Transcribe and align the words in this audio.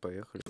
Поехали. 0.00 0.42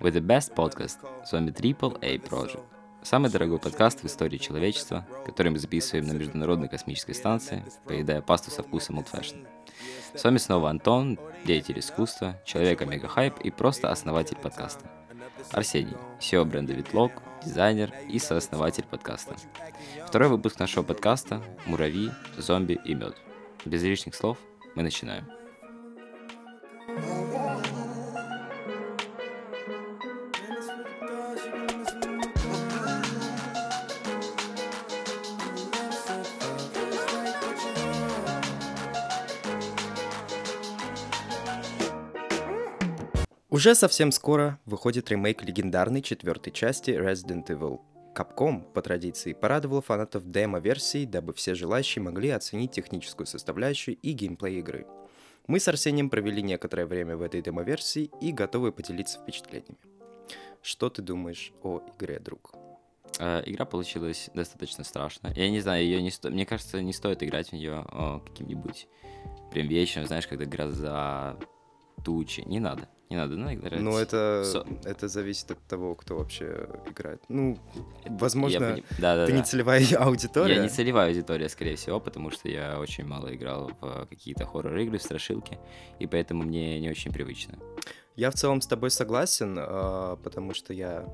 With 0.00 0.14
the 0.14 0.22
best 0.22 0.54
podcast. 0.54 0.98
С 1.26 1.32
вами 1.32 1.50
Triple 1.50 1.98
A 2.00 2.16
Project. 2.16 2.62
Самый 3.02 3.30
дорогой 3.30 3.58
подкаст 3.58 4.02
в 4.02 4.06
истории 4.06 4.38
человечества, 4.38 5.06
который 5.26 5.52
мы 5.52 5.58
записываем 5.58 6.06
на 6.06 6.12
Международной 6.12 6.68
космической 6.68 7.12
станции, 7.12 7.62
поедая 7.84 8.22
пасту 8.22 8.50
со 8.50 8.62
вкусом 8.62 9.00
Old 9.00 9.08
Fashion. 9.12 9.46
С 10.14 10.24
вами 10.24 10.38
снова 10.38 10.70
Антон, 10.70 11.18
деятель 11.44 11.78
искусства, 11.78 12.40
человек 12.46 12.80
Омега 12.80 13.08
Хайп 13.08 13.38
и 13.40 13.50
просто 13.50 13.90
основатель 13.90 14.36
подкаста. 14.36 14.90
Арсений, 15.52 15.96
SEO 16.20 16.44
бренда 16.46 16.72
Витлог, 16.72 17.12
дизайнер 17.44 17.92
и 18.08 18.18
сооснователь 18.18 18.84
подкаста. 18.84 19.36
Второй 20.06 20.28
выпуск 20.28 20.58
нашего 20.58 20.82
подкаста 20.82 21.42
«Муравьи, 21.66 22.10
зомби 22.36 22.78
и 22.84 22.94
мед». 22.94 23.16
Без 23.64 23.82
лишних 23.82 24.14
слов 24.14 24.38
мы 24.74 24.82
начинаем. 24.82 25.39
Уже 43.60 43.74
совсем 43.74 44.10
скоро 44.10 44.58
выходит 44.64 45.10
ремейк 45.10 45.42
легендарной 45.42 46.00
четвертой 46.00 46.50
части 46.50 46.92
Resident 46.92 47.46
Evil. 47.48 47.80
Capcom, 48.16 48.62
по 48.72 48.80
традиции, 48.80 49.34
порадовал 49.34 49.82
фанатов 49.82 50.30
демо-версией, 50.30 51.04
дабы 51.04 51.34
все 51.34 51.54
желающие 51.54 52.02
могли 52.02 52.30
оценить 52.30 52.70
техническую 52.70 53.26
составляющую 53.26 53.98
и 53.98 54.12
геймплей 54.12 54.60
игры. 54.60 54.86
Мы 55.46 55.60
с 55.60 55.68
Арсением 55.68 56.08
провели 56.08 56.40
некоторое 56.40 56.86
время 56.86 57.18
в 57.18 57.20
этой 57.20 57.42
демо-версии 57.42 58.10
и 58.22 58.32
готовы 58.32 58.72
поделиться 58.72 59.18
впечатлениями. 59.18 59.76
Что 60.62 60.88
ты 60.88 61.02
думаешь 61.02 61.52
о 61.62 61.82
игре, 61.98 62.18
друг? 62.18 62.54
Э, 63.18 63.42
игра 63.44 63.66
получилась 63.66 64.30
достаточно 64.32 64.84
страшно. 64.84 65.34
Я 65.36 65.50
не 65.50 65.60
знаю, 65.60 65.84
ее 65.84 66.00
не 66.00 66.10
сто... 66.10 66.30
мне 66.30 66.46
кажется, 66.46 66.80
не 66.80 66.94
стоит 66.94 67.22
играть 67.22 67.50
в 67.50 67.52
нее 67.52 67.84
о, 67.92 68.20
каким-нибудь 68.20 68.88
прям 69.52 69.68
вечером, 69.68 70.06
знаешь, 70.06 70.26
когда 70.26 70.46
гроза, 70.46 71.36
тучи. 72.02 72.40
Не 72.46 72.58
надо. 72.58 72.88
Не 73.10 73.16
надо, 73.16 73.36
ну, 73.36 73.52
играть. 73.52 73.80
Ну, 73.80 73.98
это, 73.98 74.44
Со- 74.44 74.66
это 74.84 75.08
зависит 75.08 75.50
от 75.50 75.58
того, 75.66 75.96
кто 75.96 76.16
вообще 76.16 76.68
играет. 76.86 77.20
Ну, 77.28 77.58
возможно, 78.08 78.76
Я 78.76 78.82
да, 79.00 79.16
да, 79.16 79.26
ты 79.26 79.32
да. 79.32 79.38
не 79.38 79.42
целевая 79.44 79.84
аудитория. 79.98 80.54
Я 80.54 80.62
не 80.62 80.68
целевая 80.68 81.08
аудитория, 81.08 81.48
скорее 81.48 81.74
всего, 81.74 81.98
потому 81.98 82.30
что 82.30 82.48
я 82.48 82.78
очень 82.78 83.04
мало 83.04 83.34
играл 83.34 83.72
в 83.80 84.06
какие-то 84.06 84.46
хоррор-игры, 84.46 84.98
в 84.98 85.02
страшилки, 85.02 85.58
и 85.98 86.06
поэтому 86.06 86.44
мне 86.44 86.78
не 86.78 86.88
очень 86.88 87.12
привычно. 87.12 87.58
Я 88.14 88.30
в 88.30 88.34
целом 88.34 88.60
с 88.60 88.68
тобой 88.68 88.90
согласен, 88.90 89.56
а, 89.58 90.14
потому 90.22 90.54
что 90.54 90.72
я 90.72 91.04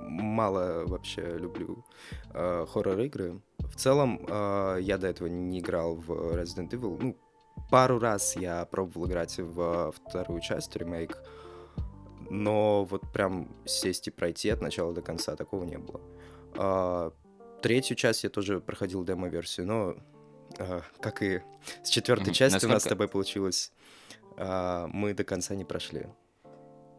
мало 0.00 0.84
вообще 0.86 1.38
люблю 1.38 1.84
а, 2.30 2.66
хоррор-игры. 2.66 3.40
В 3.58 3.74
целом, 3.74 4.24
а, 4.28 4.76
я 4.76 4.96
до 4.96 5.08
этого 5.08 5.26
не 5.26 5.58
играл 5.58 5.96
в 5.96 6.10
Resident 6.36 6.70
Evil. 6.70 6.98
Ну, 7.00 7.16
пару 7.72 7.98
раз 7.98 8.36
я 8.36 8.66
пробовал 8.66 9.06
играть 9.08 9.38
в 9.38 9.92
вторую 9.92 10.40
часть, 10.42 10.76
ремейк, 10.76 11.16
но 12.28 12.84
вот 12.84 13.10
прям 13.12 13.48
сесть 13.64 14.08
и 14.08 14.10
пройти 14.10 14.50
от 14.50 14.60
начала 14.60 14.92
до 14.92 15.00
конца 15.00 15.36
такого 15.36 15.64
не 15.64 15.78
было. 15.78 16.00
А, 16.56 17.12
Третью 17.62 17.96
часть 17.96 18.24
я 18.24 18.30
тоже 18.30 18.60
проходил 18.60 19.04
демо-версию, 19.04 19.66
но 19.66 19.94
а, 20.58 20.82
как 21.00 21.22
и 21.22 21.40
с 21.82 21.88
четвертой 21.88 22.26
Мгм. 22.26 22.34
частью 22.34 22.68
у 22.68 22.72
нас 22.72 22.82
с 22.82 22.84
Насколько- 22.84 22.88
тобой 22.90 23.08
получилось, 23.08 23.72
а, 24.36 24.86
мы 24.92 25.14
до 25.14 25.24
конца 25.24 25.54
не 25.54 25.64
прошли. 25.64 26.06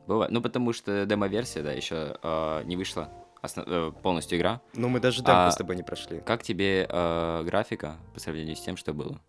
Бывает. 0.08 0.31
Ну, 0.31 0.42
потому 0.42 0.74
что 0.74 1.06
демо-версия, 1.06 1.62
да, 1.62 1.72
еще 1.72 2.18
не 2.66 2.75
вышла 2.78 3.09
осно- 3.44 3.64
э, 3.68 3.92
полностью 4.02 4.38
игра. 4.40 4.59
Ну, 4.74 4.90
мы 4.90 5.00
даже 5.00 5.18
демку 5.18 5.31
А, 5.34 5.52
с 5.52 5.56
тобой 5.56 5.75
не 5.75 5.84
прошли. 5.84 6.19
Как 6.22 6.42
тебе 6.44 6.88
э, 6.90 7.44
графика 7.44 7.98
по 8.14 8.19
сравнению 8.19 8.56
с 8.56 8.62
тем, 8.62 8.75
что 8.75 8.94
было? 8.94 9.19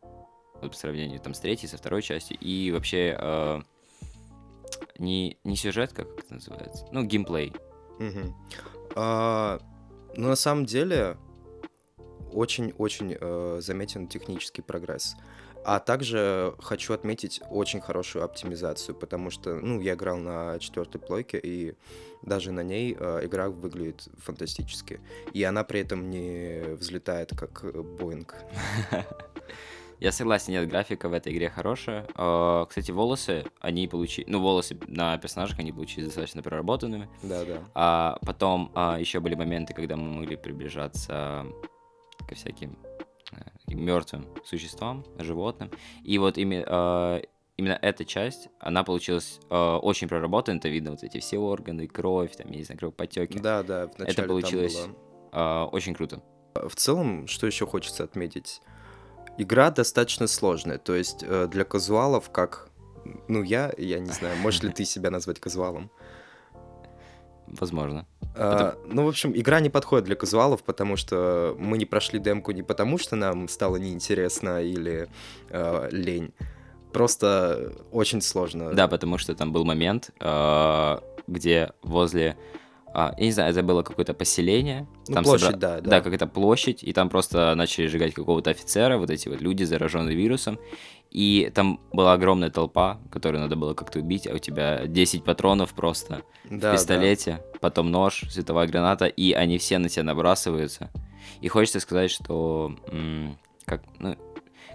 По 0.69 0.76
сравнению 0.76 1.20
там 1.20 1.34
с 1.34 1.41
третьей, 1.41 1.69
со 1.69 1.76
второй 1.76 2.02
частью, 2.02 2.36
и 2.41 2.70
вообще 2.70 3.16
э, 3.19 3.60
не, 4.98 5.38
не 5.44 5.56
сюжет, 5.56 5.92
как 5.92 6.06
это 6.19 6.34
называется, 6.34 6.86
ну, 6.92 7.04
геймплей. 7.04 7.52
Мгм. 7.98 8.34
А, 8.94 9.60
ну, 10.16 10.28
на 10.28 10.36
самом 10.36 10.66
деле, 10.66 11.16
очень-очень 12.32 13.16
э, 13.19 13.58
заметен 13.60 14.08
технический 14.08 14.62
прогресс. 14.62 15.16
А 15.66 15.80
также 15.80 16.54
хочу 16.60 16.92
отметить 16.92 17.41
очень 17.48 17.81
хорошую 17.81 18.22
оптимизацию, 18.25 18.94
потому 18.94 19.31
что, 19.31 19.54
ну, 19.54 19.81
я 19.81 19.94
играл 19.94 20.19
на 20.19 20.58
четвертой 20.58 21.00
плойке, 21.00 21.41
и 21.42 21.75
даже 22.20 22.52
на 22.52 22.62
ней 22.62 22.94
э, 22.98 23.20
игра 23.25 23.48
выглядит 23.48 24.08
фантастически. 24.19 25.00
И 25.32 25.42
она 25.42 25.64
при 25.64 25.81
этом 25.81 26.10
не 26.10 26.75
взлетает, 26.75 27.31
как 27.34 27.64
Боинг. 27.96 28.36
Я 30.00 30.12
согласен, 30.12 30.53
нет, 30.53 30.69
графика 30.69 31.09
в 31.09 31.12
этой 31.12 31.32
игре 31.32 31.49
хорошая. 31.50 32.06
Э, 32.16 32.66
Кстати, 32.69 32.91
волосы, 32.91 33.44
они 33.60 33.88
получили... 33.88 34.28
Ну, 34.28 34.41
волосы 34.41 34.78
на 34.87 35.16
персонажах, 35.19 35.59
они 35.59 35.72
получились 35.72 36.06
достаточно 36.06 36.43
проработанными. 36.43 37.09
Да-да. 37.22 37.60
А 37.75 38.19
потом 38.27 38.72
еще 38.99 39.21
были 39.21 39.34
моменты, 39.34 39.72
когда 39.75 39.97
мы 39.97 40.10
могли 40.21 40.37
приближаться 40.37 41.47
ко 42.28 42.34
всяким 42.34 42.77
мертвым 43.66 44.27
существам, 44.44 45.05
животным. 45.19 45.71
И 46.03 46.19
вот 46.19 46.37
ими- 46.38 46.65
э, 46.66 47.22
именно 47.56 47.78
эта 47.81 48.05
часть, 48.05 48.49
она 48.61 48.84
получилась 48.84 49.41
э, 49.50 49.55
очень 49.82 50.09
проработана. 50.09 50.59
Это 50.59 50.69
видно, 50.69 50.91
вот 50.93 51.03
эти 51.03 51.19
все 51.21 51.38
органы, 51.38 51.87
кровь, 51.87 52.37
там, 52.37 52.50
я 52.50 52.59
не 52.59 52.65
знаю, 52.65 52.78
кровоподтеки. 52.78 53.38
Да-да, 53.38 53.87
вначале 53.97 54.15
там 54.16 54.26
получилось 54.28 54.76
было. 54.76 54.97
Э, 55.32 55.65
очень 55.72 55.94
круто. 55.94 56.22
В 56.55 56.75
целом, 56.76 57.26
что 57.26 57.47
еще 57.47 57.66
хочется 57.66 58.05
отметить? 58.05 58.61
Игра 59.38 59.70
достаточно 59.70 60.26
сложная, 60.26 60.78
то 60.78 60.94
есть 60.94 61.24
э, 61.26 61.48
для 61.50 61.64
казуалов, 61.64 62.30
как... 62.30 62.68
Ну, 63.28 63.42
я, 63.42 63.72
я 63.76 63.98
не 63.98 64.10
знаю, 64.10 64.36
можешь 64.38 64.62
ли 64.62 64.70
ты 64.70 64.84
себя 64.84 65.10
назвать 65.10 65.40
казуалом? 65.40 65.90
Возможно. 67.46 68.06
А, 68.36 68.76
ну, 68.86 69.04
в 69.04 69.08
общем, 69.08 69.32
игра 69.34 69.60
не 69.60 69.70
подходит 69.70 70.06
для 70.06 70.16
казуалов, 70.16 70.62
потому 70.62 70.96
что 70.96 71.54
мы 71.58 71.78
не 71.78 71.84
прошли 71.84 72.18
демку 72.18 72.52
не 72.52 72.62
потому, 72.62 72.98
что 72.98 73.16
нам 73.16 73.48
стало 73.48 73.76
неинтересно 73.76 74.62
или 74.62 75.08
э, 75.50 75.88
лень. 75.90 76.32
Просто 76.92 77.72
очень 77.92 78.20
сложно. 78.20 78.72
Да, 78.72 78.88
потому 78.88 79.18
что 79.18 79.34
там 79.34 79.52
был 79.52 79.64
момент, 79.64 80.10
э, 80.20 80.98
где 81.26 81.72
возле... 81.82 82.36
а, 82.94 83.15
я 83.19 83.25
не 83.25 83.32
знаю, 83.32 83.50
это 83.50 83.62
было 83.62 83.82
какое-то 83.82 84.15
поселение. 84.15 84.87
Ну, 85.09 85.15
там 85.15 85.25
площадь, 85.25 85.50
собра- 85.50 85.56
да, 85.56 85.81
да. 85.81 85.91
Да, 85.91 86.00
какая-то 86.00 86.27
площадь, 86.27 86.84
и 86.84 86.93
там 86.93 87.09
просто 87.09 87.55
начали 87.55 87.88
сжигать 87.88 88.15
какого-то 88.15 88.50
офицера, 88.50 88.99
вот 88.99 89.10
эти 89.10 89.28
вот 89.28 89.41
люди, 89.41 89.65
зараженные 89.65 90.16
вирусом. 90.16 90.59
И 91.10 91.50
там 91.55 91.81
была 91.93 92.12
огромная 92.12 92.50
толпа, 92.50 93.00
которую 93.10 93.41
надо 93.43 93.56
было 93.56 93.75
как-то 93.75 93.99
убить, 94.00 94.27
а 94.27 94.34
у 94.34 94.38
тебя 94.38 94.87
10 94.87 95.22
патронов 95.25 95.75
просто 95.75 96.22
Да, 96.49 96.71
в 96.72 96.77
пистолете, 96.77 97.43
потом 97.60 97.91
нож, 97.91 98.25
световая 98.31 98.66
граната, 98.66 99.06
и 99.06 99.32
они 99.32 99.59
все 99.59 99.78
на 99.78 99.88
тебя 99.88 100.05
набрасываются. 100.05 100.91
И 101.41 101.49
хочется 101.49 101.81
сказать, 101.81 102.11
что 102.11 102.75
как, 103.65 103.82
ну, 103.99 104.16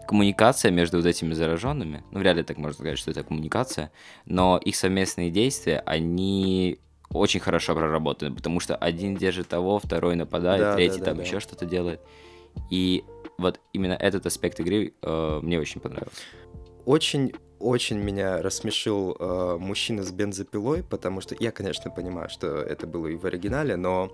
коммуникация 0.07 0.71
между 0.71 0.97
вот 0.97 1.05
этими 1.05 1.33
зараженными, 1.33 2.03
ну, 2.11 2.19
вряд 2.19 2.37
ли 2.37 2.43
так 2.43 2.57
можно 2.57 2.73
сказать, 2.73 2.97
что 2.97 3.11
это 3.11 3.23
коммуникация, 3.23 3.91
но 4.25 4.57
их 4.57 4.75
совместные 4.75 5.29
действия, 5.29 5.83
они 5.85 6.79
очень 7.11 7.39
хорошо 7.39 7.75
проработаны, 7.75 8.35
потому 8.35 8.59
что 8.59 8.75
один 8.75 9.15
держит 9.15 9.47
того, 9.47 9.79
второй 9.79 10.15
нападает, 10.15 10.61
Да, 10.61 10.71
да, 10.71 10.75
третий 10.75 10.99
да, 10.99 11.05
там 11.05 11.17
да. 11.17 11.23
еще 11.23 11.39
что-то 11.39 11.65
делает. 11.65 12.01
И 12.69 13.03
вот 13.37 13.59
именно 13.73 13.93
этот 13.93 14.25
аспект 14.25 14.59
игры 14.59 14.93
э, 15.01 15.39
мне 15.41 15.59
очень 15.59 15.81
понравился. 15.81 16.21
Очень 16.85 17.33
очень 17.59 17.97
меня 17.97 18.41
рассмешил 18.41 19.15
э, 19.19 19.57
мужчина 19.59 20.03
с 20.03 20.11
бензопилой, 20.11 20.81
потому 20.81 21.21
что 21.21 21.35
я, 21.39 21.51
конечно, 21.51 21.91
понимаю, 21.91 22.29
что 22.29 22.47
это 22.47 22.87
было 22.87 23.07
и 23.07 23.15
в 23.15 23.25
оригинале, 23.25 23.75
но 23.75 24.11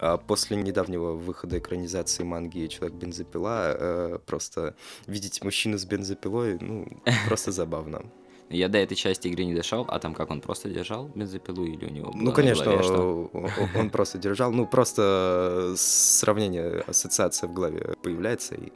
э, 0.00 0.18
после 0.26 0.56
недавнего 0.56 1.12
выхода 1.12 1.58
экранизации 1.58 2.24
манги 2.24 2.66
Человек-бензопила 2.66 3.74
э, 3.74 4.18
просто 4.26 4.74
видеть 5.06 5.42
мужчину 5.44 5.78
с 5.78 5.84
бензопилой, 5.84 6.58
ну, 6.60 6.88
просто 7.28 7.52
забавно. 7.52 8.02
Я 8.50 8.68
до 8.68 8.78
этой 8.78 8.96
части 8.96 9.28
игры 9.28 9.44
не 9.44 9.54
дошел, 9.54 9.84
а 9.88 9.98
там 10.00 10.12
как 10.12 10.30
он 10.30 10.40
просто 10.40 10.68
держал 10.68 11.06
бензопилу 11.14 11.64
или 11.64 11.84
у 11.86 11.90
него 11.90 12.10
Ну, 12.12 12.30
на 12.30 12.32
конечно, 12.32 12.64
голове 12.64 12.82
что? 12.82 13.30
он 13.78 13.90
просто 13.90 14.18
держал. 14.18 14.50
Ну, 14.50 14.66
просто 14.66 15.74
сравнение, 15.76 16.80
ассоциация 16.86 17.48
в 17.48 17.52
голове 17.52 17.94
появляется, 18.02 18.56
и 18.56 18.72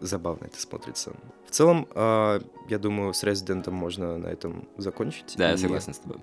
забавно 0.00 0.44
это 0.44 0.60
смотрится. 0.60 1.12
В 1.44 1.50
целом, 1.50 1.88
а, 1.94 2.40
я 2.68 2.78
думаю, 2.78 3.14
с 3.14 3.24
Резидентом 3.24 3.74
можно 3.74 4.16
на 4.16 4.28
этом 4.28 4.68
закончить. 4.76 5.34
Да, 5.36 5.50
я 5.50 5.56
согласен 5.56 5.92
с 5.92 5.98
тобой. 5.98 6.18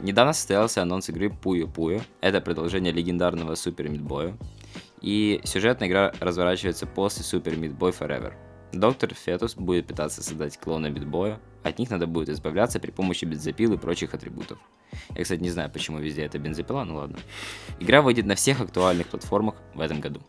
недавно 0.00 0.32
состоялся 0.32 0.82
анонс 0.82 1.08
игры 1.08 1.28
Пуyo 1.28 1.72
Пуyo. 1.72 2.02
Это 2.20 2.40
продолжение 2.40 2.92
легендарного 2.92 3.54
Супер 3.54 3.88
Мидбоя. 3.88 4.36
И 5.00 5.40
сюжетная 5.44 5.88
игра 5.88 6.12
разворачивается 6.20 6.86
после 6.86 7.24
Супер 7.24 7.56
Мидбой 7.56 7.92
Forever. 7.92 8.34
Доктор 8.72 9.14
Фетус 9.14 9.54
будет 9.54 9.86
пытаться 9.86 10.22
создать 10.22 10.58
клона 10.58 10.86
Мидбоя. 10.86 11.40
От 11.62 11.78
них 11.78 11.90
надо 11.90 12.06
будет 12.06 12.28
избавляться 12.28 12.80
при 12.80 12.90
помощи 12.90 13.24
бензопил 13.24 13.74
и 13.74 13.78
прочих 13.78 14.14
атрибутов. 14.14 14.58
Я, 15.14 15.22
кстати, 15.22 15.40
не 15.40 15.50
знаю, 15.50 15.70
почему 15.70 15.98
везде 15.98 16.22
это 16.24 16.38
бензопила, 16.38 16.84
ну 16.84 16.96
ладно. 16.96 17.18
Игра 17.80 18.02
выйдет 18.02 18.26
на 18.26 18.34
всех 18.34 18.60
актуальных 18.60 19.08
платформах 19.08 19.56
в 19.74 19.80
этом 19.80 20.00
году. 20.00 20.20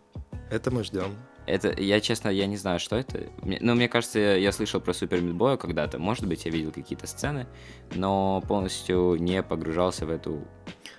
Это 0.50 0.72
мы 0.72 0.84
ждем. 0.84 1.16
Это, 1.45 1.74
я 1.81 2.00
честно, 2.00 2.30
я 2.30 2.45
не 2.45 2.57
знаю, 2.57 2.80
что 2.80 2.95
это. 2.95 3.30
Мне, 3.42 3.57
ну, 3.62 3.75
мне 3.75 3.90
кажется, 3.90 4.19
я, 4.19 4.51
слышал 4.51 4.80
про 4.80 4.94
Супер 4.94 5.22
Мидбоя 5.22 5.57
когда-то. 5.57 6.00
Может 6.00 6.28
быть, 6.28 6.46
я 6.46 6.51
видел 6.51 6.72
какие-то 6.72 7.07
сцены, 7.07 7.48
но 7.96 8.42
полностью 8.48 9.16
не 9.16 9.42
погружался 9.44 10.06
в 10.06 10.10
эту 10.10 10.46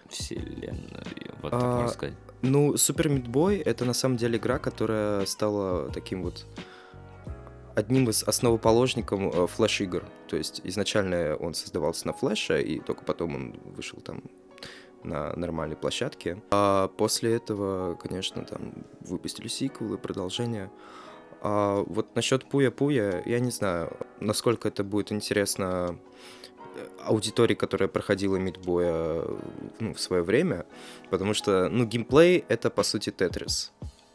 вселенную. 0.09 1.05
Вот 1.41 1.53
так 1.53 1.63
А, 1.63 1.73
можно 1.77 1.89
сказать. 1.89 2.15
Ну, 2.43 2.77
Супер 2.77 3.09
Мидбой 3.09 3.59
это 3.59 3.85
на 3.85 3.95
самом 3.95 4.17
деле 4.17 4.39
игра, 4.39 4.59
которая 4.59 5.25
стала 5.25 5.91
таким 5.91 6.23
вот 6.23 6.47
одним 7.75 8.09
из 8.09 8.23
основоположников 8.23 9.21
э, 9.21 9.47
флеш-игр. 9.47 10.05
То 10.29 10.37
есть 10.37 10.61
изначально 10.65 11.37
он 11.37 11.55
создавался 11.55 12.07
на 12.07 12.13
флеше, 12.13 12.63
и 12.63 12.81
только 12.81 13.05
потом 13.05 13.35
он 13.35 13.57
вышел 13.65 14.01
там 14.01 14.23
на 15.03 15.35
нормальной 15.37 15.77
площадке. 15.77 16.43
А 16.51 16.89
после 16.89 17.35
этого, 17.35 17.95
конечно, 17.97 18.45
там 18.45 18.73
выпустили 19.01 19.49
сиквелы, 19.49 19.99
продолжение. 19.99 20.71
А 21.43 21.85
вот 21.87 22.15
насчет 22.17 22.45
Пуя-Пуя, 22.45 23.23
я 23.27 23.39
не 23.39 23.51
знаю, 23.51 23.97
насколько 24.21 24.69
это 24.69 24.83
будет 24.83 25.13
интересно 25.13 25.99
э, 26.75 26.87
аудитории, 27.05 27.55
которая 27.55 27.89
проходила 27.89 28.37
Мидбоя 28.37 29.25
ну, 29.79 29.93
в 29.93 30.01
свое 30.01 30.23
время, 30.23 30.65
потому 31.11 31.35
что, 31.35 31.69
ну, 31.69 31.85
геймплей— 31.85 32.45
это, 32.49 32.71
по 32.71 32.83
сути, 32.83 33.11
Тетрис. 33.11 33.73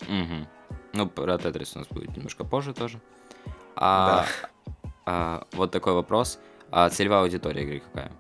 Мгм. 0.08 0.48
Ну, 0.94 1.08
про 1.08 1.38
Тетрис 1.38 1.76
у 1.76 1.80
нас 1.80 1.88
будет 1.88 2.18
немножко 2.18 2.44
позже 2.44 2.74
тоже. 2.74 3.00
А, 3.82 4.26
а, 5.06 5.48
вот 5.54 5.72
такой 5.72 5.94
вопрос. 5.94 6.40
А 6.72 6.90
целевая 6.90 7.22
аудитория 7.24 7.64
игры 7.64 7.80
какая? 7.80 8.12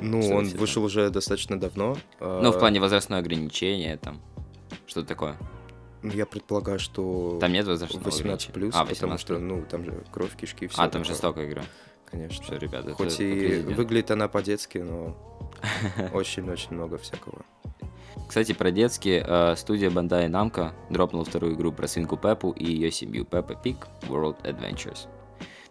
Ну, 0.00 0.22
Что 0.22 0.34
он 0.36 0.46
это? 0.46 0.56
вышел 0.56 0.84
уже 0.84 1.10
достаточно 1.10 1.58
давно. 1.60 1.96
Ну, 2.20 2.52
в 2.52 2.56
А, 2.56 2.58
плане 2.58 2.80
возрастное 2.80 3.18
ограничение 3.18 3.96
там. 3.96 4.20
Что 4.86 5.02
такое? 5.04 5.36
ну, 6.02 6.12
Я 6.12 6.24
предполагаю, 6.24 6.78
что 6.78 7.36
Там 7.40 7.52
нет 7.52 7.66
возрастного 7.66 8.04
18 8.04 8.20
ограничения? 8.20 8.54
плюс, 8.54 8.74
А, 8.74 8.84
потому 8.84 9.12
18 9.14 9.20
что, 9.26 9.38
ну, 9.38 9.64
там 9.68 9.84
же 9.84 10.04
кровь, 10.12 10.34
кишки 10.36 10.68
все. 10.68 10.80
А, 10.80 10.88
там 10.88 11.04
жестокая 11.04 11.46
игра. 11.46 11.62
Конечно. 12.06 12.42
Что, 12.44 12.56
ребята, 12.56 12.92
Хоть 12.94 13.20
и 13.20 13.58
выглядит 13.76 14.10
она 14.12 14.28
по-детски, 14.28 14.78
но 14.78 15.16
очень-очень 16.14 16.72
много 16.74 16.96
всякого. 16.98 17.44
Кстати, 18.28 18.52
про 18.52 18.70
детские, 18.70 19.24
э, 19.26 19.56
студия 19.56 19.90
Bandai 19.90 20.28
Namco 20.28 20.72
дропнула 20.88 21.24
вторую 21.24 21.54
игру 21.54 21.72
про 21.72 21.86
свинку 21.86 22.16
Пеппу 22.16 22.50
и 22.52 22.64
ее 22.64 22.90
семью 22.90 23.24
Peppa 23.24 23.56
Pig 23.62 23.76
World 24.08 24.42
Adventures. 24.42 25.08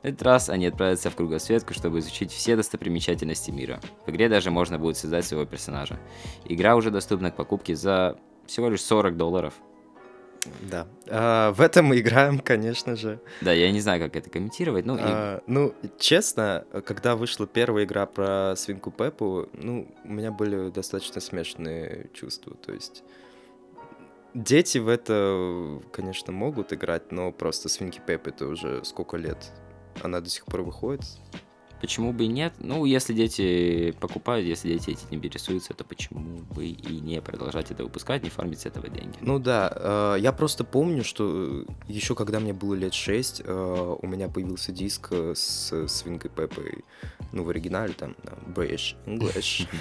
На 0.03 0.09
этот 0.09 0.21
раз 0.23 0.49
они 0.49 0.65
отправятся 0.65 1.09
в 1.09 1.15
кругосветку, 1.15 1.73
чтобы 1.73 1.99
изучить 1.99 2.31
все 2.31 2.55
достопримечательности 2.55 3.51
мира. 3.51 3.81
В 4.05 4.09
игре 4.09 4.29
даже 4.29 4.49
можно 4.49 4.79
будет 4.79 4.97
создать 4.97 5.25
своего 5.25 5.45
персонажа. 5.45 5.99
Игра 6.45 6.75
уже 6.75 6.89
доступна 6.89 7.31
к 7.31 7.35
покупке 7.35 7.75
за 7.75 8.17
всего 8.45 8.69
лишь 8.69 8.81
40 8.81 9.17
долларов. 9.17 9.53
Да. 10.69 10.87
А, 11.07 11.51
в 11.51 11.61
этом 11.61 11.85
мы 11.85 11.99
играем, 11.99 12.39
конечно 12.39 12.95
же. 12.95 13.19
Да, 13.41 13.51
я 13.53 13.71
не 13.71 13.79
знаю, 13.81 14.01
как 14.01 14.15
это 14.15 14.29
комментировать, 14.29 14.85
ну, 14.85 14.95
и- 14.97 15.01
А, 15.01 15.41
ну, 15.47 15.73
честно, 15.97 16.65
когда 16.85 17.15
вышла 17.15 17.47
первая 17.47 17.85
игра 17.85 18.05
про 18.05 18.55
свинку 18.55 18.91
Пеппу, 18.91 19.47
ну, 19.53 19.87
у 20.03 20.07
меня 20.11 20.31
были 20.31 20.69
достаточно 20.69 21.21
смешанные 21.21 22.09
чувства. 22.13 22.55
То 22.55 22.73
есть 22.73 23.03
дети 24.33 24.77
в 24.77 24.87
это, 24.87 25.79
конечно, 25.91 26.31
могут 26.33 26.73
играть, 26.73 27.11
но 27.11 27.31
просто 27.31 27.69
свинки 27.69 28.01
Пеппы 28.05 28.29
это 28.29 28.47
уже 28.47 28.83
сколько 28.85 29.17
лет? 29.17 29.51
Она 30.03 30.21
до 30.21 30.29
сих 30.29 30.45
пор 30.45 30.61
выходит. 30.61 31.01
Почему 31.81 32.13
бы 32.13 32.25
и 32.25 32.27
нет? 32.27 32.53
Ну, 32.59 32.85
если 32.85 33.13
дети 33.13 33.91
покупают, 33.99 34.45
если 34.45 34.69
дети 34.69 34.91
этим 34.91 35.07
интересуются, 35.11 35.73
то 35.73 35.83
почему 35.83 36.39
бы 36.55 36.65
и 36.65 36.99
не 36.99 37.21
продолжать 37.21 37.71
это 37.71 37.83
выпускать, 37.83 38.23
не 38.23 38.29
фармить 38.29 38.61
с 38.61 38.65
этого 38.65 38.89
деньги? 38.89 39.17
Ну 39.21 39.39
да, 39.39 39.71
э, 39.75 40.17
я 40.19 40.31
просто 40.31 40.63
помню, 40.63 41.03
что 41.03 41.65
еще 41.87 42.15
когда 42.15 42.39
мне 42.39 42.53
было 42.53 42.73
лет 42.75 42.93
6, 42.93 43.41
у 43.45 44.07
меня 44.07 44.27
появился 44.29 44.71
диск 44.71 45.07
э, 45.11 45.33
с 45.35 45.87
свинкой 45.87 46.31
Пеппой, 46.31 46.83
ну, 47.31 47.43
в 47.43 47.49
оригинале, 47.49 47.93
там, 47.93 48.15
British 48.47 48.95
English. 49.05 49.67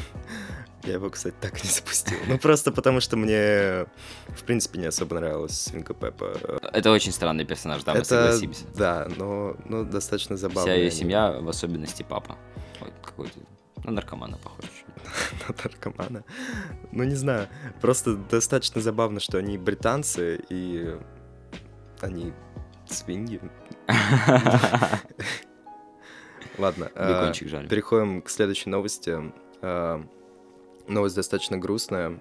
Я 0.84 0.94
его, 0.94 1.10
кстати, 1.10 1.34
так 1.40 1.58
и 1.58 1.66
не 1.66 1.72
запустил. 1.72 2.16
Ну, 2.28 2.38
просто 2.38 2.70
потому 2.70 3.00
что 3.00 3.16
мне, 3.16 3.86
в 4.28 4.44
принципе, 4.46 4.78
не 4.78 4.86
особо 4.86 5.16
нравилась 5.16 5.60
свинка 5.60 5.92
Пеппа. 5.92 6.36
Э, 6.40 6.58
Это 6.72 6.92
очень 6.92 7.10
странный 7.10 7.44
персонаж, 7.44 7.82
да, 7.82 7.94
мы 7.94 8.04
согласимся. 8.04 8.64
да, 8.76 9.08
но, 9.16 9.56
но 9.64 9.82
достаточно 9.82 10.36
забавно. 10.36 10.62
Вся 10.62 10.74
ее 10.74 10.90
семья, 10.90 11.32
в 11.32 11.48
особенности 11.48 11.87
папа. 12.04 12.36
Ой, 12.80 12.92
какой-то, 13.02 13.38
ну, 13.84 13.90
наркомана 13.92 14.36
похож. 14.38 14.64
на 15.48 15.54
наркомана. 15.64 16.24
Ну, 16.92 17.04
не 17.04 17.14
знаю, 17.14 17.48
просто 17.80 18.16
достаточно 18.16 18.80
забавно, 18.80 19.20
что 19.20 19.38
они 19.38 19.58
британцы, 19.58 20.40
и 20.48 20.96
они 22.00 22.32
свиньи. 22.86 23.40
Ладно, 26.58 26.90
э, 26.94 27.32
переходим 27.68 28.22
к 28.22 28.30
следующей 28.30 28.70
новости. 28.70 29.32
Э, 29.62 30.02
Новость 30.88 31.16
достаточно 31.16 31.58
грустная, 31.58 32.18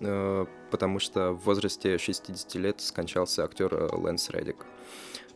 э, 0.00 0.46
потому 0.70 0.98
что 0.98 1.32
в 1.32 1.44
возрасте 1.44 1.98
60 1.98 2.54
лет 2.54 2.80
скончался 2.80 3.44
актер 3.44 3.72
э, 3.72 3.88
Лэнс 3.92 4.30
Реддик. 4.30 4.56
Э, 4.62 4.64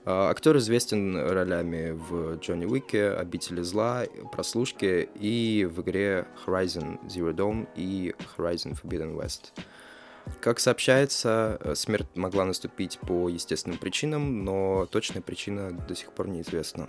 Актер 0.05 0.57
известен 0.57 1.17
ролями 1.17 1.93
в 1.93 2.37
Джонни 2.41 2.65
Уике, 2.65 3.11
Обители 3.11 3.63
зла, 3.63 4.05
Прослушке 4.33 5.09
и 5.15 5.65
в 5.65 5.81
игре 5.83 6.27
Horizon 6.45 6.99
Zero 7.07 7.33
Dawn 7.33 7.69
и 7.77 8.13
Horizon 8.37 8.77
Forbidden 8.81 9.17
West. 9.17 9.53
Как 10.41 10.59
сообщается, 10.59 11.57
э, 11.61 11.75
смерть 11.77 12.09
могла 12.17 12.45
наступить 12.45 12.99
по 12.99 13.29
естественным 13.29 13.79
причинам, 13.79 14.45
но 14.45 14.87
точная 14.87 15.23
причина 15.23 15.71
до 15.71 15.95
сих 15.95 16.13
пор 16.13 16.29
неизвестна. 16.29 16.89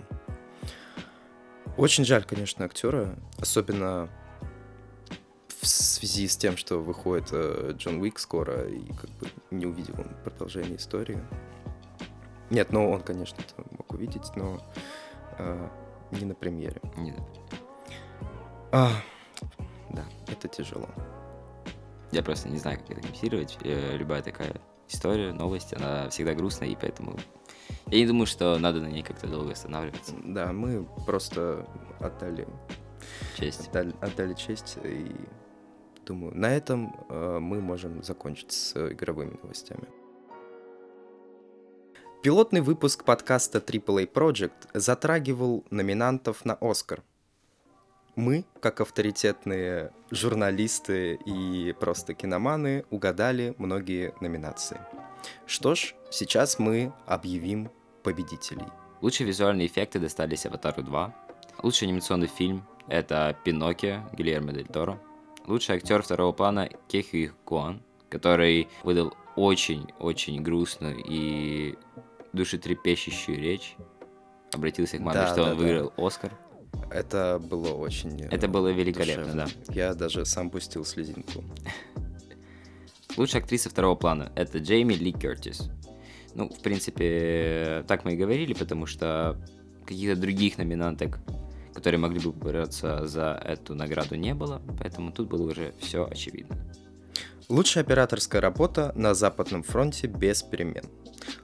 Очень 1.76 2.04
жаль, 2.04 2.24
конечно, 2.24 2.64
актера, 2.64 3.16
особенно 3.38 4.08
в 5.60 5.66
связи 5.66 6.26
с 6.26 6.36
тем, 6.36 6.56
что 6.56 6.78
выходит 6.78 7.28
э, 7.32 7.74
Джон 7.76 8.00
Уик 8.00 8.18
скоро, 8.18 8.68
и 8.68 8.86
как 8.88 9.10
бы 9.10 9.28
не 9.52 9.66
увидел 9.66 9.94
он 9.98 10.10
продолжение 10.24 10.76
истории. 10.76 11.20
Нет, 12.50 12.72
ну 12.72 12.90
он, 12.90 13.00
конечно, 13.02 13.36
это 13.40 13.68
мог 13.70 13.92
увидеть, 13.92 14.30
но 14.36 14.58
э, 15.38 15.68
не 16.12 16.24
на 16.26 16.34
премьере. 16.34 16.80
Не- 16.96 17.14
А, 18.72 18.90
да, 19.90 20.04
это 20.28 20.48
тяжело. 20.48 20.88
Я 22.12 22.22
просто 22.22 22.48
не 22.48 22.58
знаю, 22.58 22.78
как 22.78 22.90
это 22.90 23.00
комментировать. 23.00 23.58
Э, 23.62 23.96
Любая 23.96 24.22
такая 24.22 24.60
история, 24.88 25.32
новость, 25.32 25.72
она 25.74 26.08
всегда 26.10 26.34
грустная, 26.34 26.68
и 26.68 26.76
поэтому 26.76 27.16
я 27.86 27.98
не 27.98 28.06
думаю, 28.06 28.26
что 28.26 28.58
надо 28.58 28.80
на 28.80 28.86
ней 28.86 29.02
как-то 29.02 29.26
долго 29.26 29.52
останавливаться. 29.52 30.14
Да, 30.24 30.52
мы 30.52 30.84
просто 31.06 31.66
отдали, 32.00 32.46
Честь. 33.36 33.68
отдали, 33.68 33.94
отдали 34.00 34.34
честь, 34.34 34.78
и 34.84 35.14
думаю, 36.06 36.36
на 36.36 36.46
этом 36.54 36.94
э, 37.08 37.38
мы 37.40 37.60
можем 37.60 38.02
закончить 38.02 38.52
с 38.52 38.76
игровыми 38.92 39.38
новостями. 39.42 39.88
Пилотный 42.24 42.62
выпуск 42.62 43.04
подкаста 43.04 43.58
AAA 43.58 44.10
Project 44.10 44.70
затрагивал 44.72 45.62
номинантов 45.68 46.46
на 46.46 46.56
Оскар. 46.58 47.02
Мы, 48.16 48.46
как 48.62 48.80
авторитетные 48.80 49.92
журналисты 50.10 51.18
и 51.26 51.74
просто 51.78 52.14
киноманы, 52.14 52.86
угадали 52.88 53.54
многие 53.58 54.14
номинации. 54.22 54.80
Что 55.44 55.74
ж, 55.74 55.94
сейчас 56.10 56.58
мы 56.58 56.94
объявим 57.04 57.70
победителей. 58.02 58.68
Лучшие 59.02 59.26
визуальные 59.26 59.66
эффекты 59.66 59.98
достались 59.98 60.46
Аватару 60.46 60.82
2. 60.82 61.14
Лучший 61.62 61.88
анимационный 61.88 62.28
фильм— 62.28 62.66
это 62.88 63.36
Пиноккио 63.44 64.08
Гильермо 64.14 64.54
Дель 64.54 64.68
Торо. 64.68 64.98
Лучший 65.46 65.76
актер 65.76 66.00
второго 66.00 66.32
плана 66.32 66.70
Кехи 66.88 67.32
Куан, 67.44 67.82
который 68.08 68.68
выдал 68.82 69.14
очень-очень 69.36 70.42
грустную 70.42 71.02
и 71.04 71.76
душетрепещущую 72.34 73.38
речь. 73.38 73.76
Обратился 74.52 74.98
к 74.98 75.00
маме, 75.00 75.14
Да, 75.20 75.26
что 75.28 75.36
да, 75.36 75.42
он 75.42 75.48
да. 75.50 75.54
выиграл 75.54 75.92
Оскар. 75.96 76.32
Это 76.90 77.40
было 77.42 77.72
очень... 77.74 78.20
э, 78.22 78.28
Это 78.30 78.48
было 78.48 78.68
великолепно, 78.68 79.32
да. 79.32 79.44
душевно. 79.44 79.72
Я 79.74 79.94
даже 79.94 80.24
сам 80.24 80.50
пустил 80.50 80.84
слезинку. 80.84 81.44
Лучшая 83.16 83.42
актриса 83.42 83.70
второго 83.70 83.94
плана— 83.94 84.32
это 84.36 84.58
Джейми 84.58 84.94
Ли 84.94 85.12
Кертис. 85.12 85.70
Ну, 86.34 86.48
в 86.48 86.60
принципе, 86.60 87.84
так 87.86 88.04
мы 88.04 88.14
и 88.14 88.16
говорили, 88.16 88.54
потому 88.54 88.86
что 88.86 89.40
каких-то 89.86 90.20
других 90.20 90.58
номинанток, 90.58 91.20
которые 91.72 92.00
могли 92.00 92.18
бы 92.20 92.32
бороться 92.32 93.06
за 93.06 93.40
эту 93.44 93.74
награду, 93.76 94.16
не 94.16 94.34
было, 94.34 94.60
поэтому 94.78 95.12
тут 95.12 95.28
было 95.28 95.50
уже 95.50 95.74
все 95.78 96.06
очевидно. 96.08 96.56
Лучшая 97.48 97.84
операторская 97.84 98.40
работа 98.40 98.92
на 98.96 99.14
Западном 99.14 99.62
фронте 99.62 100.06
без 100.08 100.42
перемен. 100.42 100.84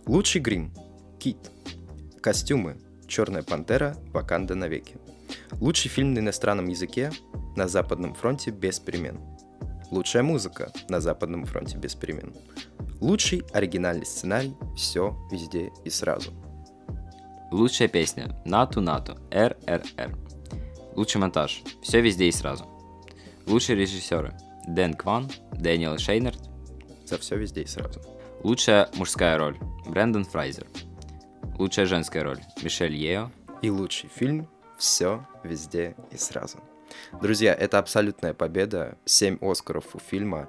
Лучший 0.07 0.40
грим– 0.40 0.73
Кит. 1.19 1.50
Костюмы– 2.21 2.76
Черная 3.11 3.42
пантера, 3.42 3.97
Ваканда 4.12 4.54
навеки. 4.54 4.97
Лучший 5.59 5.88
фильм 5.88 6.14
на 6.14 6.21
иностранном 6.21 6.69
языке 6.69 7.11
на 7.57 7.66
Западном 7.66 8.14
фронте 8.14 8.52
без 8.52 8.78
перемен. 8.78 9.19
Лучшая 9.90 10.23
музыка 10.23 10.73
на 10.88 11.00
Западном 11.00 11.45
фронте 11.45 11.76
без 11.76 11.97
перемен. 11.97 12.33
Лучший 13.00 13.42
оригинальный 13.52 14.07
сценарий 14.07 14.54
«Все, 14.76 15.16
везде 15.33 15.73
и 15.85 15.90
сразу». 15.90 16.30
Лучшая 17.50 17.88
песня 17.88 18.40
«Нату 18.45 18.80
Нату» 18.80 19.19
РРР. 19.33 20.16
Лучший 20.95 21.21
монтаж 21.21 21.62
«Все 21.83 22.00
везде 22.00 22.28
и 22.28 22.33
сразу». 22.33 22.64
Лучшие 23.47 23.76
режиссеры 23.76 24.38
Дэн 24.69 24.95
Кван, 24.95 25.28
Дэниел 25.52 25.99
Шейнард. 25.99 26.49
За 27.07 27.19
все 27.19 27.37
везде 27.37 27.62
и 27.62 27.66
сразу. 27.66 28.00
Лучшая 28.42 28.88
мужская 28.94 29.37
роль 29.37 29.59
Брэндон 29.87 30.25
Фрайзер. 30.25 30.66
Лучшая 31.59 31.85
женская 31.85 32.23
роль 32.23 32.38
Мишель 32.62 32.94
Ео. 32.94 33.30
И 33.61 33.68
лучший 33.68 34.09
фильм 34.09 34.49
«Все, 34.78 35.26
везде 35.44 35.94
и 36.11 36.16
сразу». 36.16 36.59
Друзья, 37.20 37.52
это 37.52 37.78
абсолютная 37.78 38.32
победа. 38.32 38.97
Семь 39.04 39.37
Оскаров 39.42 39.94
у 39.94 39.99
фильма. 39.99 40.49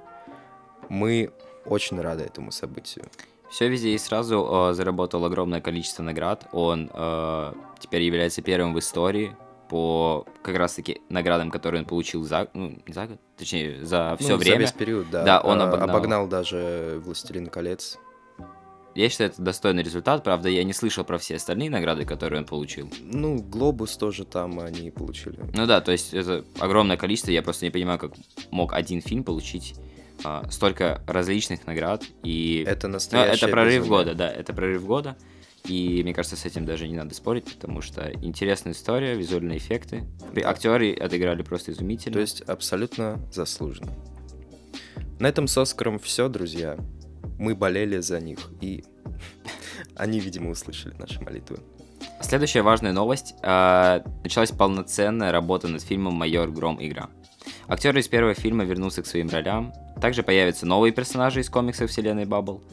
Мы 0.87 1.33
очень 1.65 1.99
рады 1.99 2.23
этому 2.23 2.53
событию. 2.53 3.03
Все 3.49 3.67
везде 3.67 3.89
и 3.89 3.97
сразу 3.97 4.69
э, 4.69 4.73
заработал 4.73 5.25
огромное 5.25 5.59
количество 5.59 6.01
наград. 6.01 6.47
Он 6.53 6.89
э, 6.93 7.53
теперь 7.79 8.03
является 8.03 8.41
первым 8.41 8.73
в 8.73 8.79
истории 8.79 9.35
по 9.71 10.25
как 10.43 10.57
раз-таки 10.57 10.99
наградам, 11.07 11.49
которые 11.49 11.79
он 11.79 11.87
получил 11.87 12.25
за, 12.25 12.49
ну, 12.53 12.77
не 12.85 12.93
за 12.93 13.07
год, 13.07 13.19
точнее, 13.37 13.85
за 13.85 14.17
все 14.19 14.33
ну, 14.33 14.37
время. 14.37 14.55
За 14.55 14.61
весь 14.63 14.71
период, 14.73 15.09
да. 15.09 15.23
Да, 15.23 15.39
он 15.39 15.61
обогнал. 15.61 15.89
обогнал 15.89 16.27
даже 16.27 17.01
«Властелин 17.05 17.47
колец». 17.47 17.97
Я 18.95 19.07
считаю, 19.07 19.29
это 19.29 19.41
достойный 19.41 19.81
результат. 19.81 20.25
Правда, 20.25 20.49
я 20.49 20.65
не 20.65 20.73
слышал 20.73 21.05
про 21.05 21.17
все 21.17 21.37
остальные 21.37 21.69
награды, 21.69 22.03
которые 22.03 22.41
он 22.41 22.45
получил. 22.45 22.91
Ну, 22.99 23.41
«Глобус» 23.41 23.95
тоже 23.95 24.25
там 24.25 24.59
они 24.59 24.91
получили. 24.91 25.39
Ну 25.53 25.65
да, 25.65 25.79
то 25.79 25.93
есть 25.93 26.13
это 26.13 26.43
огромное 26.59 26.97
количество. 26.97 27.31
Я 27.31 27.41
просто 27.41 27.63
не 27.63 27.71
понимаю, 27.71 27.97
как 27.97 28.11
мог 28.49 28.73
один 28.73 29.01
фильм 29.01 29.23
получить 29.23 29.75
а, 30.25 30.51
столько 30.51 31.01
различных 31.07 31.65
наград. 31.65 32.03
И 32.23 32.65
Это 32.67 32.89
Ну, 32.89 32.95
настоящее 32.95 33.37
это 33.37 33.47
прорыв 33.47 33.83
безумие. 33.83 33.99
года, 33.99 34.15
да, 34.15 34.29
это 34.29 34.51
прорыв 34.51 34.85
года. 34.85 35.15
И 35.65 36.01
мне 36.03 36.13
кажется, 36.13 36.35
с 36.35 36.45
этим 36.45 36.65
даже 36.65 36.87
не 36.87 36.95
надо 36.95 37.13
спорить, 37.13 37.45
потому 37.45 37.81
что 37.81 38.11
интересная 38.21 38.73
история, 38.73 39.15
визуальные 39.15 39.57
эффекты. 39.57 40.03
Актеры 40.43 40.93
отыграли 40.93 41.43
просто 41.43 41.71
изумительно. 41.71 42.15
То 42.15 42.19
есть 42.21 42.41
абсолютно 42.41 43.19
заслуженно. 43.31 43.93
На 45.19 45.27
этом 45.27 45.47
с 45.47 45.57
Оскаром 45.57 45.99
все, 45.99 46.29
друзья. 46.29 46.77
Мы 47.37 47.55
болели 47.55 47.99
за 47.99 48.19
них, 48.19 48.39
и 48.59 48.83
они, 49.95 50.19
видимо, 50.19 50.49
услышали 50.49 50.95
наши 50.97 51.21
молитвы. 51.21 51.59
Следующая 52.21 52.61
важная 52.61 52.91
новость. 52.91 53.35
А, 53.43 54.03
началась 54.23 54.51
полноценная 54.51 55.31
работа 55.31 55.67
над 55.67 55.81
фильмом 55.81 56.15
«Майор 56.15 56.49
Гром. 56.49 56.77
Игра». 56.79 57.09
Актеры 57.67 57.99
из 57.99 58.07
первого 58.07 58.33
фильма 58.33 58.63
вернутся 58.63 59.01
к 59.01 59.07
своим 59.07 59.29
ролям. 59.29 59.73
Также 60.01 60.23
появятся 60.23 60.65
новые 60.65 60.91
персонажи 60.91 61.41
из 61.41 61.49
комиксов 61.49 61.89
вселенной 61.89 62.25
Баббл. 62.25 62.63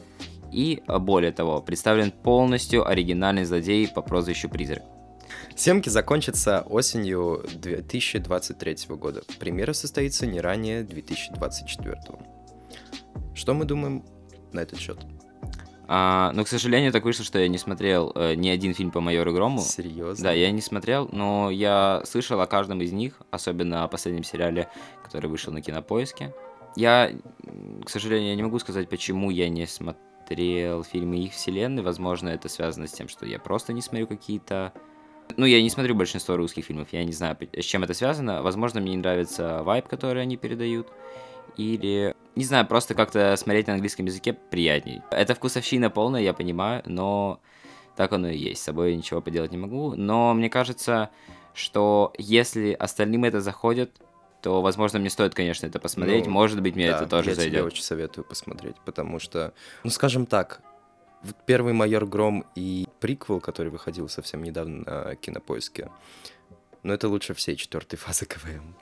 И, 0.51 0.83
а, 0.87 0.99
более 0.99 1.31
того, 1.31 1.61
представлен 1.61 2.11
полностью 2.11 2.87
оригинальный 2.87 3.45
злодей 3.45 3.87
по 3.87 4.01
прозвищу 4.01 4.49
Призрак. 4.49 4.83
Съемки 5.55 5.89
закончатся 5.89 6.61
осенью 6.69 7.43
2023 7.53 8.95
года. 8.95 9.21
Премьера 9.39 9.73
состоится 9.73 10.25
не 10.25 10.39
ранее 10.39 10.83
2024. 10.83 11.97
Что 13.35 13.53
мы 13.53 13.65
думаем 13.65 14.05
на 14.53 14.61
этот 14.61 14.79
счет? 14.79 14.99
А, 15.91 16.31
но, 16.33 16.43
к 16.43 16.47
сожалению, 16.47 16.91
так 16.91 17.03
вышло, 17.03 17.25
что 17.25 17.39
я 17.39 17.47
не 17.47 17.57
смотрел 17.57 18.11
э, 18.13 18.35
ни 18.35 18.47
один 18.47 18.75
фильм 18.75 18.91
по 18.91 19.01
Майору 19.01 19.33
Грому. 19.33 19.59
Серьезно? 19.59 20.25
Да, 20.25 20.31
я 20.31 20.51
не 20.51 20.61
смотрел, 20.61 21.09
но 21.11 21.49
я 21.49 22.03
слышал 22.05 22.39
о 22.41 22.47
каждом 22.47 22.81
из 22.81 22.91
них, 22.91 23.21
особенно 23.31 23.83
о 23.83 23.87
последнем 23.87 24.23
сериале, 24.23 24.69
который 25.03 25.31
вышел 25.31 25.51
на 25.51 25.61
Кинопоиске. 25.61 26.33
Я, 26.75 27.11
к 27.83 27.89
сожалению, 27.89 28.29
я 28.29 28.35
не 28.35 28.43
могу 28.43 28.59
сказать, 28.59 28.87
почему 28.87 29.31
я 29.31 29.49
не 29.49 29.65
смотрел 29.65 30.08
фильмы 30.35 31.17
их 31.17 31.33
вселенной. 31.33 31.83
Возможно, 31.83 32.29
это 32.29 32.49
связано 32.49 32.87
с 32.87 32.91
тем, 32.91 33.07
что 33.07 33.25
я 33.25 33.39
просто 33.39 33.73
не 33.73 33.81
смотрю 33.81 34.07
какие-то... 34.07 34.73
Ну, 35.37 35.45
я 35.45 35.61
не 35.61 35.69
смотрю 35.69 35.95
большинство 35.95 36.35
русских 36.37 36.65
фильмов, 36.65 36.87
я 36.91 37.03
не 37.03 37.11
знаю, 37.11 37.37
с 37.53 37.65
чем 37.65 37.83
это 37.83 37.93
связано. 37.93 38.41
Возможно, 38.41 38.81
мне 38.81 38.91
не 38.91 38.97
нравится 38.97 39.61
вайб, 39.63 39.87
который 39.87 40.21
они 40.23 40.37
передают. 40.37 40.87
Или, 41.57 42.15
не 42.35 42.45
знаю, 42.45 42.65
просто 42.67 42.95
как-то 42.95 43.35
смотреть 43.35 43.67
на 43.67 43.73
английском 43.73 44.05
языке 44.05 44.33
приятней. 44.33 45.01
Это 45.11 45.35
вкусовщина 45.35 45.89
полная, 45.89 46.21
я 46.21 46.33
понимаю, 46.33 46.83
но 46.85 47.41
так 47.95 48.13
оно 48.13 48.29
и 48.29 48.37
есть. 48.37 48.61
С 48.61 48.65
собой 48.65 48.95
ничего 48.95 49.21
поделать 49.21 49.51
не 49.51 49.57
могу. 49.57 49.93
Но 49.93 50.33
мне 50.33 50.49
кажется, 50.49 51.09
что 51.53 52.13
если 52.17 52.71
остальным 52.71 53.25
это 53.25 53.41
заходит, 53.41 53.91
то, 54.41 54.61
возможно, 54.61 54.99
мне 54.99 55.09
стоит, 55.09 55.35
конечно, 55.35 55.65
это 55.67 55.79
посмотреть. 55.79 56.25
Ну, 56.25 56.31
Может 56.31 56.61
быть, 56.61 56.75
мне 56.75 56.89
Да, 56.89 56.97
это 56.97 57.07
тоже 57.07 57.29
я 57.31 57.35
тебе 57.35 57.43
зайдет. 57.43 57.65
очень 57.65 57.83
советую 57.83 58.23
посмотреть, 58.25 58.75
потому 58.85 59.19
что, 59.19 59.53
ну, 59.83 59.89
скажем 59.89 60.25
так, 60.25 60.61
первый 61.45 61.73
«Майор 61.73 62.05
Гром» 62.05 62.45
и 62.55 62.87
приквел, 62.99 63.41
который 63.41 63.69
выходил 63.69 64.07
совсем 64.07 64.43
недавно 64.43 64.83
на 64.85 65.15
Кинопоиске, 65.15 65.89
ну, 66.83 66.93
это 66.93 67.09
лучше 67.09 67.33
всей 67.33 67.55
четвертой 67.57 67.99
фазы 67.99 68.25
КВМ. 68.25 68.75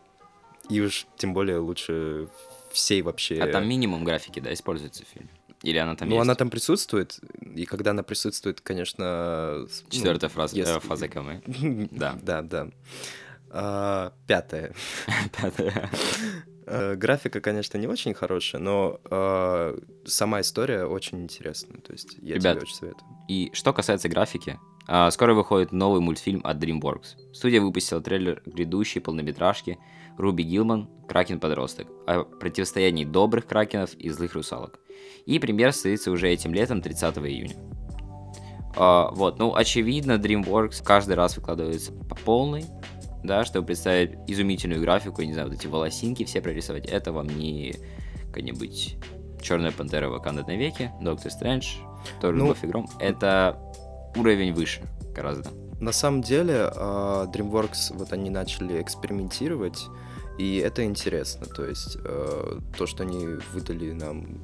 И 0.69 0.81
уж 0.81 1.07
тем 1.17 1.33
более 1.33 1.57
лучше 1.57 2.27
всей 2.71 3.01
вообще... 3.01 3.39
А 3.39 3.47
там 3.51 3.67
минимум 3.67 4.03
графики, 4.03 4.39
да, 4.39 4.53
используется 4.53 5.03
в 5.05 5.07
фильме? 5.07 5.29
Или 5.63 5.77
она 5.77 5.95
там 5.95 6.07
ну, 6.09 6.15
есть? 6.15 6.21
она 6.21 6.35
там 6.35 6.51
присутствует, 6.51 7.19
и 7.55 7.65
когда 7.65 7.91
она 7.91 8.03
присутствует, 8.03 8.61
конечно... 8.61 9.65
с- 9.67 9.81
ну, 9.83 9.89
Четвертая 9.89 10.29
фраза, 10.29 10.55
э, 10.55 10.59
если- 10.59 10.79
фаза 10.79 11.07
КМ. 11.07 11.41
Да. 11.91 12.15
Да, 12.21 12.41
да. 12.43 12.67
А, 13.49 14.13
Пятое. 14.27 14.73
Пятая. 15.41 15.89
Э, 16.65 16.95
Графика, 16.95 17.39
конечно, 17.39 17.77
не 17.77 17.87
очень 17.87 18.13
хорошая, 18.13 18.61
но 18.61 18.99
э, 19.09 19.77
сама 20.05 20.41
история 20.41 20.85
очень 20.85 21.21
интересная. 21.21 21.79
То 21.79 21.93
есть 21.93 22.17
я 22.21 22.35
Ребят, 22.35 22.55
тебе 22.55 22.63
очень 22.63 22.75
советую. 22.75 23.07
И 23.29 23.49
что 23.53 23.71
касается 23.73 24.09
графики, 24.09 24.59
а, 24.87 25.09
скоро 25.11 25.33
выходит 25.33 25.71
новый 25.71 26.01
мультфильм 26.01 26.41
от 26.43 26.57
DreamWorks. 26.57 27.33
Студия 27.33 27.61
выпустила 27.61 28.01
трейлер 28.01 28.41
грядущей 28.45 29.01
полнометражки 29.01 29.77
Руби 30.17 30.43
Гилман 30.43 30.89
«Кракен-подросток» 31.07 31.87
о 32.05 32.23
противостоянии 32.23 33.05
добрых 33.05 33.45
кракенов 33.45 33.93
и 33.95 34.09
злых 34.09 34.33
русалок. 34.33 34.79
И 35.25 35.39
премьера 35.39 35.71
состоится 35.71 36.11
уже 36.11 36.29
этим 36.29 36.53
летом, 36.53 36.81
30 36.81 37.17
июня. 37.19 37.55
А, 38.75 39.11
вот, 39.11 39.39
ну, 39.39 39.55
очевидно, 39.55 40.13
DreamWorks 40.13 40.83
каждый 40.83 41.15
раз 41.15 41.35
выкладывается 41.37 41.91
по 41.91 42.15
полной, 42.15 42.65
да, 43.23 43.45
чтобы 43.45 43.67
представить 43.67 44.17
изумительную 44.27 44.81
графику, 44.81 45.21
я 45.21 45.27
не 45.27 45.33
знаю, 45.33 45.49
вот 45.49 45.57
эти 45.57 45.67
волосинки 45.67 46.23
все 46.25 46.41
прорисовать. 46.41 46.85
Это 46.85 47.11
вам 47.11 47.27
не 47.27 47.75
какая-нибудь 48.27 48.97
Черная 49.41 49.71
пантера 49.71 50.09
Ваканда 50.09 50.43
навеки, 50.45 50.91
Доктор 51.01 51.31
Стрэндж, 51.31 51.75
Тор, 52.21 52.33
Ну, 52.33 52.45
Любовь 52.45 52.63
и 52.63 52.67
Гром. 52.67 52.89
Это 52.99 53.59
уровень 54.15 54.53
выше 54.53 54.81
гораздо. 55.15 55.49
На 55.79 55.91
самом 55.91 56.21
деле, 56.21 56.71
э, 56.73 57.25
DreamWorks, 57.31 57.95
вот 57.95 58.11
они 58.13 58.29
начали 58.29 58.81
экспериментировать, 58.81 59.85
и 60.39 60.57
это 60.57 60.83
интересно. 60.83 61.45
То 61.45 61.65
есть 61.65 61.97
э, 62.03 62.59
то, 62.77 62.87
что 62.87 63.03
они 63.03 63.27
выдали 63.53 63.91
нам 63.91 64.43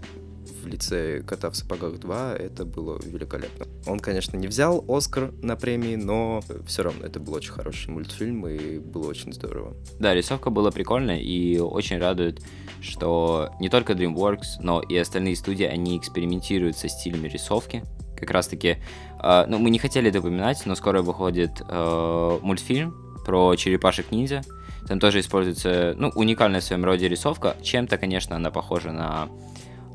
в 0.64 0.68
лице 0.68 1.22
«Кота 1.22 1.50
в 1.50 1.56
сапогах 1.56 1.94
2», 1.94 2.36
это 2.36 2.66
было 2.66 3.00
великолепно. 3.04 3.68
Он, 3.86 4.00
конечно, 4.00 4.38
не 4.38 4.48
взял 4.48 4.84
Оскар 4.88 5.32
на 5.42 5.56
премии, 5.56 5.96
но 5.96 6.42
все 6.66 6.84
равно 6.84 7.06
это 7.06 7.20
был 7.20 7.34
очень 7.34 7.52
хороший 7.52 7.90
мультфильм, 7.90 8.48
и 8.48 8.80
было 8.80 9.08
очень 9.08 9.34
здорово. 9.34 9.76
Да, 10.00 10.14
рисовка 10.14 10.50
была 10.50 10.72
прикольная 10.72 11.20
и 11.20 11.60
очень 11.60 11.98
радует, 11.98 12.42
что 12.82 13.50
не 13.60 13.70
только 13.70 13.94
DreamWorks, 13.94 14.60
но 14.62 14.82
и 14.82 14.98
остальные 14.98 15.36
студии, 15.36 15.66
они 15.66 15.98
экспериментируют 15.98 16.78
со 16.78 16.90
стилями 16.90 17.28
рисовки. 17.28 17.84
Как 18.18 18.32
раз 18.32 18.48
таки, 18.48 18.78
э, 19.22 19.46
ну, 19.48 19.60
мы 19.60 19.70
не 19.70 19.80
хотели 19.80 20.10
это 20.10 20.20
упоминать, 20.20 20.66
но 20.66 20.76
скоро 20.76 21.02
выходит 21.02 21.62
э, 21.68 22.40
мультфильм 22.42 22.96
про 23.26 23.56
черепашек-ниндзя. 23.56 24.42
Там 24.88 25.00
тоже 25.00 25.22
используется, 25.22 25.96
ну, 25.98 26.10
уникальная 26.10 26.60
в 26.60 26.64
своем 26.64 26.84
роде 26.84 27.08
рисовка. 27.08 27.56
Чем-то, 27.62 27.98
конечно, 27.98 28.36
она 28.36 28.52
похожа 28.52 28.92
на 28.92 29.30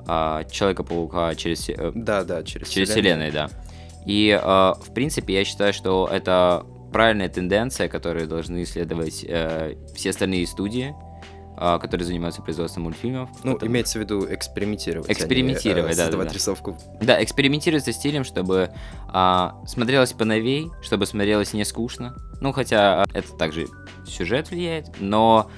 э, 0.09 0.45
Человека-паука 0.51 1.35
через, 1.35 1.69
э, 1.69 1.93
Да, 1.95 2.25
да, 2.25 2.43
через, 2.43 2.69
через 2.69 2.89
вселенной, 2.91 3.31
да. 3.31 3.49
И, 4.07 4.31
э, 4.31 4.45
в 4.45 4.93
принципе, 4.95 5.35
я 5.35 5.45
считаю, 5.45 5.73
что 5.73 6.09
это 6.11 6.65
правильная 6.93 7.29
тенденция, 7.29 7.89
которую 7.89 8.27
должны 8.27 8.63
исследовать 8.63 9.25
э, 9.29 9.75
все 9.95 10.11
остальные 10.11 10.47
студии. 10.47 10.95
а, 11.61 11.81
которые 11.81 12.07
занимаются 12.07 12.41
производством 12.41 12.85
мультфильмов. 12.85 13.31
Ну, 13.43 13.55
Потому- 13.55 13.73
имеется 13.73 13.99
в 13.99 14.03
виду 14.03 14.25
экспериментировать. 14.33 15.09
а 15.09 15.13
не, 15.13 15.15
Экспериментировать, 15.19 15.95
э, 15.95 15.97
да, 15.97 16.17
да, 16.17 16.25
да. 16.25 16.33
рисовку. 16.33 16.79
Да, 17.03 17.21
экспериментировать 17.21 17.85
со 17.85 17.93
стилем, 17.93 18.23
чтобы 18.23 18.71
а, 19.09 19.57
смотрелось 19.67 20.13
поновей, 20.13 20.69
чтобы 20.83 21.05
смотрелось 21.05 21.55
не 21.55 21.65
скучно. 21.65 22.15
Ну, 22.41 22.53
хотя 22.53 23.03
а, 23.03 23.07
это 23.13 23.33
также 23.37 23.67
сюжет 24.07 24.53
влияет, 24.53 25.01
но 25.01 25.51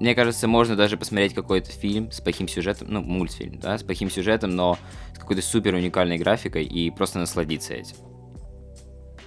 мне 0.00 0.14
кажется, 0.14 0.46
можно 0.46 0.76
даже 0.76 0.96
посмотреть 0.96 1.34
какой-то 1.34 1.70
фильм 1.70 2.10
с 2.10 2.20
плохим 2.20 2.48
сюжетом, 2.48 2.88
ну, 2.90 3.02
мультфильм, 3.02 3.58
да, 3.58 3.78
с 3.78 3.82
плохим 3.82 4.10
сюжетом, 4.10 4.50
но 4.50 4.78
с 5.14 5.18
какой-то 5.18 5.42
супер 5.42 5.74
уникальной 5.74 6.18
графикой 6.18 6.64
и 6.64 6.90
просто 6.90 7.18
насладиться 7.18 7.74
этим. 7.74 7.96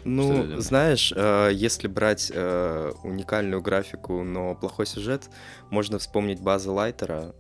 Ну, 0.03 0.59
знаешь, 0.59 1.13
э, 1.15 1.51
если 1.53 1.87
брать 1.87 2.31
э, 2.33 2.91
уникальную 3.03 3.61
графику, 3.61 4.23
но 4.23 4.55
плохой 4.55 4.87
сюжет, 4.87 5.29
можно 5.69 5.99
вспомнить 5.99 6.41
База 6.41 6.71
Лайтера, 6.71 7.35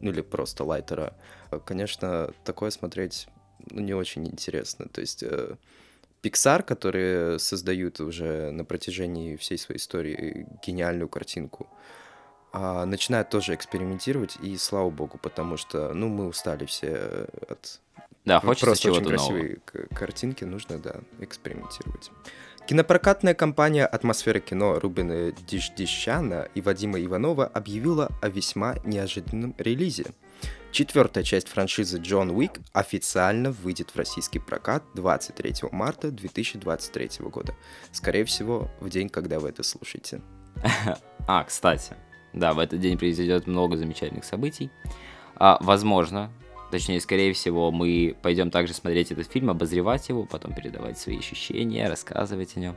ну 0.00 0.10
или 0.10 0.22
просто 0.22 0.64
Лайтера. 0.64 1.14
Э, 1.50 1.60
Конечно, 1.64 2.32
такое 2.44 2.70
смотреть 2.70 3.28
ну, 3.70 3.80
не 3.80 3.94
очень 3.94 4.26
интересно. 4.26 4.88
То 4.88 5.00
есть 5.00 5.22
э, 5.22 5.56
Pixar, 6.22 6.62
которые 6.62 7.38
создают 7.38 8.00
уже 8.00 8.50
на 8.50 8.64
протяжении 8.64 9.36
всей 9.36 9.58
своей 9.58 9.78
истории 9.78 10.46
гениальную 10.66 11.08
картинку, 11.08 11.68
а, 12.52 12.84
начинают 12.86 13.28
тоже 13.30 13.54
экспериментировать, 13.54 14.36
и 14.42 14.56
слава 14.56 14.90
богу, 14.90 15.18
потому 15.18 15.56
что, 15.56 15.92
ну, 15.94 16.08
мы 16.08 16.26
устали 16.26 16.64
все 16.66 17.26
от 17.48 17.80
Да, 18.24 18.40
ну, 18.42 18.48
хочется 18.48 18.66
Просто 18.66 18.90
очень 18.90 19.00
чего-то 19.00 19.16
нового. 19.16 19.32
красивые 19.38 19.56
к- 19.64 19.94
картинки, 19.96 20.44
нужно, 20.44 20.78
да, 20.78 20.96
экспериментировать. 21.20 22.10
Кинопрокатная 22.66 23.32
компания 23.32 23.86
«Атмосфера 23.86 24.40
кино» 24.40 24.78
Рубина 24.78 25.32
Дишдищана 25.32 26.48
и 26.54 26.60
Вадима 26.60 27.02
Иванова 27.02 27.46
объявила 27.46 28.10
о 28.20 28.28
весьма 28.28 28.74
неожиданном 28.84 29.54
релизе. 29.56 30.04
Четвертая 30.70 31.24
часть 31.24 31.48
франшизы 31.48 31.96
«Джон 31.98 32.30
Уик» 32.30 32.60
официально 32.74 33.52
выйдет 33.52 33.90
в 33.90 33.96
российский 33.96 34.38
прокат 34.38 34.82
23 34.94 35.54
марта 35.72 36.10
2023 36.10 37.10
года. 37.30 37.54
Скорее 37.90 38.26
всего, 38.26 38.70
в 38.80 38.90
день, 38.90 39.08
когда 39.08 39.40
вы 39.40 39.48
это 39.48 39.62
слушаете. 39.62 40.20
А, 41.30 41.44
кстати, 41.44 41.94
да, 42.32 42.52
в 42.52 42.58
этот 42.58 42.80
день 42.80 42.98
произойдет 42.98 43.46
много 43.46 43.76
замечательных 43.76 44.24
событий. 44.24 44.70
А, 45.36 45.58
возможно, 45.60 46.30
точнее, 46.70 47.00
скорее 47.00 47.32
всего, 47.32 47.70
мы 47.70 48.16
пойдем 48.22 48.50
также 48.50 48.74
смотреть 48.74 49.12
этот 49.12 49.30
фильм, 49.30 49.50
обозревать 49.50 50.08
его, 50.08 50.24
потом 50.24 50.52
передавать 50.54 50.98
свои 50.98 51.18
ощущения, 51.18 51.88
рассказывать 51.88 52.56
о 52.56 52.60
нем. 52.60 52.76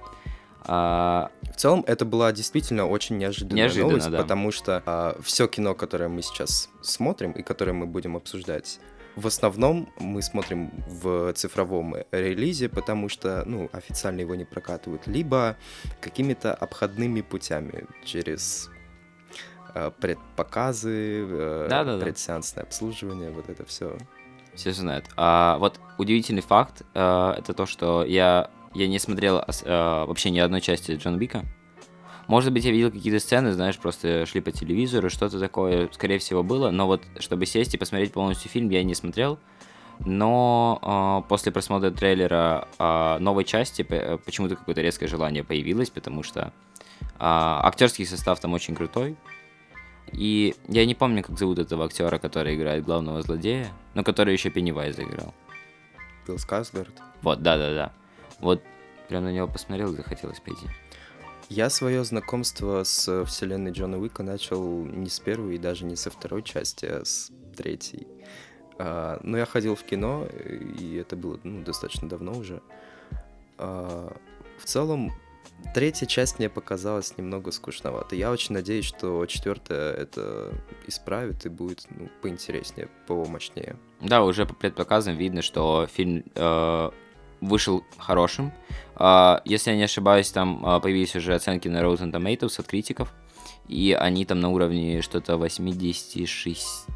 А, 0.63 1.31
В 1.41 1.55
целом, 1.57 1.83
это 1.87 2.05
была 2.05 2.31
действительно 2.31 2.87
очень 2.87 3.17
неожиданная 3.17 3.63
Неожиданно, 3.63 3.89
новость, 3.89 4.09
да. 4.11 4.17
потому 4.19 4.51
что 4.51 5.17
все 5.21 5.47
кино, 5.47 5.73
которое 5.73 6.07
мы 6.07 6.21
сейчас 6.21 6.69
смотрим 6.81 7.31
и 7.31 7.41
которое 7.41 7.73
мы 7.73 7.87
будем 7.87 8.15
обсуждать, 8.15 8.79
в 9.15 9.27
основном 9.27 9.89
мы 9.99 10.21
смотрим 10.21 10.71
в 10.87 11.33
цифровом 11.33 11.95
релизе, 12.11 12.69
потому 12.69 13.09
что, 13.09 13.43
ну, 13.45 13.69
официально 13.73 14.21
его 14.21 14.35
не 14.35 14.45
прокатывают, 14.45 15.07
либо 15.07 15.57
какими-то 15.99 16.53
обходными 16.53 17.21
путями 17.21 17.87
через 18.05 18.69
э, 19.73 19.91
предпоказы, 19.99 21.25
э, 21.29 21.67
Да-да-да. 21.69 22.03
предсеансное 22.03 22.63
обслуживание, 22.63 23.31
вот 23.31 23.49
это 23.49 23.65
все. 23.65 23.97
все 24.53 24.71
знают. 24.73 25.05
А 25.17 25.57
вот 25.59 25.79
удивительный 25.97 26.41
факт, 26.41 26.83
э, 26.93 27.33
это 27.37 27.53
то, 27.53 27.65
что 27.65 28.03
я, 28.03 28.49
я 28.73 28.87
не 28.87 28.99
смотрел 28.99 29.39
э, 29.39 30.05
вообще 30.05 30.29
ни 30.29 30.39
одной 30.39 30.61
части 30.61 30.93
Джон 30.93 31.17
Бика. 31.17 31.43
Может 32.27 32.53
быть, 32.53 32.63
я 32.63 32.71
видел 32.71 32.91
какие-то 32.91 33.19
сцены, 33.19 33.51
знаешь, 33.51 33.77
просто 33.77 34.25
шли 34.25 34.39
по 34.41 34.51
телевизору, 34.51 35.09
что-то 35.09 35.39
такое, 35.39 35.89
скорее 35.91 36.17
всего, 36.19 36.43
было. 36.43 36.69
Но 36.69 36.87
вот, 36.87 37.01
чтобы 37.19 37.45
сесть 37.45 37.73
и 37.73 37.77
посмотреть 37.77 38.13
полностью 38.13 38.49
фильм, 38.49 38.69
я 38.69 38.83
не 38.83 38.95
смотрел. 38.95 39.37
Но 40.05 40.79
э, 41.25 41.27
после 41.29 41.51
просмотра 41.51 41.91
трейлера 41.91 42.67
э, 42.79 43.17
новой 43.19 43.43
части 43.43 43.83
почему-то 43.83 44.55
какое-то 44.55 44.81
резкое 44.81 45.07
желание 45.07 45.43
появилось, 45.43 45.89
потому 45.89 46.23
что 46.23 46.53
э, 47.01 47.05
актерский 47.19 48.05
состав 48.05 48.39
там 48.39 48.53
очень 48.53 48.75
крутой. 48.75 49.15
И 50.13 50.55
я 50.67 50.85
не 50.85 50.95
помню, 50.95 51.23
как 51.23 51.37
зовут 51.39 51.59
этого 51.59 51.85
актера, 51.85 52.17
который 52.19 52.55
играет 52.55 52.83
главного 52.83 53.21
злодея, 53.21 53.71
но 53.93 54.03
который 54.03 54.33
еще 54.33 54.49
Пеннивайз 54.49 54.99
играл. 54.99 55.33
Билл 56.27 56.37
Скарсгард. 56.37 56.93
Вот, 57.21 57.41
да-да-да. 57.41 57.93
Вот 58.39 58.61
прям 59.07 59.23
на 59.23 59.31
него 59.31 59.47
посмотрел 59.47 59.93
и 59.93 59.95
захотелось 59.95 60.39
пойти. 60.39 60.67
Я 61.49 61.69
свое 61.69 62.03
знакомство 62.03 62.83
с 62.83 63.25
вселенной 63.25 63.71
Джона 63.71 63.99
Уика 63.99 64.23
начал 64.23 64.85
не 64.85 65.09
с 65.09 65.19
первой 65.19 65.55
и 65.55 65.57
даже 65.57 65.83
не 65.85 65.95
со 65.95 66.09
второй 66.09 66.43
части, 66.43 66.85
а 66.85 67.03
с 67.03 67.29
третьей. 67.57 68.07
А, 68.77 69.19
но 69.21 69.37
я 69.37 69.45
ходил 69.45 69.75
в 69.75 69.83
кино, 69.83 70.25
и 70.79 70.95
это 70.95 71.15
было 71.15 71.39
ну, 71.43 71.61
достаточно 71.63 72.07
давно 72.07 72.33
уже. 72.37 72.61
А, 73.57 74.15
в 74.57 74.65
целом, 74.65 75.11
третья 75.73 76.05
часть 76.05 76.39
мне 76.39 76.49
показалась 76.49 77.17
немного 77.17 77.51
скучновато. 77.51 78.15
Я 78.15 78.31
очень 78.31 78.53
надеюсь, 78.53 78.85
что 78.85 79.25
четвертая 79.25 79.93
это 79.93 80.53
исправит 80.87 81.45
и 81.45 81.49
будет 81.49 81.85
ну, 81.89 82.09
поинтереснее, 82.21 82.89
помощнее. 83.07 83.75
Да, 84.01 84.23
уже 84.23 84.45
по 84.45 84.53
предпоказам 84.53 85.15
видно, 85.15 85.41
что 85.41 85.87
фильм 85.91 86.23
э, 86.35 86.91
вышел 87.41 87.83
хорошим. 87.97 88.53
А, 88.95 89.41
если 89.45 89.71
я 89.71 89.77
не 89.77 89.83
ошибаюсь, 89.83 90.31
там 90.31 90.61
а, 90.65 90.79
появились 90.79 91.15
уже 91.15 91.33
оценки 91.33 91.67
на 91.67 91.81
Rotten 91.81 92.11
Tomatoes 92.11 92.59
от 92.59 92.67
критиков. 92.67 93.13
И 93.67 93.97
они 93.99 94.25
там 94.25 94.39
на 94.39 94.49
уровне 94.49 95.01
что-то 95.01 95.37
86. 95.37 96.87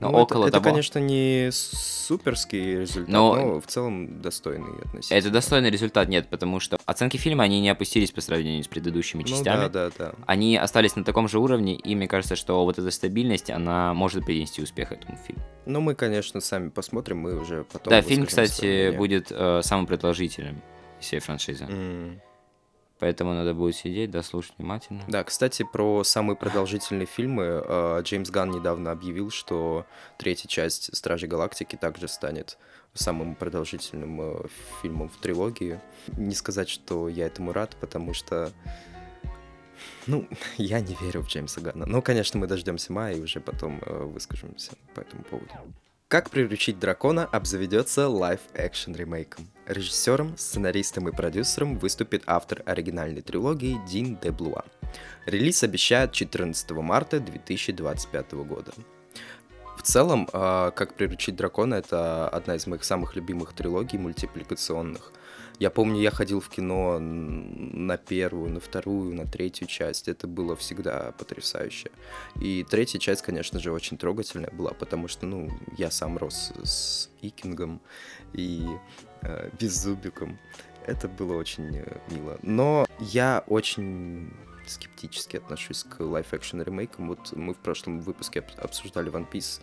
Ну, 0.00 0.10
Ну, 0.10 0.18
около 0.18 0.46
это, 0.46 0.56
это, 0.56 0.60
того. 0.60 0.72
конечно, 0.72 0.98
не 0.98 1.50
суперский 1.52 2.80
результат, 2.80 3.08
Но- 3.08 3.36
но, 3.36 3.60
в 3.60 3.66
целом 3.66 4.20
достойный 4.20 4.78
относительно. 4.84 5.18
Это 5.18 5.30
достойный 5.30 5.70
результат, 5.70 6.08
нет, 6.08 6.28
потому 6.28 6.60
что 6.60 6.78
оценки 6.84 7.16
фильма, 7.16 7.44
они 7.44 7.60
не 7.60 7.68
опустились 7.70 8.10
по 8.10 8.20
сравнению 8.20 8.64
с 8.64 8.68
предыдущими 8.68 9.22
Ну 9.22 9.28
частями. 9.28 9.68
да, 9.68 9.68
да, 9.68 9.90
да. 9.96 10.14
Они 10.26 10.56
остались 10.56 10.96
на 10.96 11.04
таком 11.04 11.28
же 11.28 11.38
уровне, 11.38 11.74
и 11.76 11.94
мне 11.94 12.08
кажется, 12.08 12.36
что 12.36 12.64
вот 12.64 12.78
эта 12.78 12.90
стабильность, 12.90 13.50
она 13.50 13.94
может 13.94 14.26
принести 14.26 14.62
успех 14.62 14.92
этому 14.92 15.16
фильму. 15.26 15.42
Ну, 15.64 15.80
мы, 15.80 15.94
конечно, 15.94 16.40
сами 16.40 16.68
посмотрим, 16.70 17.18
мы 17.18 17.40
уже 17.40 17.64
потом... 17.64 17.90
да, 17.90 18.02
фильм, 18.02 18.26
кстати, 18.26 18.90
будет 18.96 19.28
э, 19.30 19.60
самым 19.62 19.86
продолжительным 19.86 20.60
из 21.00 21.06
всей 21.06 21.20
франшизы. 21.20 21.64
М. 21.64 22.20
Поэтому 23.04 23.34
надо 23.34 23.52
будет 23.52 23.76
сидеть, 23.76 24.10
да, 24.10 24.22
слушать 24.22 24.54
внимательно. 24.56 25.02
Да, 25.08 25.24
кстати, 25.24 25.62
про 25.62 26.02
самые 26.04 26.38
продолжительные 26.38 27.04
фильмы. 27.04 27.62
э, 27.62 28.00
Джеймс 28.02 28.30
Ганн 28.30 28.50
недавно 28.50 28.92
объявил, 28.92 29.28
что 29.30 29.84
третья 30.16 30.48
часть 30.48 30.96
Стражей 30.96 31.28
Галактики 31.28 31.76
также 31.76 32.08
станет 32.08 32.56
самым 32.94 33.34
продолжительным 33.34 34.22
э, 34.22 34.46
фильмом 34.80 35.10
в 35.10 35.18
трилогии. 35.18 35.82
Не 36.16 36.34
сказать, 36.34 36.70
что 36.70 37.10
я 37.10 37.26
этому 37.26 37.52
рад, 37.52 37.76
потому 37.78 38.14
что... 38.14 38.50
Ну, 40.06 40.26
я 40.56 40.80
не 40.80 40.96
верю 41.02 41.20
в 41.20 41.28
Джеймса 41.28 41.60
Ганна. 41.60 41.84
Но, 41.84 42.00
конечно, 42.00 42.40
мы 42.40 42.46
дождемся 42.46 42.90
мая 42.90 43.16
и 43.16 43.20
уже 43.20 43.40
потом 43.40 43.82
э, 43.84 44.02
выскажемся 44.02 44.72
по 44.94 45.00
этому 45.00 45.24
поводу. 45.24 45.52
Как 46.14 46.30
приручить 46.30 46.78
дракона 46.78 47.24
обзаведется 47.24 48.08
live-action 48.08 48.92
ремейком. 48.92 49.48
Режиссером, 49.66 50.38
сценаристом 50.38 51.08
и 51.08 51.12
продюсером 51.12 51.76
выступит 51.76 52.22
автор 52.26 52.62
оригинальной 52.66 53.20
трилогии 53.20 53.80
Дин 53.88 54.16
де 54.22 54.30
Блуа. 54.30 54.62
Релиз 55.26 55.64
обещают 55.64 56.12
14 56.12 56.70
марта 56.70 57.18
2025 57.18 58.32
года. 58.44 58.72
В 59.76 59.82
целом, 59.82 60.28
э, 60.32 60.70
«Как 60.76 60.94
приручить 60.94 61.34
дракона»— 61.34 61.74
это 61.84 62.28
одна 62.28 62.54
из 62.54 62.68
моих 62.68 62.84
самых 62.84 63.16
любимых 63.16 63.52
трилогий 63.52 63.98
мультипликационных. 63.98 65.10
Я 65.60 65.70
помню, 65.70 66.00
я 66.00 66.10
ходил 66.10 66.40
в 66.40 66.48
кино 66.48 66.98
на 66.98 67.96
первую, 67.96 68.50
на 68.50 68.60
вторую, 68.60 69.14
на 69.14 69.24
третью 69.24 69.68
часть. 69.68 70.08
Это 70.08 70.26
было 70.26 70.56
всегда 70.56 71.12
потрясающе. 71.18 71.90
И 72.40 72.64
третья 72.68 72.98
часть, 72.98 73.22
конечно 73.22 73.60
же, 73.60 73.72
очень 73.72 73.96
трогательная 73.96 74.50
была, 74.50 74.72
потому 74.72 75.06
что, 75.08 75.26
ну, 75.26 75.50
я 75.78 75.90
сам 75.90 76.18
рос 76.18 76.52
с 76.64 77.08
Иккингом 77.22 77.80
и 78.32 78.66
э, 79.22 79.50
Беззубиком. 79.58 80.38
Это 80.86 81.08
было 81.08 81.36
очень 81.36 81.76
э, 81.76 81.98
мило. 82.10 82.38
Но 82.42 82.86
я 82.98 83.44
очень 83.46 84.32
скептически 84.66 85.36
отношусь 85.36 85.84
к 85.84 86.00
live-action 86.00 86.62
ремейкам. 86.62 87.08
Вот 87.08 87.32
мы 87.32 87.54
в 87.54 87.58
прошлом 87.58 88.00
выпуске 88.00 88.40
об- 88.40 88.64
обсуждали 88.64 89.12
One 89.12 89.30
Piece. 89.30 89.60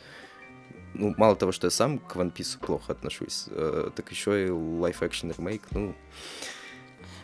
Ну, 0.93 1.13
мало 1.17 1.35
того, 1.35 1.51
что 1.51 1.67
я 1.67 1.71
сам 1.71 1.99
к 1.99 2.15
One 2.15 2.33
Piece 2.33 2.59
плохо 2.59 2.91
отношусь, 2.91 3.45
э, 3.47 3.89
так 3.95 4.11
еще 4.11 4.47
и 4.47 4.49
live-action 4.49 5.31
ремейк, 5.37 5.63
ну, 5.71 5.95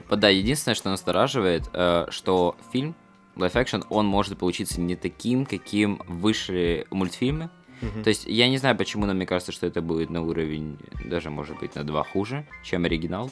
да, 0.10 0.30
единственное, 0.30 0.76
что 0.76 0.90
настораживает, 0.90 1.70
э, 1.74 2.08
что 2.10 2.56
фильм, 2.72 2.96
action, 3.36 3.86
он 3.90 4.06
может 4.06 4.38
получиться 4.38 4.82
не 4.82 4.96
таким, 4.96 5.46
каким 5.46 6.02
вышли 6.08 6.88
мультфильмы. 6.90 7.50
Мгм. 7.82 8.04
То 8.04 8.10
есть 8.10 8.26
я 8.26 8.50
не 8.50 8.58
знаю, 8.58 8.76
почему, 8.76 9.06
но 9.06 9.14
мне 9.14 9.26
кажется, 9.26 9.52
что 9.52 9.68
это 9.68 9.82
будет 9.82 10.10
на 10.10 10.24
уровень, 10.24 10.80
даже 11.06 11.30
может 11.30 11.60
быть 11.60 11.76
на 11.76 11.84
два 11.84 12.04
хуже, 12.04 12.48
чем 12.64 12.86
оригинал. 12.86 13.30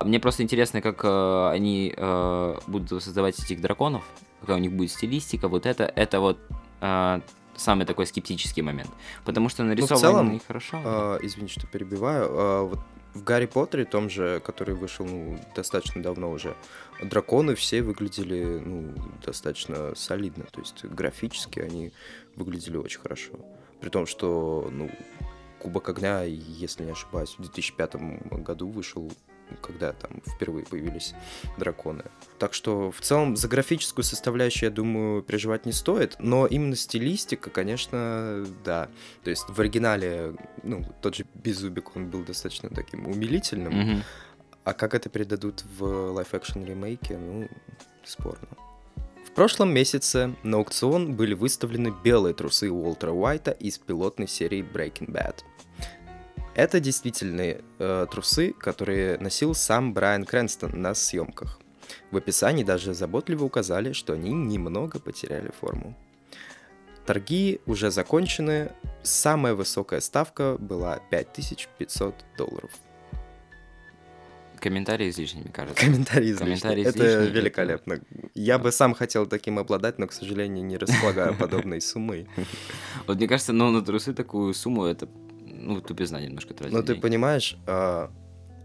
Мне 0.00 0.20
просто 0.20 0.44
интересно, 0.44 0.80
как 0.80 1.00
э, 1.02 1.50
они 1.50 1.92
э, 1.96 2.54
будут 2.68 3.02
создавать 3.02 3.42
этих 3.42 3.60
драконов, 3.60 4.04
какая 4.40 4.56
у 4.56 4.60
них 4.60 4.72
будет 4.72 4.92
стилистика, 4.92 5.48
вот 5.48 5.66
это, 5.66 5.84
это 5.84 6.20
вот 6.20 6.38
э, 6.80 7.20
самый 7.58 7.86
такой 7.86 8.06
скептический 8.06 8.62
момент. 8.62 8.90
Потому 9.24 9.48
что 9.48 9.64
нарисовано 9.64 10.00
целом, 10.00 10.36
и 10.36 10.40
хорошо. 10.46 10.80
А, 10.84 11.18
извини, 11.22 11.48
что 11.48 11.66
перебиваю. 11.66 12.28
А, 12.30 12.62
вот 12.62 12.80
в 13.14 13.24
Гарри 13.24 13.46
Поттере, 13.46 13.84
том 13.84 14.08
же, 14.10 14.40
который 14.44 14.74
вышел 14.74 15.04
ну, 15.04 15.38
достаточно 15.54 16.02
давно 16.02 16.30
уже, 16.30 16.56
драконы 17.02 17.54
все 17.54 17.82
выглядели 17.82 18.62
ну, 18.64 18.94
достаточно 19.24 19.94
солидно. 19.94 20.44
То 20.44 20.60
есть 20.60 20.84
графически 20.84 21.60
они 21.60 21.92
выглядели 22.36 22.76
очень 22.76 23.00
хорошо. 23.00 23.32
При 23.80 23.88
том, 23.90 24.06
что 24.06 24.68
ну, 24.70 24.90
Кубок 25.58 25.88
огня, 25.88 26.22
если 26.22 26.84
не 26.84 26.92
ошибаюсь, 26.92 27.34
в 27.36 27.42
2005 27.42 27.96
году 28.42 28.68
вышел, 28.68 29.10
когда 29.62 29.92
там 29.92 30.22
впервые 30.26 30.64
появились 30.66 31.14
драконы. 31.58 32.04
Так 32.38 32.54
что 32.54 32.90
в 32.90 33.00
целом 33.00 33.36
за 33.36 33.48
графическую 33.48 34.04
составляющую, 34.04 34.68
я 34.68 34.74
думаю, 34.74 35.22
переживать 35.22 35.66
не 35.66 35.72
стоит, 35.72 36.16
но 36.18 36.46
именно 36.46 36.76
стилистика, 36.76 37.50
конечно, 37.50 38.46
да. 38.64 38.88
То 39.24 39.30
есть 39.30 39.44
в 39.48 39.60
оригинале, 39.60 40.34
ну, 40.62 40.84
тот 41.02 41.16
же 41.16 41.24
Беззубик, 41.34 41.96
он 41.96 42.06
был 42.10 42.22
достаточно 42.22 42.68
таким 42.70 43.06
умилительным, 43.06 43.72
Мгм. 43.72 44.02
а 44.64 44.72
как 44.74 44.94
это 44.94 45.08
передадут 45.08 45.64
в 45.78 46.12
live-action 46.12 46.64
ремейке, 46.64 47.16
ну, 47.18 47.48
спорно. 48.04 48.48
В 49.26 49.30
прошлом 49.38 49.72
месяце 49.72 50.34
на 50.42 50.56
аукцион 50.56 51.14
были 51.14 51.34
выставлены 51.34 51.94
белые 52.02 52.34
трусы 52.34 52.70
Уолтера 52.72 53.12
Уайта 53.12 53.52
из 53.52 53.78
пилотной 53.78 54.26
серии 54.26 54.62
Breaking 54.62 55.10
Bad. 55.12 55.36
Это 56.58 56.80
действительные 56.80 57.60
э, 57.78 58.06
трусы, 58.10 58.52
которые 58.52 59.16
носил 59.18 59.54
сам 59.54 59.94
Брайан 59.94 60.24
Крэнстон 60.24 60.72
на 60.82 60.92
съемках. 60.92 61.60
В 62.10 62.16
описании 62.16 62.64
даже 62.64 62.94
заботливо 62.94 63.44
указали, 63.44 63.92
что 63.92 64.14
они 64.14 64.32
немного 64.32 64.98
потеряли 64.98 65.52
форму. 65.60 65.96
Торги 67.06 67.60
уже 67.66 67.92
закончены. 67.92 68.72
Самая 69.04 69.54
высокая 69.54 70.00
ставка 70.00 70.56
была 70.58 70.98
5500 71.12 72.24
долларов. 72.36 72.72
Комментарии 74.58 75.10
излишни, 75.10 75.42
мне 75.42 75.52
кажется. 75.52 75.80
Комментарий 75.80 76.32
излишний. 76.32 76.46
Комментарий 76.46 76.82
Это 76.82 76.98
излишний, 76.98 77.40
великолепно. 77.40 78.00
Я 78.34 78.58
бы 78.58 78.72
сам 78.72 78.94
хотел 78.94 79.26
таким 79.26 79.60
обладать, 79.60 80.00
но, 80.00 80.08
к 80.08 80.12
сожалению, 80.12 80.64
не 80.64 80.76
располагаю 80.76 81.36
подобной 81.36 81.80
суммой. 81.80 82.26
Вот 83.06 83.16
мне 83.16 83.28
кажется, 83.28 83.52
ну, 83.52 83.70
на 83.70 83.80
трусы 83.80 84.12
такую 84.12 84.52
сумму, 84.54 84.84
это, 84.84 85.08
ну, 85.58 85.80
тупизна 85.80 86.20
немножко 86.20 86.54
тратить. 86.54 86.72
Но 86.74 86.80
ты 86.80 86.88
денег. 86.88 87.02
понимаешь, 87.02 87.56
а, 87.66 88.10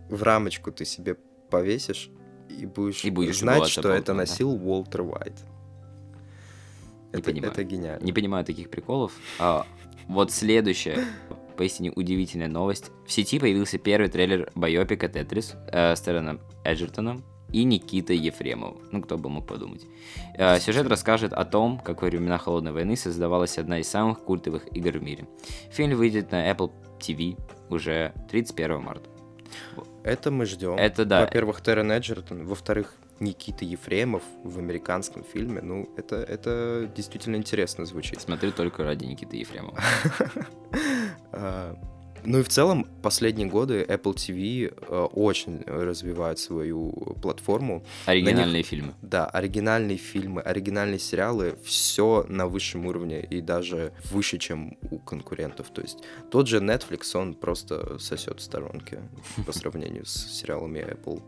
в 0.09 0.23
рамочку 0.23 0.71
ты 0.71 0.85
себе 0.85 1.15
повесишь 1.49 2.09
и 2.49 2.65
будешь, 2.65 3.03
И 3.03 3.09
будешь 3.09 3.39
знать, 3.39 3.67
что 3.67 3.81
это 3.81 3.89
Болтом, 4.13 4.15
да. 4.17 4.21
носил 4.21 4.49
Уолтер 4.51 5.01
Уайт. 5.01 5.33
Не 7.13 7.19
Это, 7.19 7.23
понимаю. 7.31 7.51
это 7.51 7.63
гениально. 7.63 8.03
Не 8.03 8.13
понимаю 8.13 8.45
таких 8.45 8.69
приколов. 8.69 9.11
А, 9.39 9.65
вот 10.07 10.31
следующая, 10.31 11.03
поистине 11.57 11.91
удивительная 11.91 12.47
новость. 12.47 12.91
В 13.05 13.11
сети 13.11 13.39
появился 13.39 13.77
первый 13.77 14.09
трейлер 14.09 14.51
байопика 14.55 15.07
«Тетрис» 15.07 15.53
э, 15.71 15.95
с 15.95 16.01
Тереном 16.01 16.39
Эджертоном 16.63 17.23
и 17.53 17.63
Никитой 17.63 18.17
Ефремовым. 18.17 18.81
Ну, 18.91 19.01
кто 19.01 19.17
бы 19.17 19.29
мог 19.29 19.47
подумать. 19.47 19.85
Э, 20.35 20.59
сюжет 20.59 20.87
расскажет 20.87 21.31
о 21.33 21.45
том, 21.45 21.79
как 21.79 22.01
во 22.01 22.07
времена 22.07 22.37
Холодной 22.37 22.71
войны 22.71 22.97
создавалась 22.97 23.57
одна 23.57 23.79
из 23.79 23.87
самых 23.87 24.19
культовых 24.19 24.75
игр 24.75 24.97
в 24.97 25.03
мире. 25.03 25.27
Фильм 25.71 25.95
выйдет 25.97 26.31
на 26.31 26.51
Apple 26.51 26.71
TV 26.99 27.37
уже 27.69 28.13
31 28.29 28.81
марта. 28.81 29.09
Это 30.03 30.31
мы 30.31 30.45
ждем. 30.45 30.75
Это 30.75 31.05
да. 31.05 31.21
Во-первых, 31.21 31.61
Террен 31.61 31.91
Эджертон. 31.91 32.45
Во-вторых, 32.45 32.95
Никита 33.19 33.63
Ефремов 33.63 34.23
в 34.43 34.57
американском 34.57 35.23
фильме. 35.23 35.61
Ну, 35.61 35.89
это, 35.95 36.17
это 36.17 36.91
действительно 36.95 37.35
интересно 37.35 37.85
звучит. 37.85 38.19
Смотрю 38.19 38.51
только 38.51 38.83
ради 38.83 39.05
Никиты 39.05 39.37
Ефремова. 39.37 39.79
Ну 42.25 42.39
и 42.39 42.43
в 42.43 42.49
целом, 42.49 42.87
последние 43.01 43.47
годы 43.47 43.83
Apple 43.83 44.15
TV 44.15 44.73
э, 44.73 45.07
очень 45.13 45.61
развивает 45.65 46.39
свою 46.39 46.91
платформу. 47.21 47.83
Оригинальные 48.05 48.63
фильмы. 48.63 48.93
Да, 49.01 49.25
оригинальные 49.25 49.97
фильмы, 49.97 50.41
оригинальные 50.41 50.99
сериалы, 50.99 51.55
все 51.65 52.25
на 52.29 52.47
высшем 52.47 52.85
уровне 52.85 53.21
и 53.21 53.41
даже 53.41 53.93
выше, 54.11 54.37
чем 54.37 54.77
у 54.89 54.99
конкурентов. 54.99 55.69
То 55.73 55.81
есть 55.81 55.99
тот 56.31 56.47
же 56.47 56.59
Netflix, 56.59 57.15
он 57.15 57.33
просто 57.33 57.97
сосет 57.99 58.39
в 58.39 58.43
сторонке 58.43 58.99
по 59.45 59.51
сравнению 59.51 60.05
с 60.05 60.13
сериалами 60.13 60.79
Apple. 60.79 61.21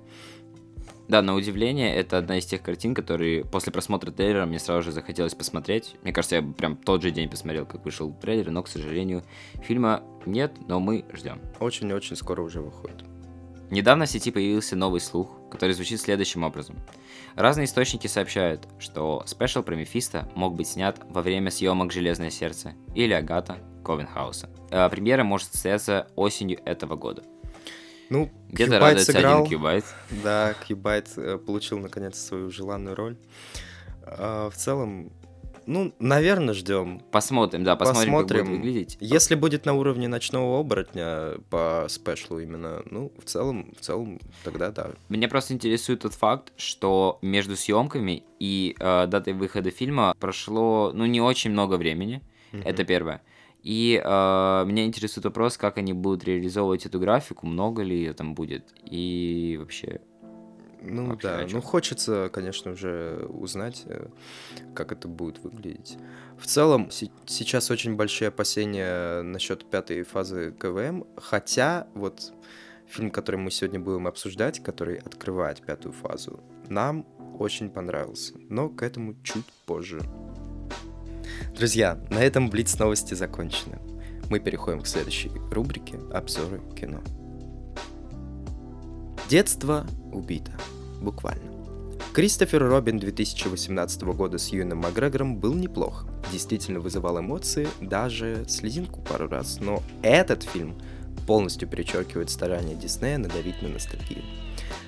Да, 1.08 1.22
на 1.22 1.36
удивление, 1.36 1.96
это 1.96 2.18
одна 2.18 2.40
из 2.40 2.46
тех 2.46 2.64
картин, 2.64 2.96
которые 2.96 3.46
после 3.46 3.72
просмотра 3.72 4.12
трейлера 4.12 4.46
мне 4.46 4.58
сразу 4.58 4.82
же 4.84 4.92
захотелось 4.92 5.36
посмотреть. 5.36 5.96
Мне 6.02 6.12
кажется, 6.12 6.38
я 6.38 6.42
прям 6.42 6.78
тот 6.78 7.04
же 7.04 7.12
день 7.12 7.30
посмотрел, 7.30 7.66
как 7.66 7.86
вышел 7.86 8.12
трейлер, 8.12 8.50
но, 8.50 8.64
к 8.64 8.68
сожалению, 8.68 9.24
фильма 9.64 10.04
нет, 10.26 10.54
но 10.68 10.80
мы 10.80 11.06
ждем. 11.14 11.40
Очень-очень 11.60 12.16
скоро 12.16 12.42
уже 12.42 12.60
выходит. 12.60 13.04
Недавно 13.70 14.06
в 14.06 14.10
сети 14.10 14.32
появился 14.32 14.76
новый 14.76 15.00
слух, 15.00 15.30
который 15.52 15.74
звучит 15.74 16.00
следующим 16.00 16.44
образом. 16.44 16.78
Разные 17.36 17.66
источники 17.66 18.08
сообщают, 18.08 18.68
что 18.80 19.24
special 19.26 19.64
про 19.64 19.76
Мефисто 19.76 20.30
мог 20.36 20.56
быть 20.56 20.68
снят 20.68 21.00
во 21.10 21.22
время 21.22 21.52
съемок 21.52 21.92
«Железное 21.92 22.30
сердце» 22.30 22.74
или 22.94 23.14
«Агата: 23.14 23.58
Ковен 23.84 24.07
Хаоса». 24.07 24.50
А 24.72 24.90
премьера 24.90 25.24
может 25.24 25.52
состояться 25.52 26.08
осенью 26.16 26.60
этого 26.66 26.96
года. 26.96 27.24
Ну, 28.10 28.32
Где-то 28.50 28.72
Кьюбайт 28.74 29.02
сыграл. 29.02 29.40
один 29.40 29.50
кьюбайт. 29.50 29.86
Да, 30.24 30.54
Кьюбайт 30.68 31.10
э, 31.18 31.38
получил 31.38 31.80
наконец 31.80 32.18
свою 32.20 32.52
желанную 32.52 32.96
роль. 32.96 33.18
А, 34.04 34.50
в 34.50 34.56
целом, 34.56 35.12
ну, 35.66 35.94
наверное, 36.00 36.54
ждем. 36.54 37.02
Посмотрим, 37.12 37.64
да, 37.64 37.76
посмотрим, 37.76 38.14
как 38.14 38.22
Посмотрим. 38.22 38.46
будет 38.46 38.58
выглядеть. 38.66 38.98
Если 39.00 39.34
будет 39.36 39.66
на 39.66 39.74
уровне 39.74 40.08
ночного 40.08 40.60
оборотня 40.60 41.40
по 41.50 41.88
спешлу 41.90 42.40
именно, 42.40 42.84
ну, 42.90 43.12
в 43.18 43.26
целом, 43.26 43.74
в 43.76 43.82
целом, 43.82 44.20
тогда 44.44 44.70
да. 44.70 44.92
Меня 45.10 45.28
просто 45.28 45.54
интересует 45.54 46.02
тот 46.02 46.14
факт, 46.14 46.54
что 46.58 47.18
между 47.24 47.56
съемками 47.56 48.24
и 48.40 48.76
э, 48.80 49.08
датой 49.08 49.34
выхода 49.34 49.72
фильма 49.72 50.16
прошло, 50.20 50.92
ну, 50.94 51.06
не 51.06 51.22
очень 51.22 51.52
много 51.52 51.76
времени. 51.78 52.22
Это 52.64 52.86
первое. 52.86 53.22
И 53.66 54.00
э, 54.00 54.64
меня 54.68 54.86
интересует 54.86 55.26
вопрос, 55.26 55.58
как 55.58 55.80
они 55.80 55.92
будут 55.92 56.24
реализовывать 56.24 56.86
эту 56.86 57.00
графику, 57.00 57.48
много 57.48 57.82
ли 57.82 57.98
ее 57.98 58.14
там 58.14 58.36
будет, 58.36 58.64
и 58.86 59.58
вообще... 59.60 60.02
Ну 60.84 61.08
Вообще 61.08 61.28
да, 61.28 61.48
ну 61.52 61.62
хочется, 61.62 62.30
конечно, 62.32 62.74
уже 62.74 63.26
узнать, 63.28 63.82
э, 63.88 64.10
как 64.76 64.92
это 64.92 65.08
будет 65.08 65.40
выглядеть. 65.40 65.98
В 66.38 66.46
целом, 66.46 66.92
се- 66.92 67.10
сейчас 67.26 67.72
очень 67.72 67.96
большие 67.96 68.28
опасения 68.28 69.24
насчет 69.24 69.66
пятой 69.66 70.04
фазы 70.04 70.52
КВМ, 70.52 71.04
хотя 71.18 71.88
вот 71.96 72.34
фильм, 72.86 73.10
который 73.10 73.38
мы 73.38 73.50
сегодня 73.50 73.80
будем 73.80 74.06
обсуждать, 74.06 74.62
который 74.62 74.98
открывает 74.98 75.66
пятую 75.66 75.94
фазу, 75.94 76.40
нам 76.70 77.04
очень 77.40 77.72
понравился, 77.72 78.36
но 78.48 78.70
к 78.70 78.84
этому 78.84 79.16
чуть 79.24 79.52
позже. 79.66 80.02
Друзья, 81.56 81.98
на 82.10 82.20
этом 82.20 82.50
Блиц 82.50 82.78
новости 82.78 83.14
закончены. 83.14 83.80
Мы 84.30 84.40
переходим 84.40 84.82
к 84.82 84.88
следующей 84.88 85.32
рубрике 85.52 86.00
«Обзоры 86.14 86.62
кино». 86.80 87.02
Детство 89.30 89.86
убито. 90.12 90.52
Буквально. 91.02 91.56
Кристофер 92.14 92.64
Робин 92.64 92.98
2018 92.98 94.04
года 94.04 94.38
с 94.38 94.50
Юэном 94.50 94.80
Макгрегором 94.80 95.38
был 95.38 95.54
неплох. 95.54 96.08
Действительно 96.32 96.80
вызывал 96.80 97.20
эмоции, 97.20 97.68
даже 97.82 98.46
слезинку 98.48 99.02
пару 99.02 99.28
раз. 99.28 99.60
Но 99.60 99.84
этот 100.02 100.44
фильм 100.44 100.76
полностью 101.28 101.68
перечеркивает 101.68 102.30
старания 102.30 102.76
Диснея 102.76 103.18
надавить 103.18 103.62
на 103.62 103.70
ностальгию. 103.70 104.24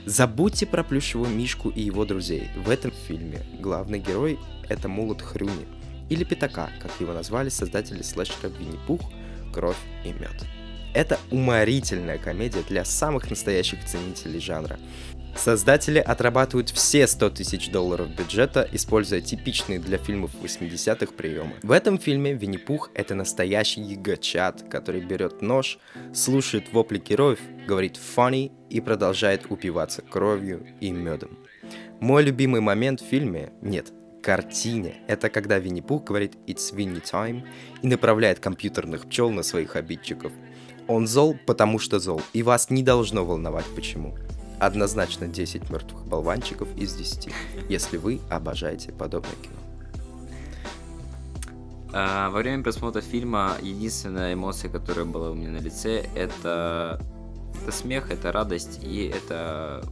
Забудьте 0.06 0.66
про 0.66 0.84
плюшевого 0.84 1.28
Мишку 1.28 1.70
и 1.70 1.82
его 1.82 2.06
друзей. 2.06 2.50
В 2.56 2.70
этом 2.70 2.92
фильме 2.92 3.42
главный 3.60 4.00
герой— 4.00 4.40
это 4.70 4.88
Молот 4.88 5.22
Хрюни, 5.22 5.68
или 6.10 6.24
Пятака, 6.24 6.70
как 6.82 6.92
его 7.00 7.14
назвали 7.14 7.50
создатели 7.50 8.02
слэшера 8.02 8.50
Винни-Пух, 8.50 9.02
Кровь 9.54 9.78
и 10.04 10.10
Мед. 10.10 10.46
Это 10.94 11.20
уморительная 11.32 12.18
комедия 12.18 12.64
для 12.68 12.84
самых 12.86 13.30
настоящих 13.30 13.86
ценителей 13.86 14.40
жанра. 14.40 14.80
Создатели 15.36 16.00
отрабатывают 16.00 16.72
все 16.72 17.06
100 17.06 17.30
тысяч 17.30 17.70
долларов 17.70 18.10
бюджета, 18.10 18.68
используя 18.72 19.22
типичные 19.22 19.78
для 19.78 20.00
фильмов 20.00 20.32
80-х 20.42 21.14
приемы. 21.14 21.54
В 21.62 21.72
этом 21.72 22.00
фильме 22.00 22.34
Винни-Пух— 22.34 22.90
это 22.96 23.14
настоящий 23.14 23.82
гигачат, 23.82 24.64
который 24.68 25.02
берет 25.02 25.44
нож, 25.44 25.78
слушает 26.14 26.74
вопли 26.74 26.98
героев, 26.98 27.40
говорит 27.68 28.00
«funny» 28.16 28.52
и 28.72 28.82
продолжает 28.82 29.46
упиваться 29.52 30.02
кровью 30.02 30.66
и 30.82 30.90
медом. 30.90 31.38
Мой 32.00 32.24
любимый 32.24 32.62
момент 32.62 33.02
в 33.02 33.06
фильме, 33.06 33.52
нет, 33.62 33.92
картине. 34.28 34.96
Это 35.08 35.30
когда 35.30 35.58
Винни-Пух 35.58 36.04
говорит 36.04 36.34
«It's 36.48 36.76
Winnie 36.76 37.02
time» 37.02 37.48
и 37.82 37.88
направляет 37.88 38.40
компьютерных 38.40 39.06
пчел 39.06 39.32
на 39.32 39.42
своих 39.42 39.78
обидчиков. 39.78 40.34
Он 40.90 41.08
зол, 41.08 41.38
потому 41.46 41.80
что 41.80 41.98
зол, 42.00 42.22
и 42.34 42.44
вас 42.44 42.70
не 42.70 42.84
должно 42.84 43.24
волновать 43.24 43.64
почему. 43.74 44.16
Однозначно 44.60 45.28
10 45.28 45.70
мертвых 45.70 46.06
болванчиков 46.06 46.68
из 46.76 46.94
10, 46.94 47.30
если 47.70 47.96
вы 47.96 48.20
обожаете 48.30 48.92
подобное 48.92 49.32
кино. 49.42 49.56
А, 51.94 52.30
во 52.30 52.40
время 52.40 52.64
просмотра 52.64 53.00
фильма 53.00 53.56
единственная 53.62 54.34
эмоция, 54.34 54.70
которая 54.70 55.06
была 55.06 55.32
у 55.32 55.36
меня 55.36 55.52
на 55.52 55.60
лице, 55.60 56.06
это, 56.16 57.02
это 57.62 57.72
смех, 57.72 58.12
это 58.12 58.34
радость 58.34 58.84
и 58.84 59.06
это 59.06 59.86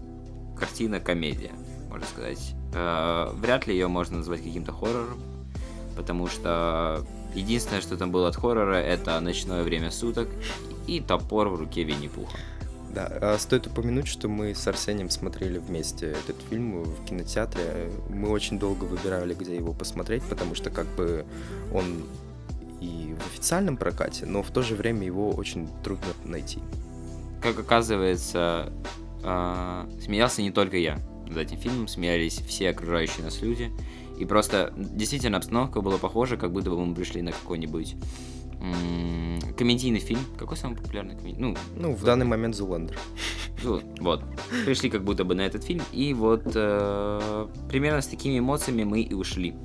картина-комедия, 0.60 1.54
можно 1.96 2.08
сказать. 2.08 2.54
А, 2.74 3.34
вряд 3.36 3.68
ли 3.68 3.74
ее 3.74 3.88
можно 3.88 4.18
назвать 4.18 4.44
каким-то 4.44 4.72
хоррором, 4.74 5.22
потому 5.96 6.28
что 6.28 7.06
единственное, 7.34 7.82
что 7.82 7.98
там 7.98 8.12
было 8.12 8.28
от 8.28 8.36
хоррора, 8.36 8.76
это 8.76 9.20
ночное 9.22 9.64
время 9.64 9.92
суток 9.92 10.28
и 10.88 11.00
топор 11.00 11.48
в 11.48 11.56
руке 11.56 11.84
Винни-Пуха. 11.84 12.38
Да, 12.94 13.12
а 13.22 13.38
стоит 13.40 13.68
упомянуть, 13.68 14.08
что 14.08 14.28
мы 14.30 14.56
с 14.56 14.68
Арсением 14.68 15.10
смотрели 15.10 15.58
вместе 15.58 16.12
этот 16.12 16.38
фильм 16.50 16.84
в 16.84 17.06
кинотеатре. 17.06 17.92
Мы 18.10 18.30
очень 18.30 18.58
долго 18.58 18.86
выбирали, 18.86 19.34
где 19.34 19.56
его 19.56 19.74
посмотреть, 19.74 20.24
потому 20.24 20.56
что 20.56 20.70
как 20.70 20.88
бы 20.96 21.26
он 21.74 22.04
и 22.80 23.16
в 23.20 23.26
официальном 23.26 23.78
прокате, 23.78 24.26
но 24.26 24.44
в 24.44 24.52
то 24.52 24.62
же 24.62 24.76
время 24.76 25.06
его 25.06 25.32
очень 25.32 25.68
трудно 25.84 26.08
найти. 26.24 26.60
Как 27.42 27.60
оказывается, 27.60 28.72
э, 29.24 29.86
смеялся 30.02 30.42
не 30.42 30.52
только 30.52 30.78
я 30.78 31.00
над 31.28 31.38
этим 31.38 31.58
фильмом, 31.58 31.88
смеялись 31.88 32.42
все 32.48 32.70
окружающие 32.70 33.24
нас 33.24 33.42
люди. 33.42 33.72
И 34.20 34.26
просто 34.26 34.74
действительно 34.76 35.38
обстановка 35.38 35.82
была 35.82 35.98
похожа, 35.98 36.38
как 36.38 36.52
будто 36.52 36.70
бы 36.70 36.86
мы 36.86 36.96
пришли 36.96 37.22
на 37.22 37.32
какой-нибудь 37.32 37.96
комедийный 39.58 40.00
фильм. 40.00 40.22
Какой 40.38 40.58
самый 40.58 40.78
популярный 40.78 41.16
комедийный? 41.16 41.40
Ну, 41.40 41.58
ну 41.76 41.96
в 41.96 42.04
данный 42.04 42.26
момент 42.26 42.56
Зуландер. 42.56 42.98
Вот. 43.64 44.22
Пришли 44.66 44.90
как 44.90 45.04
будто 45.04 45.24
бы 45.24 45.34
на 45.34 45.42
этот 45.42 45.64
фильм, 45.64 45.82
и 45.92 46.14
вот 46.14 46.44
э, 46.54 47.48
примерно 47.70 48.02
с 48.02 48.08
такими 48.08 48.40
эмоциями 48.40 48.84
мы 48.84 49.02
и 49.02 49.14
ушли. 49.14 49.56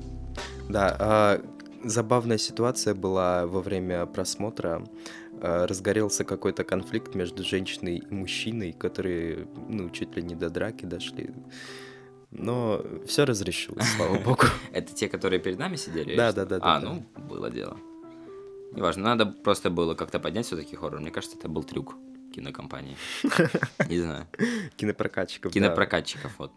Да, 0.68 0.96
э, 0.98 1.42
забавная 1.84 2.38
ситуация 2.38 2.94
была 2.94 3.46
во 3.46 3.60
время 3.60 4.06
просмотра. 4.06 4.82
Э, 4.82 5.19
разгорелся 5.40 6.24
какой-то 6.24 6.64
конфликт 6.64 7.14
между 7.14 7.44
женщиной 7.44 7.98
и 7.98 8.14
мужчиной, 8.14 8.72
которые, 8.72 9.48
ну, 9.68 9.90
чуть 9.90 10.16
ли 10.16 10.22
не 10.22 10.34
до 10.34 10.50
драки 10.50 10.84
дошли. 10.84 11.30
Но 12.30 12.84
все 13.06 13.24
разрешилось, 13.24 13.86
слава 13.96 14.18
богу. 14.24 14.44
Это 14.72 14.94
те, 14.94 15.08
которые 15.08 15.40
перед 15.40 15.58
нами 15.58 15.76
сидели? 15.76 16.16
Да, 16.16 16.32
да, 16.32 16.44
да. 16.44 16.58
А, 16.60 16.80
ну, 16.80 17.04
было 17.28 17.50
дело. 17.50 17.78
Неважно, 18.72 19.02
надо 19.02 19.26
просто 19.26 19.70
было 19.70 19.94
как-то 19.94 20.20
поднять 20.20 20.46
все-таки 20.46 20.76
хоррор. 20.76 21.00
Мне 21.00 21.10
кажется, 21.10 21.36
это 21.36 21.48
был 21.48 21.64
трюк 21.64 21.96
кинокомпании. 22.32 22.96
Не 23.88 23.98
знаю. 23.98 24.26
Кинопрокатчиков. 24.76 25.52
Кинопрокатчиков, 25.52 26.38
вот. 26.38 26.52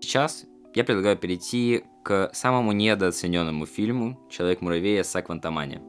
Сейчас 0.00 0.46
я 0.74 0.84
предлагаю 0.84 1.16
перейти 1.16 1.84
к 2.02 2.30
самому 2.32 2.72
недооцененному 2.72 3.66
фильму 3.66 4.26
«Человек-муравей» 4.30 5.00
Эсса 5.00 5.22
Квантамани. 5.22 5.80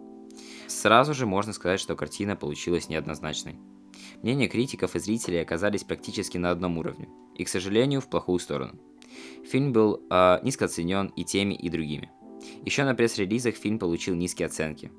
Сразу 0.67 1.13
же 1.13 1.25
можно 1.25 1.54
сказать, 1.54 1.80
что 1.80 1.95
картина 1.95 2.36
получилась 2.36 2.89
неоднозначной. 2.89 3.58
Мнения 4.21 4.47
критиков 4.47 4.95
и 4.95 4.99
зрителей 4.99 5.41
оказались 5.41 5.84
практически 5.84 6.38
на 6.38 6.51
одном 6.51 6.78
уровне, 6.78 7.08
и, 7.36 7.43
к 7.43 7.49
сожалению, 7.49 8.01
в 8.01 8.10
плохую 8.10 8.39
сторону. 8.39 8.80
Фильм 9.45 9.71
был 9.71 10.01
э, 10.10 10.39
низко 10.43 10.65
оценен 10.65 11.08
и 11.15 11.23
теми, 11.23 11.54
и 11.54 11.69
другими. 11.69 12.12
Еще 12.63 12.84
на 12.84 12.95
пресс-релизах 12.95 13.56
фильм 13.56 13.80
получил 13.80 14.15
низкие 14.15 14.47
оценки. 14.47 14.91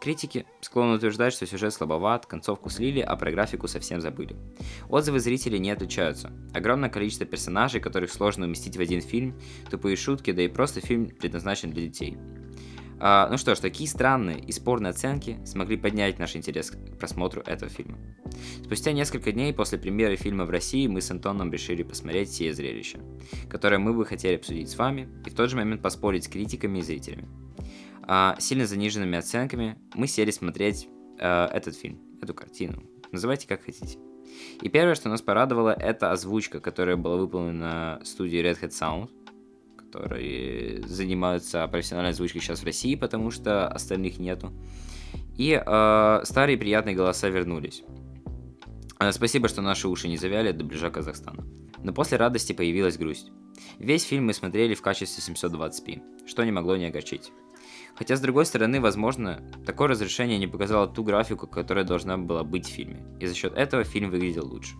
Критики 0.00 0.44
склонны 0.60 0.96
утверждать, 0.96 1.32
что 1.32 1.46
сюжет 1.46 1.72
слабоват, 1.72 2.26
концовку 2.26 2.68
слили, 2.68 3.00
а 3.00 3.16
про 3.16 3.30
графику 3.30 3.68
совсем 3.68 4.02
забыли. 4.02 4.36
Отзывы 4.90 5.18
зрителей 5.18 5.58
не 5.58 5.70
отличаются. 5.70 6.30
Огромное 6.52 6.90
количество 6.90 7.24
персонажей, 7.24 7.80
которых 7.80 8.12
сложно 8.12 8.44
уместить 8.44 8.76
в 8.76 8.80
один 8.80 9.00
фильм, 9.00 9.40
тупые 9.70 9.96
шутки, 9.96 10.32
да 10.32 10.42
и 10.42 10.48
просто 10.48 10.82
фильм 10.82 11.06
предназначен 11.06 11.70
для 11.70 11.84
детей. 11.84 12.18
А, 13.00 13.28
ну 13.30 13.36
что 13.36 13.54
ж, 13.54 13.58
такие 13.58 13.88
странные 13.88 14.38
и 14.38 14.52
спорные 14.52 14.90
оценки 14.90 15.38
смогли 15.44 15.76
поднять 15.76 16.18
наш 16.18 16.36
интерес 16.36 16.70
к 16.70 16.98
просмотру 16.98 17.42
этого 17.42 17.70
фильма. 17.70 17.98
Спустя 18.64 18.92
несколько 18.92 19.32
дней 19.32 19.52
после 19.52 19.78
премьеры 19.78 20.16
фильма 20.16 20.44
в 20.44 20.50
России 20.50 20.86
мы 20.86 21.00
с 21.00 21.10
Антоном 21.10 21.52
решили 21.52 21.82
посмотреть 21.82 22.30
все 22.30 22.52
зрелища, 22.52 22.98
которые 23.48 23.78
мы 23.78 23.92
бы 23.92 24.04
хотели 24.04 24.36
обсудить 24.36 24.70
с 24.70 24.78
вами 24.78 25.08
и 25.26 25.30
в 25.30 25.34
тот 25.34 25.50
же 25.50 25.56
момент 25.56 25.82
поспорить 25.82 26.24
с 26.24 26.28
критиками 26.28 26.78
и 26.78 26.82
зрителями. 26.82 27.28
А, 28.06 28.36
сильно 28.38 28.66
заниженными 28.66 29.18
оценками 29.18 29.78
мы 29.94 30.06
сели 30.06 30.30
смотреть 30.30 30.88
а, 31.18 31.48
этот 31.52 31.76
фильм, 31.76 32.00
эту 32.22 32.34
картину. 32.34 32.82
Называйте 33.12 33.48
как 33.48 33.64
хотите. 33.64 33.98
И 34.62 34.68
первое, 34.68 34.94
что 34.94 35.08
нас 35.08 35.22
порадовало, 35.22 35.70
это 35.70 36.10
озвучка, 36.10 36.60
которая 36.60 36.96
была 36.96 37.16
выполнена 37.16 38.00
студией 38.04 38.42
Red 38.42 38.60
Hat 38.60 38.70
Sound– 38.70 39.10
которые 39.94 40.82
занимаются 40.86 41.66
профессиональной 41.68 42.10
озвучкой 42.10 42.40
сейчас 42.40 42.60
в 42.60 42.64
России, 42.64 42.96
потому 42.96 43.30
что 43.30 43.68
остальных 43.68 44.18
нету. 44.18 44.52
И 45.36 45.60
э, 45.64 46.20
старые 46.24 46.58
приятные 46.58 46.96
голоса 46.96 47.28
вернулись. 47.28 47.84
Э, 48.98 49.12
спасибо, 49.12 49.48
что 49.48 49.62
наши 49.62 49.86
уши 49.86 50.08
не 50.08 50.16
завяли 50.16 50.50
до 50.50 50.64
ближа 50.64 50.90
Казахстана. 50.90 51.44
Но 51.82 51.92
после 51.92 52.18
радости 52.18 52.52
появилась 52.52 52.98
грусть. 52.98 53.30
Весь 53.78 54.02
фильм 54.02 54.26
мы 54.26 54.34
смотрели 54.34 54.74
в 54.74 54.82
качестве 54.82 55.22
720p, 55.34 56.26
что 56.26 56.44
не 56.44 56.50
могло 56.50 56.76
не 56.76 56.86
огорчить. 56.86 57.30
Хотя, 57.94 58.16
с 58.16 58.20
другой 58.20 58.46
стороны, 58.46 58.80
возможно, 58.80 59.40
такое 59.64 59.88
разрешение 59.88 60.38
не 60.38 60.48
показало 60.48 60.88
ту 60.88 61.04
графику, 61.04 61.46
которая 61.46 61.84
должна 61.84 62.18
была 62.18 62.42
быть 62.42 62.66
в 62.66 62.72
фильме, 62.72 63.06
и 63.20 63.26
за 63.26 63.34
счет 63.34 63.54
этого 63.54 63.84
фильм 63.84 64.10
выглядел 64.10 64.48
лучше. 64.48 64.74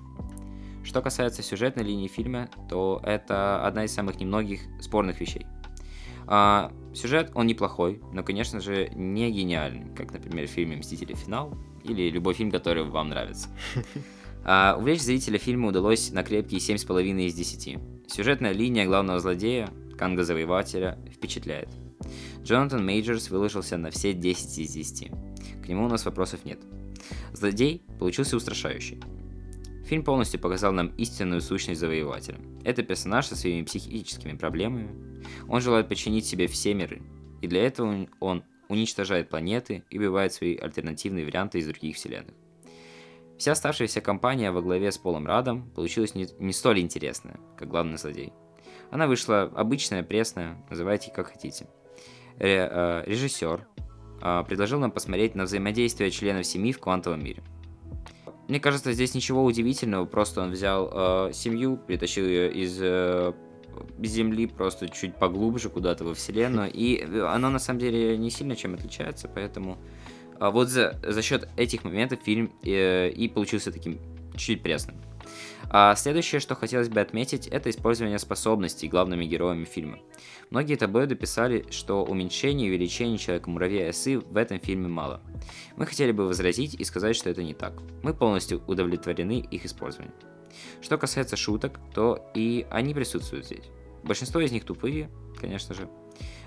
Что 0.85 1.01
касается 1.01 1.43
сюжетной 1.43 1.83
линии 1.83 2.09
фильма, 2.09 2.49
то 2.69 3.01
это 3.03 3.67
одна 3.67 3.85
из 3.85 3.95
самых 3.95 4.21
немногих 4.21 4.61
спорных 4.81 5.21
вещей. 5.21 5.47
А, 6.27 6.73
сюжет, 6.95 7.33
он 7.35 7.47
неплохой, 7.47 8.01
но, 8.13 8.23
конечно 8.23 8.61
же, 8.61 8.91
не 8.95 9.31
гениальный, 9.31 9.95
как, 9.95 10.13
например, 10.13 10.47
в 10.47 10.51
фильме 10.51 10.77
«Мстители. 10.77 11.15
Финал» 11.15 11.57
или 11.83 12.11
любой 12.11 12.35
фильм, 12.35 12.51
который 12.51 12.85
вам 12.85 13.09
нравится. 13.09 13.49
А, 14.47 14.77
увлечь 14.79 15.01
зрителя 15.01 15.39
фильма 15.39 15.69
удалось 15.69 16.11
на 16.11 16.23
крепкие 16.23 16.61
7,5 16.61 17.23
из 17.23 17.33
10. 17.33 17.79
Сюжетная 18.07 18.53
линия 18.53 18.85
главного 18.85 19.19
злодея, 19.19 19.71
Канга-завоевателя, 19.97 20.99
впечатляет. 21.11 21.71
Джонатан 22.43 22.85
Мейджерс 22.85 23.31
выложился 23.31 23.79
на 23.79 23.91
все 23.91 24.13
10 24.13 24.59
из 24.59 24.71
10. 24.75 25.11
К 25.65 25.67
нему 25.67 25.87
у 25.87 25.89
нас 25.89 26.05
вопросов 26.05 26.45
нет. 26.45 26.61
Злодей 27.33 27.87
получился 27.99 28.37
устрашающий. 28.37 29.01
Фильм 29.85 30.03
полностью 30.03 30.41
показал 30.41 30.73
нам 30.73 30.89
истинную 30.97 31.43
сущность 31.43 31.81
завоевателя. 31.81 32.39
Это 32.65 32.83
персонаж 32.83 33.27
со 33.27 33.37
своими 33.37 33.65
психическими 33.65 34.33
проблемами. 34.33 35.23
Он 35.47 35.61
желает 35.61 35.89
подчинить 35.89 36.25
себе 36.25 36.47
все 36.47 36.73
миры, 36.73 37.03
и 37.43 37.47
для 37.47 37.67
этого 37.67 38.09
он 38.21 38.45
уничтожает 38.69 39.29
планеты 39.29 39.85
и 39.91 39.99
убивает 39.99 40.33
свои 40.33 40.57
альтернативные 40.57 41.27
варианты 41.27 41.59
из 41.59 41.67
других 41.67 41.97
вселенных. 41.97 42.35
Вся 43.37 43.53
оставшаяся 43.53 44.01
компания 44.01 44.51
во 44.53 44.63
главе 44.63 44.91
с 44.91 44.97
Полом 44.97 45.27
Радом 45.27 45.71
получилась 45.73 46.15
не, 46.15 46.29
не 46.39 46.53
столь 46.53 46.81
интересная, 46.81 47.39
как 47.59 47.69
главный 47.69 47.99
злодей. 47.99 48.33
Она 48.91 49.07
вышла 49.07 49.43
обычная, 49.43 50.03
пресная, 50.03 50.65
называйте 50.71 51.11
как 51.11 51.29
хотите. 51.29 51.67
Ре, 52.39 52.69
э, 52.71 53.03
режиссер 53.07 53.67
э, 54.23 54.45
предложил 54.47 54.79
нам 54.79 54.93
посмотреть 54.93 55.35
на 55.35 55.45
взаимодействие 55.45 56.11
членов 56.11 56.47
семьи 56.47 56.73
в 56.73 56.79
квантовом 56.79 57.23
мире– 57.23 57.43
мне 58.49 58.61
кажется, 58.61 58.93
здесь 58.93 59.15
ничего 59.15 59.45
удивительного, 59.45 60.05
просто 60.05 60.43
он 60.43 60.51
взял 60.51 60.91
э, 60.93 61.33
семью, 61.33 61.77
притащил 61.77 62.27
ее 62.27 62.53
из 62.53 62.79
э, 62.81 63.33
Земли 64.03 64.47
просто 64.47 64.89
чуть 64.89 65.17
поглубже 65.17 65.69
куда-то 65.69 66.05
во 66.05 66.15
Вселенную, 66.15 66.71
и 66.73 67.03
она 67.21 67.51
на 67.51 67.59
самом 67.59 67.81
деле 67.81 68.17
не 68.19 68.31
сильно 68.31 68.55
чем 68.57 68.75
отличается, 68.75 69.29
поэтому 69.29 69.79
э, 70.39 70.51
вот 70.51 70.69
за, 70.69 71.01
за 71.03 71.23
счет 71.23 71.49
этих 71.57 71.85
моментов 71.85 72.21
фильм 72.23 72.53
э, 72.63 73.11
и 73.11 73.29
получился 73.29 73.73
таким 73.73 73.99
чуть 74.37 74.63
пресным. 74.63 74.97
А 75.71 75.95
следующее, 75.95 76.41
что 76.41 76.55
хотелось 76.55 76.89
бы 76.89 77.01
отметить, 77.01 77.47
это 77.47 77.71
использование 77.71 78.19
способностей 78.19 78.89
главными 78.89 79.25
героями 79.25 79.65
фильма. 79.65 79.99
Многие 80.51 80.77
таблоиды 80.77 81.15
писали, 81.15 81.67
что 81.71 82.05
уменьшение 82.05 82.69
и 82.69 82.71
увеличение 82.71 83.19
Человека-муравья 83.19 83.91
Эсы 83.91 84.19
в 84.19 84.37
этом 84.37 84.61
фильме 84.61 84.89
мало. 84.89 85.21
Мы 85.77 85.87
хотели 85.87 86.13
бы 86.13 86.27
возразить 86.27 86.75
и 86.75 86.85
сказать, 86.85 87.17
что 87.17 87.31
это 87.31 87.43
не 87.43 87.55
так. 87.55 87.75
Мы 88.03 88.15
полностью 88.15 88.63
удовлетворены 88.67 89.41
их 89.41 89.65
использованием. 89.65 90.15
Что 90.81 90.99
касается 90.99 91.37
шуток, 91.37 91.81
то 91.95 92.31
и 92.35 92.67
они 92.71 92.95
присутствуют 92.95 93.47
здесь. 93.47 93.65
Большинство 94.05 94.41
из 94.41 94.53
них 94.53 94.65
тупые, 94.65 95.11
конечно 95.41 95.75
же. 95.75 95.89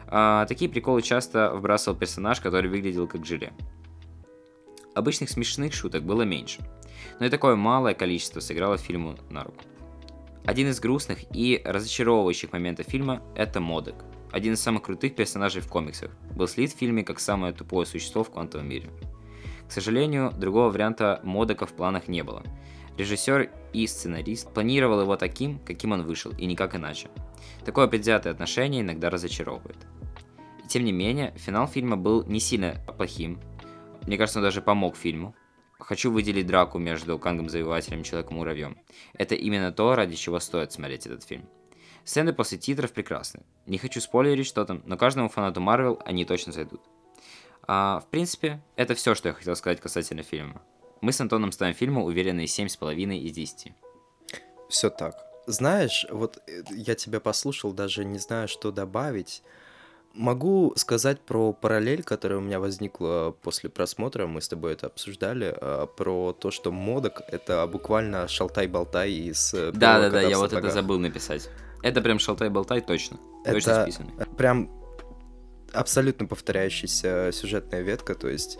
А, 0.08 0.46
такие 0.46 0.70
приколы 0.70 1.02
часто 1.02 1.52
вбрасывал 1.54 1.98
персонаж, 1.98 2.40
который 2.40 2.70
выглядел 2.70 3.08
как 3.08 3.26
желе. 3.26 3.52
Обычных 4.96 5.30
смешных 5.30 5.74
шуток 5.74 6.04
было 6.04 6.24
меньше, 6.24 6.62
но 7.20 7.26
и 7.26 7.30
такое 7.30 7.56
малое 7.56 7.94
количество 7.94 8.40
сыграло 8.40 8.78
фильму 8.78 9.18
на 9.30 9.44
руку. 9.44 9.64
Один 10.46 10.70
из 10.70 10.80
грустных 10.80 11.20
и 11.36 11.62
разочаровывающих 11.66 12.54
моментов 12.54 12.88
фильма— 12.88 13.22
это 13.36 13.60
Модок. 13.60 14.06
Один 14.32 14.54
из 14.54 14.62
самых 14.62 14.84
крутых 14.84 15.16
персонажей 15.16 15.62
в 15.62 15.68
комиксах. 15.68 16.12
Был 16.32 16.48
слит 16.48 16.72
в 16.72 16.78
фильме 16.78 17.04
как 17.04 17.20
самое 17.20 17.54
тупое 17.54 17.86
существо 17.86 18.24
в 18.24 18.32
квантовом 18.32 18.70
мире. 18.70 18.90
К 19.68 19.72
сожалению, 19.72 20.32
другого 20.32 20.70
варианта 20.70 21.20
Модока 21.24 21.66
в 21.66 21.74
планах 21.74 22.08
не 22.08 22.24
было. 22.24 22.44
Режиссер 22.98 23.52
и 23.74 23.86
сценарист 23.86 24.54
планировал 24.54 25.02
его 25.02 25.16
таким, 25.18 25.60
каким 25.60 25.92
он 25.92 26.04
вышел, 26.04 26.32
и 26.32 26.46
никак 26.46 26.76
иначе. 26.76 27.10
Такое 27.66 27.88
предвзятое 27.88 28.34
отношение 28.34 28.82
иногда 28.82 29.10
разочаровывает. 29.10 29.78
И 30.64 30.68
тем 30.68 30.84
не 30.86 30.92
менее, 30.92 31.34
финал 31.36 31.68
фильма 31.68 31.98
был 31.98 32.24
не 32.24 32.40
сильно 32.40 32.78
плохим. 32.98 33.40
Мне 34.08 34.18
кажется, 34.18 34.40
он 34.40 34.44
даже 34.44 34.62
помог 34.62 34.96
фильму. 34.96 35.36
Хочу 35.80 36.12
выделить 36.12 36.48
драку 36.48 36.80
между 36.80 37.20
Кангом 37.20 37.50
Завоевателем 37.50 38.02
и 38.02 38.04
Человеком-муравьем. 38.04 38.78
Это 39.14 39.36
именно 39.36 39.72
то, 39.72 39.96
ради 39.96 40.16
чего 40.16 40.40
стоит 40.40 40.72
смотреть 40.72 41.06
этот 41.06 41.24
фильм. 41.24 41.48
Сцены 42.04 42.34
после 42.34 42.58
титров 42.58 42.94
прекрасны. 42.94 43.42
Не 43.66 43.78
хочу 43.78 44.02
спойлерить 44.02 44.48
что 44.48 44.66
там, 44.66 44.82
но 44.86 44.98
каждому 44.98 45.30
фанату 45.30 45.60
Марвел 45.60 46.02
они 46.06 46.26
точно 46.26 46.52
зайдут. 46.52 46.82
А, 47.68 48.00
в 48.00 48.08
принципе, 48.08 48.62
это 48.76 48.96
все, 48.96 49.14
что 49.14 49.28
я 49.28 49.34
хотел 49.34 49.56
сказать 49.56 49.82
касательно 49.82 50.24
фильма. 50.24 50.62
Мы 51.02 51.12
с 51.12 51.22
Антоном 51.22 51.52
ставим 51.52 51.76
фильму 51.76 52.06
уверенные 52.06 52.48
7,5 52.48 53.18
из 53.18 53.32
10. 53.34 53.74
Все 54.70 54.90
так. 54.90 55.16
Знаешь, 55.46 56.06
вот 56.10 56.40
э, 56.48 56.64
я 56.72 56.96
тебя 56.96 57.20
послушал, 57.20 57.72
даже 57.72 58.04
не 58.04 58.20
знаю, 58.20 58.48
что 58.48 58.72
добавить. 58.72 59.44
Могу 60.18 60.74
сказать 60.76 61.20
про 61.22 61.54
параллель, 61.54 62.02
которая 62.02 62.40
у 62.40 62.42
меня 62.42 62.60
возникла 62.60 63.36
после 63.44 63.70
просмотра, 63.70 64.26
мы 64.26 64.42
с 64.42 64.48
тобой 64.48 64.74
это 64.74 64.88
обсуждали, 64.88 65.56
а, 65.56 65.86
про 65.86 66.34
то, 66.34 66.50
что 66.50 66.72
модок— 66.72 67.22
это 67.32 67.68
буквально 67.68 68.28
шалтай-болтай 68.28 69.12
из 69.12 69.54
э, 69.54 69.72
Да-да-да, 69.74 70.22
я 70.22 70.40
вот 70.40 70.54
это 70.54 70.72
забыл 70.72 70.98
написать. 70.98 71.50
Это 71.84 72.02
прям 72.02 72.18
шалтай-болтай 72.18 72.82
точно. 72.82 73.20
Это 73.44 73.54
точно 73.54 73.84
списано. 73.84 74.12
прям 74.36 74.72
абсолютно 75.72 76.26
повторяющаяся 76.26 77.30
сюжетная 77.32 77.82
ветка, 77.82 78.16
то 78.16 78.28
есть 78.28 78.58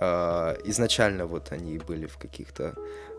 э, 0.00 0.56
изначально 0.64 1.26
вот 1.26 1.52
они 1.52 1.78
были 1.78 2.06
в 2.06 2.18
каких-то 2.18 2.74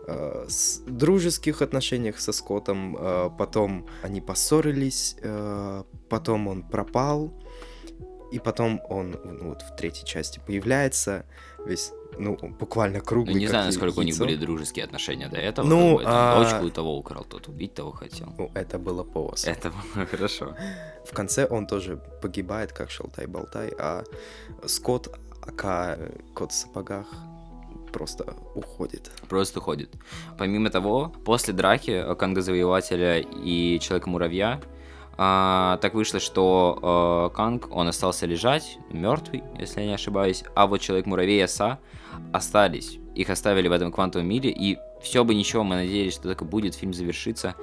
э, 0.06 0.46
дружеских 0.86 1.62
отношениях 1.62 2.20
со 2.20 2.32
Скоттом, 2.32 3.34
потом 3.38 3.86
они 4.02 4.20
поссорились, 4.20 5.16
потом 6.10 6.48
он 6.48 6.62
пропал, 6.62 7.32
и 8.30 8.38
потом 8.38 8.80
он 8.88 9.16
ну, 9.24 9.50
вот 9.50 9.62
в 9.62 9.76
третьей 9.76 10.06
части 10.06 10.40
появляется, 10.46 11.24
весь, 11.66 11.92
ну, 12.18 12.36
буквально 12.36 13.00
круглый. 13.00 13.34
Ну, 13.34 13.40
не 13.40 13.46
знаю, 13.48 13.66
насколько 13.66 14.00
яйцо. 14.00 14.00
у 14.00 14.04
них 14.04 14.18
были 14.18 14.36
дружеские 14.36 14.84
отношения 14.84 15.28
до 15.28 15.38
этого. 15.38 15.66
Ну, 15.66 15.96
как 15.96 16.06
бы, 16.06 16.12
а... 16.12 16.42
дочку 16.42 16.66
у 16.66 16.70
того 16.70 16.98
украл, 16.98 17.24
тот 17.24 17.48
убить 17.48 17.74
того 17.74 17.92
хотел. 17.92 18.32
Ну, 18.38 18.50
это 18.54 18.78
было 18.78 19.02
повод. 19.02 19.42
Это 19.44 19.70
было 19.70 20.06
хорошо. 20.06 20.54
В 21.04 21.12
конце 21.12 21.46
он 21.46 21.66
тоже 21.66 21.96
погибает, 22.22 22.72
как 22.72 22.90
шалтай-болтай, 22.90 23.72
а 23.78 24.04
Скотт, 24.66 25.08
ака 25.42 25.98
кот 26.34 26.52
в 26.52 26.54
сапогах, 26.54 27.06
просто 27.92 28.36
уходит. 28.54 29.10
Просто 29.28 29.58
уходит. 29.58 29.90
Помимо 30.38 30.70
того, 30.70 31.12
после 31.24 31.52
драки 31.52 32.14
Канга 32.14 32.42
Завоевателя 32.42 33.18
и 33.18 33.78
Человека-муравья 33.80 34.60
а, 35.22 35.76
так 35.82 35.92
вышло, 35.92 36.18
что 36.18 37.28
э, 37.30 37.36
Канг, 37.36 37.68
он 37.70 37.88
остался 37.88 38.24
лежать, 38.24 38.78
мертвый, 38.88 39.42
если 39.58 39.82
я 39.82 39.88
не 39.88 39.92
ошибаюсь, 39.92 40.44
а 40.54 40.66
вот 40.66 40.80
Человек-муравей 40.80 41.40
и 41.40 41.42
Оса 41.42 41.78
остались. 42.32 42.98
Их 43.14 43.28
оставили 43.28 43.68
в 43.68 43.72
этом 43.72 43.92
квантовом 43.92 44.26
мире, 44.26 44.50
и 44.50 44.78
все 45.02 45.22
бы 45.22 45.34
ничего, 45.34 45.62
мы 45.62 45.76
надеялись, 45.76 46.14
что 46.14 46.30
так 46.30 46.40
и 46.40 46.46
будет, 46.46 46.74
фильм 46.74 46.94
завершится. 46.94 47.54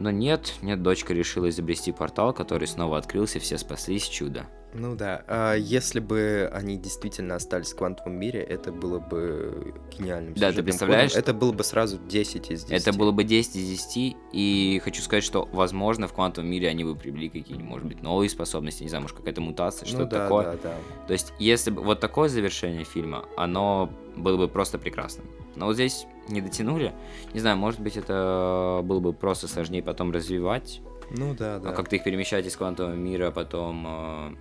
Но 0.00 0.10
нет, 0.10 0.54
нет, 0.62 0.82
дочка 0.82 1.12
решила 1.12 1.48
изобрести 1.50 1.92
портал, 1.92 2.32
который 2.32 2.66
снова 2.66 2.96
открылся, 2.96 3.38
все 3.38 3.58
спаслись, 3.58 4.08
чудо. 4.08 4.46
Ну 4.72 4.94
да, 4.94 5.24
а 5.26 5.54
если 5.54 5.98
бы 5.98 6.48
они 6.52 6.78
действительно 6.78 7.34
остались 7.34 7.72
в 7.72 7.76
квантовом 7.76 8.14
мире, 8.14 8.40
это 8.40 8.70
было 8.70 8.98
бы 9.00 9.74
гениальным 9.90 10.34
Да, 10.34 10.52
ты 10.52 10.62
представляешь? 10.62 11.10
Ходом. 11.10 11.22
Это 11.22 11.34
было 11.34 11.52
бы 11.52 11.64
сразу 11.64 11.98
10 11.98 12.50
из 12.50 12.64
10. 12.64 12.70
Это 12.70 12.96
было 12.96 13.10
бы 13.10 13.24
10 13.24 13.56
из 13.56 13.68
10, 13.68 14.16
и 14.32 14.80
хочу 14.84 15.02
сказать, 15.02 15.24
что, 15.24 15.48
возможно, 15.52 16.06
в 16.06 16.12
квантовом 16.12 16.48
мире 16.48 16.68
они 16.68 16.84
бы 16.84 16.94
привели 16.94 17.28
какие-нибудь, 17.28 17.68
может 17.68 17.88
быть, 17.88 18.02
новые 18.02 18.30
способности, 18.30 18.84
не 18.84 18.88
знаю, 18.88 19.02
может, 19.02 19.16
какая-то 19.16 19.40
мутация, 19.40 19.86
что-то 19.86 20.04
ну, 20.04 20.10
да, 20.10 20.22
такое. 20.22 20.44
Да, 20.44 20.58
да. 20.62 20.74
То 21.08 21.12
есть, 21.12 21.32
если 21.38 21.70
бы 21.70 21.82
вот 21.82 22.00
такое 22.00 22.28
завершение 22.28 22.84
фильма, 22.84 23.24
оно 23.36 23.92
было 24.16 24.36
бы 24.36 24.48
просто 24.48 24.78
прекрасным. 24.78 25.26
Но 25.60 25.66
вот 25.66 25.74
здесь 25.74 26.06
не 26.28 26.40
дотянули. 26.40 26.94
Не 27.34 27.40
знаю, 27.40 27.58
может 27.58 27.80
быть, 27.80 27.98
это 27.98 28.80
было 28.82 28.98
бы 28.98 29.12
просто 29.12 29.46
сложнее 29.46 29.82
потом 29.82 30.10
развивать. 30.10 30.80
Ну 31.10 31.34
да, 31.34 31.58
да. 31.58 31.70
А 31.70 31.72
как-то 31.74 31.96
их 31.96 32.02
перемещать 32.04 32.46
из 32.46 32.56
квантового 32.56 32.94
мира, 32.94 33.30
потом 33.30 33.84
э, 33.86 34.36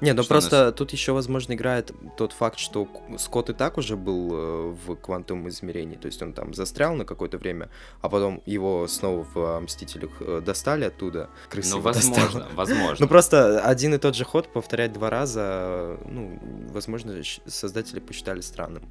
не, 0.00 0.12
ну 0.12 0.24
просто 0.24 0.66
нас... 0.66 0.74
тут 0.74 0.92
еще, 0.92 1.12
возможно, 1.12 1.54
играет 1.54 1.92
тот 2.16 2.32
факт, 2.32 2.58
что 2.58 2.88
Скотт 3.18 3.50
и 3.50 3.52
так 3.52 3.78
уже 3.78 3.96
был 3.96 4.30
э, 4.32 4.74
в 4.86 4.94
квантовом 4.96 5.48
измерении, 5.48 5.96
то 5.96 6.06
есть 6.06 6.22
он 6.22 6.32
там 6.32 6.54
застрял 6.54 6.94
на 6.94 7.04
какое-то 7.04 7.38
время, 7.38 7.68
а 8.00 8.08
потом 8.08 8.42
его 8.46 8.86
снова 8.86 9.24
в 9.34 9.38
э, 9.38 9.60
Мстителях 9.60 10.10
э, 10.20 10.40
достали 10.44 10.84
оттуда. 10.84 11.30
Крысы 11.48 11.76
ну, 11.76 11.80
возможно, 11.80 12.24
достала. 12.24 12.48
возможно. 12.54 12.96
Ну 13.08 13.08
просто 13.08 13.60
один 13.60 13.94
и 13.94 13.98
тот 13.98 14.14
же 14.14 14.24
ход 14.24 14.52
повторять 14.52 14.92
два 14.92 15.10
раза, 15.10 15.98
ну, 16.04 16.38
возможно, 16.70 17.20
создатели 17.46 18.00
посчитали 18.00 18.40
странным. 18.40 18.88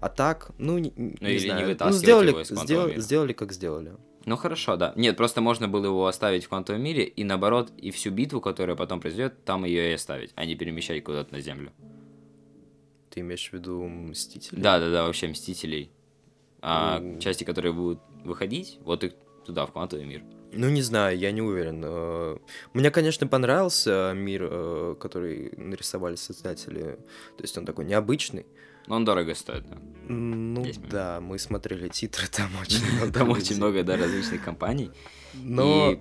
А 0.00 0.08
так, 0.08 0.52
ну, 0.58 0.78
не, 0.78 0.92
ну, 0.96 1.14
не 1.20 1.34
или 1.34 1.38
знаю. 1.38 1.68
Не 1.68 1.76
ну, 1.78 1.92
сделали, 1.92 2.44
сделали, 2.44 3.00
сделали, 3.00 3.32
как 3.32 3.52
сделали. 3.52 3.92
Ну 4.26 4.36
хорошо, 4.36 4.76
да. 4.76 4.92
Нет, 4.96 5.16
просто 5.16 5.40
можно 5.40 5.68
было 5.68 5.86
его 5.86 6.06
оставить 6.06 6.44
в 6.44 6.48
квантовом 6.48 6.82
мире, 6.82 7.04
и 7.04 7.24
наоборот, 7.24 7.72
и 7.76 7.90
всю 7.90 8.10
битву, 8.10 8.40
которая 8.40 8.76
потом 8.76 9.00
произойдет, 9.00 9.44
там 9.44 9.64
ее 9.64 9.90
и 9.90 9.94
оставить, 9.94 10.32
а 10.36 10.44
не 10.44 10.56
перемещать 10.56 11.02
куда-то 11.04 11.32
на 11.32 11.40
Землю. 11.40 11.72
Ты 13.10 13.20
имеешь 13.20 13.48
в 13.48 13.52
виду 13.52 13.82
Мстителей? 13.82 14.62
Да, 14.62 14.78
да, 14.78 14.90
да, 14.90 15.04
вообще 15.04 15.28
Мстителей. 15.28 15.90
А 16.62 17.00
ну... 17.00 17.18
части, 17.18 17.44
которые 17.44 17.72
будут 17.72 18.00
выходить, 18.24 18.78
вот 18.82 19.04
их 19.04 19.12
туда, 19.44 19.66
в 19.66 19.72
квантовый 19.72 20.06
мир. 20.06 20.22
Ну, 20.52 20.68
не 20.68 20.82
знаю, 20.82 21.16
я 21.16 21.30
не 21.32 21.42
уверен. 21.42 21.82
Э, 21.84 22.36
мне, 22.72 22.90
конечно, 22.90 23.26
понравился 23.26 24.12
мир, 24.14 24.48
э, 24.50 24.96
который 24.98 25.52
нарисовали 25.56 26.16
создатели. 26.16 26.98
То 27.36 27.42
есть 27.42 27.56
он 27.56 27.64
такой 27.64 27.84
необычный. 27.84 28.46
Но 28.86 28.96
он 28.96 29.04
дорого 29.04 29.34
стоит, 29.34 29.68
да. 29.68 29.78
Ну 30.08 30.66
да, 30.90 31.20
мы 31.20 31.38
смотрели 31.38 31.88
титры, 31.88 32.26
там 32.32 32.50
очень 32.60 32.84
много. 32.96 33.12
Там 33.12 33.30
очень 33.30 33.56
много, 33.56 33.82
да, 33.84 33.96
различных 33.96 34.44
компаний. 34.44 34.90
Но, 35.34 35.96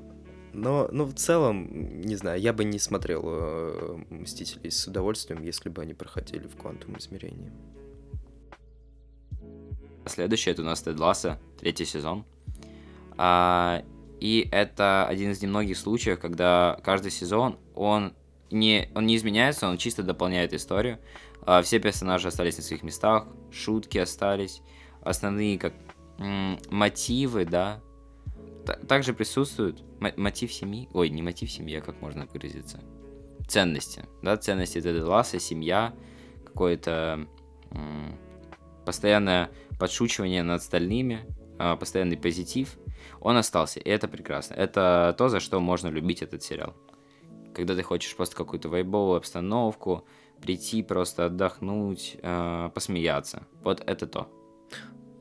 но, 0.53 0.89
но 0.91 1.05
в 1.05 1.13
целом, 1.13 2.01
не 2.01 2.15
знаю, 2.15 2.41
я 2.41 2.51
бы 2.51 2.63
не 2.63 2.79
смотрел 2.79 3.21
э, 3.25 3.97
Мстителей 4.09 4.71
с 4.71 4.88
удовольствием, 4.88 5.43
если 5.43 5.69
бы 5.69 5.83
они 5.83 5.93
проходили 5.93 6.47
в 6.47 6.55
квантовом 6.55 6.97
измерении. 6.97 7.51
Следующий 10.05 10.49
это 10.49 10.63
у 10.63 10.65
нас 10.65 10.81
Тед 10.81 10.99
Ласса, 10.99 11.39
третий 11.59 11.85
сезон. 11.85 12.25
А, 13.15 13.83
и 14.19 14.47
это 14.51 15.08
один 15.08 15.32
из 15.32 15.41
немногих 15.41 15.77
случаев, 15.77 16.19
когда 16.19 16.79
каждый 16.84 17.12
сезон, 17.12 17.58
он 17.75 18.13
не, 18.51 18.89
он 18.95 19.05
не 19.05 19.15
изменяется, 19.15 19.69
он 19.69 19.77
чисто 19.77 20.03
дополняет 20.03 20.53
историю. 20.53 20.99
А, 21.41 21.62
все 21.62 21.79
персонажи 21.79 22.27
остались 22.27 22.58
на 22.58 22.63
своих 22.63 22.84
местах, 22.84 23.27
шутки 23.51 23.97
остались, 23.97 24.62
основные 25.01 25.58
как 25.58 25.73
мотивы, 26.69 27.45
да, 27.45 27.82
также 28.88 29.13
присутствуют. 29.13 29.84
Мотив 29.99 30.51
семьи, 30.53 30.89
ой, 30.93 31.10
не 31.10 31.21
мотив 31.21 31.51
семьи, 31.51 31.77
а 31.77 31.82
как 31.82 32.01
можно 32.01 32.25
выразиться, 32.25 32.82
ценности, 33.47 34.05
да, 34.21 34.38
ценности 34.38 34.82
Теда 34.82 35.05
Ласса, 35.05 35.39
семья, 35.39 35.93
какое-то 36.45 37.27
постоянное 38.86 39.49
подшучивание 39.77 40.43
над 40.43 40.62
остальными, 40.62 41.25
э, 41.60 41.75
постоянный 41.77 42.17
позитив, 42.17 42.77
он 43.21 43.38
остался, 43.38 43.79
и 43.79 43.89
это 43.89 44.08
прекрасно. 44.08 44.53
Это 44.55 45.15
то, 45.17 45.29
за 45.29 45.39
что 45.39 45.60
можно 45.60 45.88
любить 45.88 46.21
этот 46.21 46.43
сериал. 46.43 46.75
Когда 47.53 47.75
ты 47.75 47.84
хочешь 47.84 48.15
просто 48.15 48.36
какую-то 48.36 48.69
вайбовую 48.69 49.17
обстановку, 49.17 50.05
прийти, 50.41 50.84
просто 50.84 51.25
отдохнуть, 51.25 52.17
э, 52.21 52.69
посмеяться. 52.73 53.43
Вот 53.63 53.84
это 53.86 54.08
то. 54.08 54.27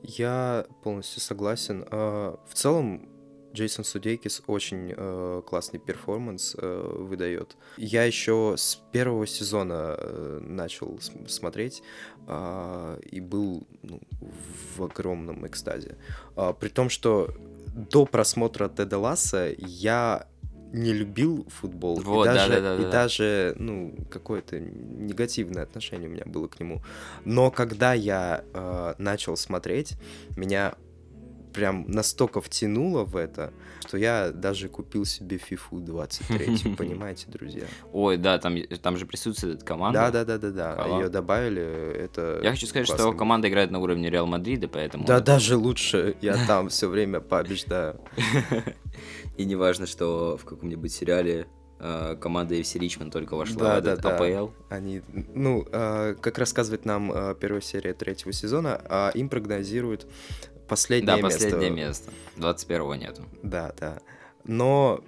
Я 0.01 0.65
полностью 0.83 1.21
согласен. 1.21 1.85
Э, 1.91 2.35
в 2.47 2.53
целом, 2.53 3.09
Джейсон 3.53 3.83
Судейкис 3.83 4.43
очень 4.47 4.93
э, 4.95 5.41
классный 5.45 5.79
перформанс 5.79 6.55
э, 6.57 6.97
выдает. 6.99 7.57
Я 7.77 8.03
еще 8.03 8.55
с 8.57 8.75
первого 8.91 9.25
сезона 9.25 9.95
э, 9.97 10.39
начал 10.41 10.99
смотреть 11.27 11.81
э, 12.27 12.99
и 13.11 13.19
был 13.19 13.67
ну, 13.81 13.99
в 14.75 14.83
огромном 14.83 15.47
экстазе. 15.47 15.97
Э, 16.35 16.53
при 16.57 16.69
том, 16.69 16.89
что 16.89 17.29
до 17.79 18.05
просмотра 18.05 18.69
Теда 18.69 18.97
Ласса 18.97 19.53
я 19.57 20.27
не 20.71 20.93
любил 20.93 21.47
футбол. 21.49 21.99
Вот, 22.01 22.25
и 22.25 22.29
даже, 22.29 22.49
да, 22.49 22.61
да, 22.61 22.75
да, 22.75 22.81
и 22.81 22.85
да. 22.85 22.91
даже 22.91 23.55
ну, 23.57 23.95
какое-то 24.11 24.59
негативное 24.59 25.63
отношение 25.63 26.07
у 26.07 26.11
меня 26.11 26.25
было 26.25 26.47
к 26.47 26.59
нему. 26.59 26.81
Но 27.25 27.49
когда 27.51 27.93
я 27.93 28.43
э, 28.53 28.93
начал 28.97 29.35
смотреть, 29.35 29.93
меня 30.37 30.75
прям 31.53 31.85
настолько 31.87 32.41
втянуло 32.41 33.05
в 33.05 33.15
это, 33.15 33.53
что 33.85 33.97
я 33.97 34.31
даже 34.31 34.69
купил 34.69 35.05
себе 35.05 35.37
FIFA 35.37 35.79
23, 35.81 36.75
понимаете, 36.77 37.27
друзья? 37.27 37.63
Ой, 37.91 38.17
да, 38.17 38.37
там, 38.37 38.57
там 38.81 38.97
же 38.97 39.05
присутствует 39.05 39.63
команда. 39.63 40.11
Да, 40.11 40.23
да, 40.25 40.37
да, 40.37 40.51
да, 40.51 40.75
да. 40.75 40.97
Ее 40.97 41.09
добавили. 41.09 41.61
Это 41.97 42.39
я 42.43 42.51
хочу 42.51 42.67
сказать, 42.67 42.87
что 42.87 43.13
команда 43.13 43.49
играет 43.49 43.71
на 43.71 43.79
уровне 43.79 44.09
Реал 44.09 44.27
Мадрида, 44.27 44.67
поэтому. 44.67 45.05
Да, 45.05 45.19
даже 45.19 45.57
лучше. 45.57 46.15
Я 46.21 46.37
там 46.45 46.69
все 46.69 46.87
время 46.87 47.19
побеждаю. 47.19 47.99
И 49.37 49.45
не 49.45 49.55
важно, 49.55 49.87
что 49.87 50.37
в 50.37 50.45
каком-нибудь 50.45 50.91
сериале 50.91 51.47
э, 51.79 52.17
команда 52.19 52.55
FC 52.55 52.77
Ричмонд 52.77 53.13
только 53.13 53.35
вошла 53.35 53.79
да, 53.79 53.95
в 53.95 54.01
да, 54.01 54.15
АПЛ. 54.15 54.51
Да. 54.69 54.75
Они, 54.75 55.01
ну, 55.33 55.65
э, 55.71 56.15
как 56.19 56.37
рассказывает 56.37 56.85
нам 56.85 57.11
э, 57.11 57.35
первая 57.39 57.61
серия 57.61 57.93
третьего 57.93 58.33
сезона, 58.33 58.81
а 58.89 59.11
им 59.13 59.29
прогнозируют 59.29 60.07
последнее 60.69 61.21
место. 61.21 61.39
Да, 61.39 61.45
последнее 61.45 61.69
место. 61.69 62.11
21-го 62.37 62.95
нету. 62.95 63.25
Да, 63.43 63.73
да. 63.77 63.99
Но 64.45 65.03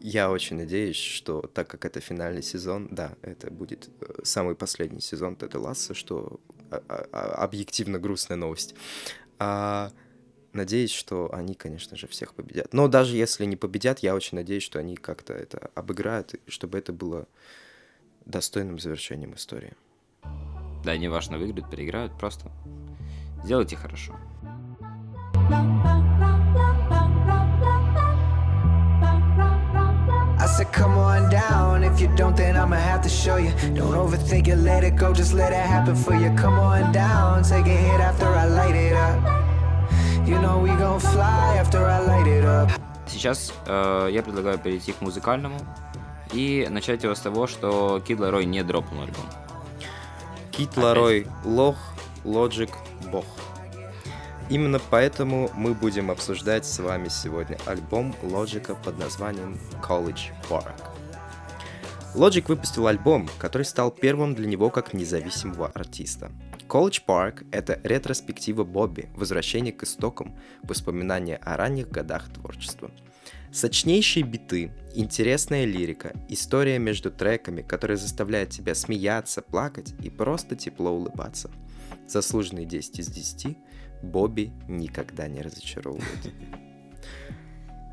я 0.00 0.30
очень 0.30 0.56
надеюсь, 0.56 0.96
что 0.96 1.42
так 1.42 1.68
как 1.68 1.84
это 1.84 2.00
финальный 2.00 2.42
сезон, 2.42 2.88
да, 2.90 3.14
это 3.22 3.50
будет 3.50 3.90
самый 4.22 4.54
последний 4.54 5.00
сезон 5.00 5.36
Теда 5.36 5.58
Ласса, 5.58 5.94
что 5.94 6.40
а, 6.70 6.82
а, 6.88 7.44
объективно 7.44 7.98
грустная 7.98 8.36
новость. 8.36 8.74
А, 9.38 9.90
Надеюсь, 10.52 10.92
что 10.92 11.32
они, 11.32 11.54
конечно 11.54 11.96
же, 11.96 12.06
всех 12.06 12.34
победят. 12.34 12.72
Но 12.72 12.88
даже 12.88 13.16
если 13.16 13.44
не 13.44 13.56
победят, 13.56 13.98
я 14.00 14.14
очень 14.14 14.36
надеюсь, 14.36 14.62
что 14.62 14.78
они 14.78 14.96
как-то 14.96 15.34
это 15.34 15.70
обыграют, 15.74 16.34
чтобы 16.46 16.78
это 16.78 16.92
было 16.92 17.28
достойным 18.24 18.78
завершением 18.78 19.34
истории. 19.34 19.74
Да, 20.84 20.96
не 20.96 21.08
важно, 21.08 21.38
выиграют, 21.38 21.70
переиграют, 21.70 22.18
просто 22.18 22.50
сделайте 23.44 23.76
хорошо. 23.76 24.18
Come 30.72 30.96
on 30.98 31.30
down. 31.30 31.82
If 31.84 32.00
you 32.00 32.08
don't, 32.16 32.36
then 32.36 32.56
I'ma 32.56 32.76
have 32.76 33.02
to 33.02 33.08
show 33.08 33.36
you. 33.36 33.52
Don't 33.74 33.94
overthink 33.94 34.48
it, 34.48 34.56
let 34.56 34.84
it 34.84 34.96
go, 34.96 35.12
just 35.12 35.34
let 35.34 35.52
it 35.52 35.66
happen 35.66 35.94
for 35.94 36.14
you. 36.14 36.30
Come 36.36 36.58
on 36.58 36.92
down, 36.92 37.42
take 37.42 37.66
a 37.66 37.76
hit 37.76 38.00
after 38.00 38.26
I 38.26 38.46
light 38.46 38.74
it 38.74 38.92
up. 38.94 39.38
Сейчас 43.06 43.52
э, 43.66 44.08
я 44.12 44.22
предлагаю 44.22 44.58
перейти 44.58 44.92
к 44.92 45.00
музыкальному 45.00 45.58
и 46.32 46.66
начать 46.70 47.02
его 47.02 47.14
с 47.14 47.20
того, 47.20 47.46
что 47.46 48.00
Кид 48.06 48.20
Ларой 48.20 48.44
не 48.44 48.62
дропнул 48.62 49.02
альбом. 49.02 49.24
Кид 50.50 50.76
Ларой 50.76 51.26
лох, 51.44 51.76
лоджик, 52.24 52.70
бог. 53.10 53.24
Именно 54.50 54.80
поэтому 54.90 55.50
мы 55.54 55.74
будем 55.74 56.10
обсуждать 56.10 56.64
с 56.64 56.78
вами 56.78 57.08
сегодня 57.08 57.58
альбом 57.66 58.14
Лоджика 58.22 58.74
под 58.74 58.98
названием 58.98 59.58
College 59.86 60.30
Park. 60.48 60.74
Logic 62.14 62.44
выпустил 62.48 62.86
альбом, 62.86 63.28
который 63.38 63.64
стал 63.64 63.90
первым 63.90 64.34
для 64.34 64.46
него 64.46 64.70
как 64.70 64.94
независимого 64.94 65.66
артиста. 65.68 66.32
College 66.66 67.02
Park— 67.06 67.46
это 67.52 67.78
ретроспектива 67.84 68.64
Бобби, 68.64 69.10
возвращение 69.14 69.74
к 69.74 69.82
истокам, 69.82 70.34
воспоминания 70.62 71.36
о 71.36 71.58
ранних 71.58 71.90
годах 71.90 72.32
творчества. 72.32 72.90
Сочнейшие 73.52 74.24
биты, 74.24 74.72
интересная 74.94 75.66
лирика, 75.66 76.14
история 76.30 76.78
между 76.78 77.10
треками, 77.10 77.60
которая 77.60 77.98
заставляет 77.98 78.50
тебя 78.50 78.74
смеяться, 78.74 79.42
плакать 79.42 79.94
и 80.02 80.08
просто 80.08 80.56
тепло 80.56 80.90
улыбаться. 80.90 81.50
Заслуженные 82.06 82.64
10 82.64 83.00
из 83.00 83.08
10 83.08 83.58
Бобби 84.02 84.52
никогда 84.68 85.28
не 85.28 85.42
разочаровывает. 85.42 86.32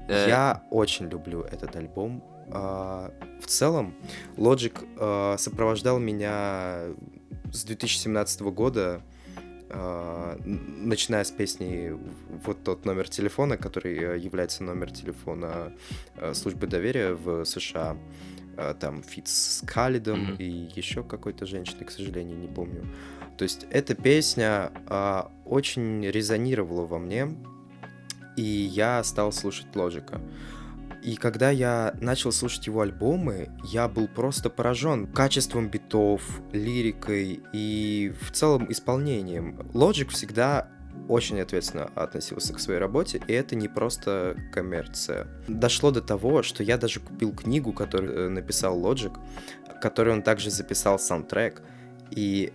Э. 0.07 0.25
Я 0.27 0.63
очень 0.69 1.09
люблю 1.09 1.41
этот 1.41 1.75
альбом. 1.75 2.23
А, 2.51 3.11
в 3.41 3.47
целом, 3.47 3.95
Logic 4.37 4.87
а, 4.99 5.35
сопровождал 5.39 5.97
меня 5.97 6.93
с 7.55 7.63
2017 7.63 8.41
года, 8.41 9.01
э, 9.69 10.37
начиная 10.45 11.23
с 11.23 11.31
песни 11.31 11.97
вот 12.45 12.63
тот 12.63 12.85
номер 12.85 13.09
телефона, 13.09 13.57
который 13.57 13.97
э, 13.97 14.17
является 14.19 14.63
номер 14.63 14.91
телефона 14.91 15.73
э, 16.17 16.33
службы 16.33 16.67
доверия 16.67 17.13
в 17.13 17.45
США, 17.45 17.97
там 18.79 19.03
Фит 19.03 19.27
с 19.27 19.61
Калидом 19.67 20.31
mm-hmm. 20.31 20.37
и 20.37 20.79
еще 20.79 21.03
какой-то 21.03 21.45
женщиной, 21.45 21.83
к 21.83 21.91
сожалению, 21.91 22.37
не 22.37 22.47
помню. 22.47 22.85
То 23.37 23.43
есть 23.43 23.65
эта 23.69 23.95
песня 23.95 24.71
э, 24.87 25.23
очень 25.45 26.05
резонировала 26.05 26.85
во 26.85 26.99
мне, 26.99 27.35
и 28.37 28.43
я 28.43 29.03
стал 29.03 29.31
слушать 29.31 29.67
Лоджика. 29.75 30.21
И 31.03 31.17
когда 31.17 31.51
я 31.51 31.93
начал 32.01 32.31
слушать 32.31 32.65
его 32.65 32.81
альбомы, 32.81 33.49
я 33.63 33.87
был 33.87 34.07
просто 34.07 34.49
поражен 34.49 35.05
качеством 35.05 35.69
битов, 35.69 36.23
лирикой 36.51 37.41
и 37.53 38.11
в 38.21 38.31
целом 38.31 38.71
исполнением. 38.71 39.59
Logic 39.73 40.09
всегда 40.09 40.67
очень 41.07 41.39
ответственно 41.39 41.91
относился 41.93 42.53
к 42.53 42.59
своей 42.59 42.79
работе, 42.79 43.21
и 43.27 43.33
это 43.33 43.55
не 43.55 43.67
просто 43.67 44.35
коммерция. 44.51 45.27
Дошло 45.47 45.91
до 45.91 46.01
того, 46.01 46.41
что 46.41 46.63
я 46.63 46.77
даже 46.77 46.99
купил 46.99 47.33
книгу, 47.33 47.71
которую 47.73 48.13
э, 48.13 48.29
написал 48.29 48.79
Logic, 48.79 49.15
которой 49.81 50.13
он 50.13 50.23
также 50.23 50.49
записал 50.49 50.97
саундтрек, 50.97 51.61
и 52.09 52.51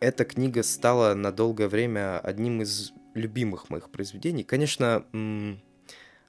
эта 0.00 0.24
книга 0.24 0.62
стала 0.62 1.14
на 1.14 1.32
долгое 1.32 1.68
время 1.68 2.18
одним 2.18 2.62
из 2.62 2.92
любимых 3.14 3.70
моих 3.70 3.90
произведений. 3.90 4.44
Конечно, 4.44 5.04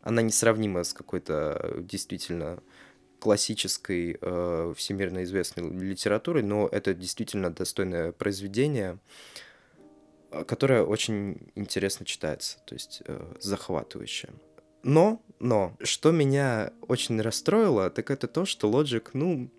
она 0.01 0.21
несравнима 0.21 0.83
с 0.83 0.93
какой-то 0.93 1.75
действительно 1.79 2.59
классической, 3.19 4.17
э, 4.19 4.73
всемирно 4.75 5.23
известной 5.23 5.69
литературой, 5.69 6.41
но 6.41 6.67
это 6.71 6.93
действительно 6.93 7.53
достойное 7.53 8.13
произведение, 8.13 8.97
э, 10.31 10.43
которое 10.45 10.83
очень 10.83 11.51
интересно 11.55 12.05
читается, 12.05 12.59
то 12.65 12.73
есть 12.75 13.03
э, 13.05 13.35
захватывающее. 13.39 14.31
Но, 14.83 15.21
но, 15.39 15.75
что 15.81 16.11
меня 16.11 16.71
очень 16.87 17.21
расстроило, 17.21 17.89
так 17.89 18.09
это 18.09 18.27
то, 18.27 18.45
что 18.45 18.71
Logic, 18.71 19.03
ну, 19.11 19.51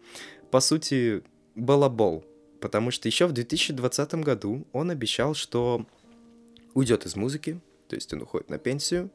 по 0.51 0.61
сути, 0.61 1.23
балабол. 1.55 2.25
Потому 2.61 2.91
что 2.91 3.09
еще 3.09 3.27
в 3.27 3.33
2020 3.33 4.15
году 4.17 4.67
он 4.73 4.91
обещал, 4.91 5.35
что 5.35 5.87
уйдет 6.75 7.07
из 7.07 7.17
музыки, 7.17 7.61
то 7.89 7.97
есть 7.97 8.13
он 8.13 8.23
уходит 8.23 8.51
на 8.51 8.59
пенсию, 8.59 9.11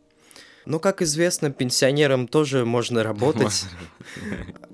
но, 0.66 0.80
как 0.80 1.02
известно, 1.04 1.52
пенсионерам 1.52 2.28
тоже 2.28 2.66
можно 2.66 3.04
работать. 3.04 3.66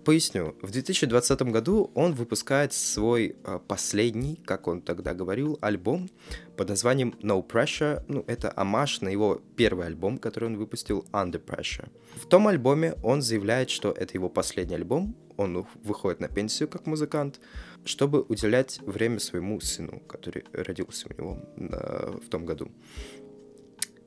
Поясню. 0.05 0.55
В 0.61 0.71
2020 0.71 1.41
году 1.43 1.91
он 1.95 2.13
выпускает 2.13 2.71
свой 2.71 3.35
а, 3.43 3.59
последний, 3.59 4.39
как 4.45 4.67
он 4.67 4.81
тогда 4.81 5.13
говорил, 5.13 5.59
альбом 5.61 6.09
под 6.55 6.69
названием 6.69 7.13
No 7.21 7.45
Pressure. 7.45 8.03
Ну, 8.07 8.23
это 8.27 8.53
амаш 8.55 9.01
на 9.01 9.09
его 9.09 9.41
первый 9.57 9.85
альбом, 9.85 10.17
который 10.17 10.45
он 10.45 10.57
выпустил 10.57 11.05
Under 11.11 11.43
Pressure. 11.43 11.89
В 12.15 12.25
том 12.25 12.47
альбоме 12.47 12.95
он 13.03 13.21
заявляет, 13.21 13.69
что 13.69 13.91
это 13.91 14.13
его 14.13 14.29
последний 14.29 14.75
альбом, 14.75 15.15
он 15.37 15.65
выходит 15.83 16.19
на 16.19 16.27
пенсию 16.27 16.69
как 16.69 16.85
музыкант, 16.85 17.39
чтобы 17.85 18.21
уделять 18.21 18.79
время 18.85 19.19
своему 19.19 19.59
сыну, 19.59 19.99
который 20.07 20.43
родился 20.53 21.07
у 21.09 21.13
него 21.13 21.39
в 21.55 22.29
том 22.29 22.45
году. 22.45 22.71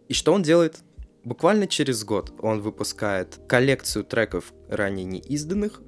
И 0.08 0.14
что 0.14 0.32
он 0.32 0.42
делает? 0.42 0.78
Буквально 1.24 1.66
через 1.66 2.04
год 2.04 2.32
он 2.40 2.60
выпускает 2.60 3.40
коллекцию 3.48 4.04
треков 4.04 4.52
ранее 4.68 5.04
не 5.04 5.18
изданных, 5.18 5.80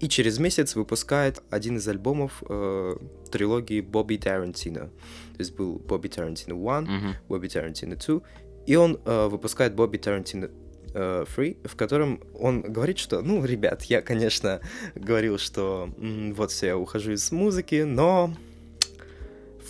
и 0.00 0.08
через 0.08 0.38
месяц 0.38 0.76
выпускает 0.76 1.42
один 1.50 1.76
из 1.76 1.86
альбомов 1.88 2.42
э, 2.48 2.96
трилогии 3.30 3.80
Бобби 3.80 4.16
Тарантино. 4.16 4.90
То 5.34 5.38
есть 5.38 5.54
был 5.54 5.78
Бобби 5.78 6.08
Тарантино 6.08 6.54
1, 6.78 7.16
Бобби 7.28 7.48
Тарантино 7.48 7.96
2, 7.96 8.20
и 8.66 8.76
он 8.76 9.00
э, 9.04 9.28
выпускает 9.28 9.74
Бобби 9.74 9.98
Тарантино 9.98 10.46
э, 10.46 10.50
Free, 10.94 11.56
в 11.66 11.76
котором 11.76 12.22
он 12.34 12.62
говорит, 12.62 12.98
что, 12.98 13.20
ну, 13.20 13.44
ребят, 13.44 13.82
я, 13.84 14.02
конечно, 14.02 14.60
говорил, 14.94 15.38
что 15.38 15.90
вот 15.98 16.50
все, 16.50 16.68
я 16.68 16.76
ухожу 16.76 17.12
из 17.12 17.30
музыки, 17.32 17.82
но 17.82 18.34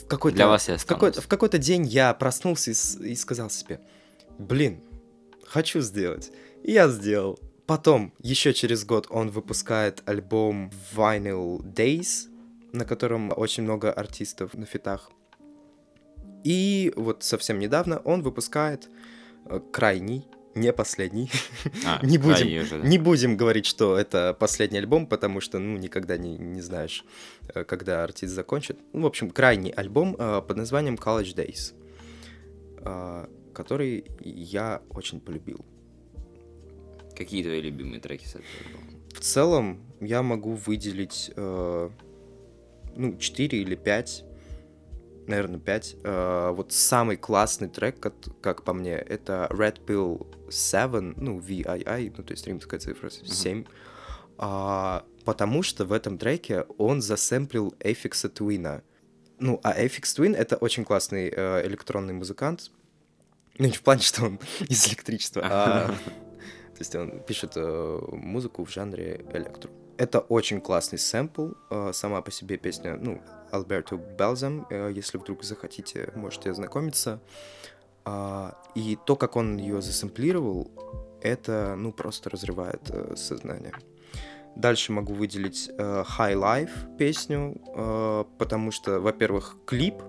в 0.02 0.06
какой-то, 0.06 0.36
Для 0.36 0.48
вас 0.48 0.68
я 0.68 0.76
в 0.76 0.86
какой-то, 0.86 1.20
в 1.20 1.28
какой-то 1.28 1.58
день 1.58 1.84
я 1.86 2.14
проснулся 2.14 2.70
и, 2.70 3.10
и 3.10 3.14
сказал 3.14 3.50
себе, 3.50 3.80
блин, 4.38 4.80
хочу 5.44 5.80
сделать. 5.80 6.30
И 6.62 6.72
я 6.72 6.88
сделал. 6.88 7.38
Потом, 7.66 8.14
еще 8.20 8.54
через 8.54 8.84
год, 8.84 9.06
он 9.10 9.30
выпускает 9.30 10.02
альбом 10.06 10.70
Vinyl 10.94 11.60
Days, 11.62 12.28
на 12.72 12.84
котором 12.84 13.32
очень 13.36 13.64
много 13.64 13.92
артистов 13.92 14.54
на 14.54 14.64
фитах. 14.64 15.10
И 16.44 16.92
вот 16.96 17.24
совсем 17.24 17.58
недавно 17.58 17.98
он 17.98 18.22
выпускает 18.22 18.88
э, 19.46 19.60
крайний, 19.72 20.26
не 20.60 20.72
последний. 20.72 21.30
А, 21.84 22.04
не, 22.04 22.18
будем, 22.18 22.62
уже, 22.62 22.78
да. 22.78 22.86
не 22.86 22.98
будем 22.98 23.36
говорить, 23.36 23.66
что 23.66 23.96
это 23.96 24.34
последний 24.38 24.78
альбом, 24.78 25.06
потому 25.06 25.40
что, 25.40 25.58
ну, 25.58 25.76
никогда 25.78 26.16
не, 26.16 26.36
не 26.36 26.60
знаешь, 26.60 27.04
э, 27.54 27.64
когда 27.64 28.04
артист 28.04 28.34
закончит. 28.34 28.78
Ну, 28.92 29.02
в 29.02 29.06
общем, 29.06 29.30
крайний 29.30 29.70
альбом 29.70 30.16
э, 30.18 30.42
под 30.46 30.56
названием 30.56 30.96
College 30.96 31.34
Days. 31.34 31.74
Э, 32.80 33.26
который 33.52 34.04
я 34.20 34.82
очень 34.90 35.20
полюбил. 35.20 35.64
Какие 37.16 37.42
твои 37.42 37.60
любимые 37.60 38.00
треки 38.00 38.24
с 38.24 38.36
этого 38.36 38.44
альбома? 38.64 38.86
В 39.12 39.20
целом, 39.20 39.80
я 40.00 40.22
могу 40.22 40.54
выделить, 40.54 41.32
э, 41.34 41.90
ну, 42.94 43.16
4 43.16 43.60
или 43.60 43.74
5, 43.74 44.24
наверное, 45.28 45.60
5. 45.60 45.96
Э, 46.02 46.50
вот 46.52 46.72
самый 46.72 47.16
классный 47.16 47.68
трек, 47.68 48.00
как, 48.00 48.14
как 48.40 48.64
по 48.64 48.72
мне, 48.72 48.94
это 48.94 49.48
Red 49.50 49.84
Pill 49.84 50.50
7, 50.50 51.14
ну, 51.16 51.38
VII, 51.38 52.14
ну, 52.16 52.22
то 52.22 52.32
есть 52.32 52.46
римская 52.46 52.80
цифра 52.80 53.10
7. 53.10 53.64
А, 54.38 55.04
потому 55.24 55.62
что 55.62 55.84
в 55.84 55.92
этом 55.92 56.16
треке 56.16 56.62
он 56.78 57.02
засэмплил 57.02 57.74
Affix 57.80 58.32
Twin. 58.32 58.82
Ну, 59.40 59.60
а 59.62 59.78
Affix 59.78 60.02
Twin— 60.16 60.34
это 60.36 60.56
очень 60.56 60.84
классный 60.84 61.32
э, 61.34 61.66
электронный 61.66 62.14
музыкант. 62.14 62.70
Ну, 63.58 63.66
не 63.66 63.72
в 63.72 63.82
плане, 63.82 64.02
что 64.02 64.24
он 64.24 64.40
из 64.68 64.86
электричества, 64.88 65.42
а... 65.44 65.94
То 66.78 66.82
есть 66.82 66.94
он 66.94 67.20
пишет 67.24 67.54
э, 67.56 67.98
музыку 68.12 68.64
в 68.64 68.70
жанре 68.70 69.24
электро. 69.32 69.68
Это 69.96 70.20
очень 70.20 70.60
классный 70.60 70.98
сэмпл, 70.98 71.48
э, 71.70 71.90
сама 71.92 72.22
по 72.22 72.30
себе 72.30 72.56
песня, 72.56 72.96
ну, 72.96 73.20
Альберто 73.50 73.96
Белзам, 73.96 74.66
э, 74.70 74.90
если 74.94 75.18
вдруг 75.18 75.44
захотите, 75.44 76.12
можете 76.14 76.50
ознакомиться. 76.50 77.20
Э, 78.08 78.52
и 78.74 78.98
то, 79.06 79.16
как 79.16 79.36
он 79.36 79.56
ее 79.56 79.80
засэмплировал, 79.82 80.70
это, 81.20 81.74
ну, 81.76 81.92
просто 81.92 82.30
разрывает 82.30 82.82
э, 82.90 83.14
сознание. 83.16 83.74
Дальше 84.56 84.92
могу 84.92 85.14
выделить 85.14 85.70
э, 85.76 86.04
High 86.18 86.34
Life 86.34 86.96
песню, 86.96 87.60
потому 88.38 88.70
что, 88.72 89.00
во-первых, 89.00 89.56
клип 89.66 90.02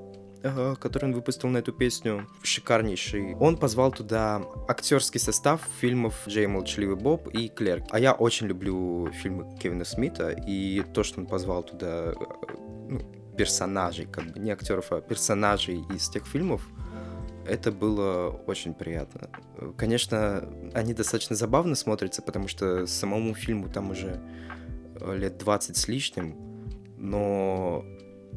который 0.79 1.03
он 1.03 1.13
выпустил 1.13 1.49
на 1.49 1.57
эту 1.57 1.73
песню, 1.73 2.25
шикарнейший. 2.43 3.35
Он 3.35 3.57
позвал 3.57 3.91
туда 3.91 4.41
актерский 4.69 5.19
состав 5.19 5.59
фильмов 5.81 6.15
«Джей 6.29 6.47
Молчаливый 6.47 6.95
Боб» 6.95 7.27
и 7.27 7.49
«Клерк». 7.49 7.83
А 7.89 7.99
я 7.99 8.13
очень 8.13 8.47
люблю 8.47 9.11
фильмы 9.11 9.53
Кевина 9.61 9.83
Смита, 9.83 10.29
и 10.29 10.81
то, 10.93 11.03
что 11.03 11.19
он 11.19 11.27
позвал 11.27 11.63
туда 11.63 12.13
ну, 12.87 13.01
персонажей, 13.39 14.05
как 14.05 14.25
бы 14.25 14.39
не 14.39 14.51
актеров, 14.51 14.91
а 14.91 14.99
персонажей 14.99 15.85
из 15.95 16.09
тех 16.09 16.27
фильмов, 16.27 16.67
это 17.47 17.71
было 17.71 18.27
очень 18.47 18.73
приятно. 18.73 19.29
Конечно, 19.77 20.43
они 20.73 20.93
достаточно 20.93 21.37
забавно 21.37 21.75
смотрятся, 21.75 22.21
потому 22.21 22.49
что 22.49 22.85
самому 22.85 23.33
фильму 23.33 23.69
там 23.69 23.91
уже 23.91 24.19
лет 25.15 25.37
20 25.37 25.77
с 25.77 25.87
лишним, 25.87 26.35
но 26.97 27.85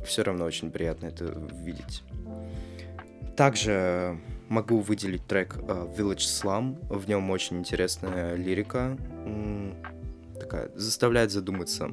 все 0.06 0.22
равно 0.22 0.44
очень 0.44 0.70
приятно 0.70 1.06
это 1.06 1.24
видеть. 1.64 2.04
Также 3.36 4.20
могу 4.48 4.78
выделить 4.78 5.26
трек 5.26 5.56
uh, 5.56 5.96
Village 5.96 6.18
Slum. 6.18 6.78
В 6.88 7.08
нем 7.08 7.28
очень 7.30 7.58
интересная 7.58 8.36
лирика, 8.36 8.96
такая 10.38 10.70
заставляет 10.76 11.32
задуматься. 11.32 11.90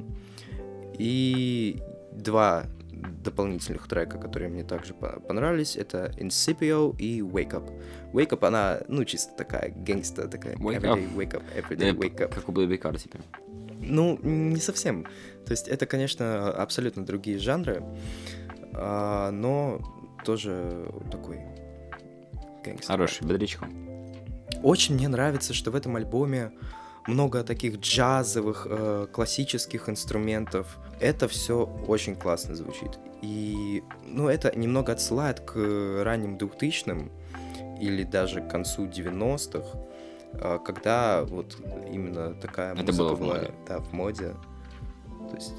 И 0.96 1.82
два 2.12 2.66
дополнительных 3.00 3.88
трека, 3.88 4.18
которые 4.18 4.48
мне 4.48 4.64
также 4.64 4.94
понравились, 4.94 5.76
это 5.76 6.12
Incipio 6.18 6.96
и 6.98 7.20
Wake 7.20 7.52
Up. 7.52 7.82
Wake 8.12 8.30
Up, 8.30 8.46
она, 8.46 8.80
ну, 8.88 9.04
чисто 9.04 9.34
такая 9.36 9.70
гангста, 9.70 10.28
такая 10.28 10.56
wake 10.56 10.80
everyday 10.80 11.06
up. 11.06 11.16
wake 11.16 11.34
up, 11.34 11.42
everyday 11.56 11.92
wake 11.92 12.18
up. 12.20 12.34
Как 12.34 12.48
у 12.48 12.52
Baby 12.52 12.80
Car 12.80 12.98
теперь. 12.98 13.22
Ну, 13.80 14.18
не 14.22 14.60
совсем. 14.60 15.04
То 15.46 15.52
есть 15.52 15.68
это, 15.68 15.86
конечно, 15.86 16.50
абсолютно 16.50 17.04
другие 17.04 17.38
жанры, 17.38 17.82
а, 18.74 19.30
но 19.30 19.80
тоже 20.24 20.92
такой 21.10 21.40
гангстер. 22.64 22.86
Хороший, 22.86 23.26
бодрячком. 23.26 23.90
Очень 24.62 24.96
мне 24.96 25.08
нравится, 25.08 25.54
что 25.54 25.70
в 25.70 25.76
этом 25.76 25.96
альбоме 25.96 26.52
много 27.06 27.42
таких 27.42 27.78
джазовых, 27.78 28.66
э, 28.68 29.06
классических 29.12 29.88
инструментов. 29.88 30.78
Это 31.00 31.28
все 31.28 31.64
очень 31.88 32.14
классно 32.16 32.54
звучит. 32.54 32.98
И, 33.22 33.82
ну, 34.04 34.28
это 34.28 34.56
немного 34.58 34.92
отсылает 34.92 35.40
к 35.40 36.02
ранним 36.04 36.36
2000-м 36.36 37.10
или 37.80 38.02
даже 38.04 38.40
к 38.42 38.48
концу 38.48 38.86
90-х, 38.86 39.78
э, 40.34 40.58
когда 40.64 41.22
вот 41.24 41.56
именно 41.90 42.34
такая 42.34 42.74
Это 42.74 42.92
было 42.92 43.14
в 43.14 43.20
была 43.20 43.34
моде. 43.36 43.50
Да, 43.66 43.78
в 43.80 43.92
моде. 43.92 44.34
То 45.30 45.34
есть 45.36 45.54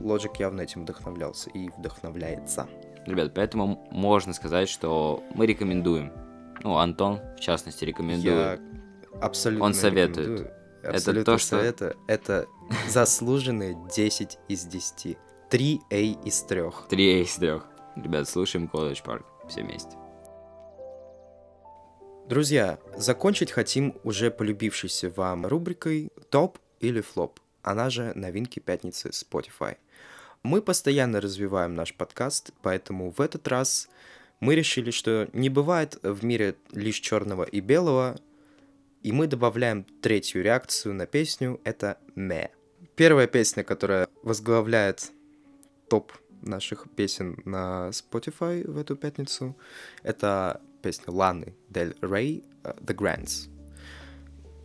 Logic 0.00 0.30
явно 0.38 0.60
этим 0.62 0.82
вдохновлялся 0.82 1.50
и 1.50 1.68
вдохновляется. 1.78 2.66
Ребят, 3.06 3.32
поэтому 3.34 3.88
можно 3.90 4.32
сказать, 4.32 4.68
что 4.68 5.22
мы 5.34 5.46
рекомендуем. 5.46 6.12
Ну, 6.62 6.76
Антон, 6.78 7.20
в 7.36 7.40
частности, 7.40 7.84
рекомендует. 7.84 8.60
Я 8.60 9.20
абсолютно 9.20 9.64
Он 9.66 9.74
советует. 9.74 10.18
рекомендую. 10.28 10.52
Это 10.82 10.90
Абсолютно 10.90 11.32
то, 11.32 11.38
что- 11.38 11.48
совета. 11.58 11.96
Это 12.06 12.46
заслуженные 12.88 13.76
10 13.94 14.38
из 14.48 14.64
10. 14.64 15.16
3 15.50 15.80
А 15.90 15.94
из 15.96 16.42
3. 16.42 16.62
Три 16.88 17.22
из 17.22 17.34
трех. 17.34 17.66
Ребят, 17.96 18.28
слушаем 18.28 18.70
College 18.72 19.02
Park 19.02 19.24
все 19.48 19.62
вместе. 19.62 19.96
Друзья, 22.28 22.78
закончить 22.96 23.50
хотим 23.50 23.96
уже 24.04 24.30
полюбившейся 24.30 25.08
вам 25.08 25.46
рубрикой 25.46 26.10
«Топ 26.28 26.58
или 26.80 27.00
флоп», 27.00 27.40
она 27.62 27.88
же 27.88 28.12
новинки 28.14 28.60
пятницы 28.60 29.08
Spotify. 29.08 29.78
Мы 30.42 30.60
постоянно 30.60 31.22
развиваем 31.22 31.74
наш 31.74 31.94
подкаст, 31.94 32.50
поэтому 32.60 33.10
в 33.16 33.22
этот 33.22 33.48
раз 33.48 33.88
мы 34.40 34.54
решили, 34.54 34.90
что 34.90 35.28
не 35.32 35.48
бывает 35.48 35.98
в 36.02 36.22
мире 36.22 36.56
лишь 36.72 37.00
черного 37.00 37.44
и 37.44 37.60
белого, 37.60 38.18
и 39.02 39.12
мы 39.12 39.26
добавляем 39.26 39.84
третью 40.02 40.42
реакцию 40.42 40.94
на 40.94 41.06
песню, 41.06 41.60
это 41.64 41.96
«ме». 42.14 42.50
Первая 42.98 43.28
песня, 43.28 43.62
которая 43.62 44.08
возглавляет 44.24 45.12
топ 45.88 46.10
наших 46.42 46.88
песен 46.96 47.40
на 47.44 47.90
Spotify 47.90 48.68
в 48.68 48.76
эту 48.76 48.96
пятницу, 48.96 49.56
это 50.02 50.60
песня 50.82 51.12
Ланы 51.12 51.54
Дель 51.68 51.94
Рей 52.02 52.42
э, 52.64 52.72
«The 52.80 52.96
Grants». 52.96 53.50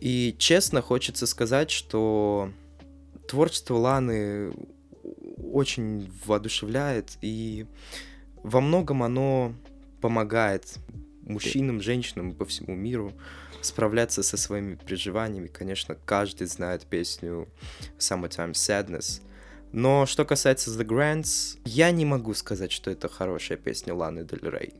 И 0.00 0.34
честно 0.36 0.82
хочется 0.82 1.28
сказать, 1.28 1.70
что 1.70 2.50
творчество 3.28 3.76
Ланы 3.76 4.52
очень 5.52 6.10
воодушевляет, 6.26 7.16
и 7.22 7.66
во 8.42 8.60
многом 8.60 9.04
оно 9.04 9.54
помогает 10.00 10.78
мужчинам, 11.26 11.80
женщинам 11.80 12.32
по 12.32 12.44
всему 12.44 12.74
миру 12.74 13.12
справляться 13.60 14.22
со 14.22 14.36
своими 14.36 14.74
переживаниями. 14.76 15.48
Конечно, 15.48 15.96
каждый 16.04 16.46
знает 16.46 16.86
песню 16.86 17.48
Summertime 17.98 18.52
Sadness. 18.52 19.22
Но 19.72 20.06
что 20.06 20.24
касается 20.24 20.70
The 20.70 20.86
Grants, 20.86 21.58
я 21.64 21.90
не 21.90 22.04
могу 22.04 22.34
сказать, 22.34 22.70
что 22.70 22.90
это 22.90 23.08
хорошая 23.08 23.58
песня 23.58 23.94
Ланы 23.94 24.24
Дель 24.24 24.48
Рей. 24.48 24.74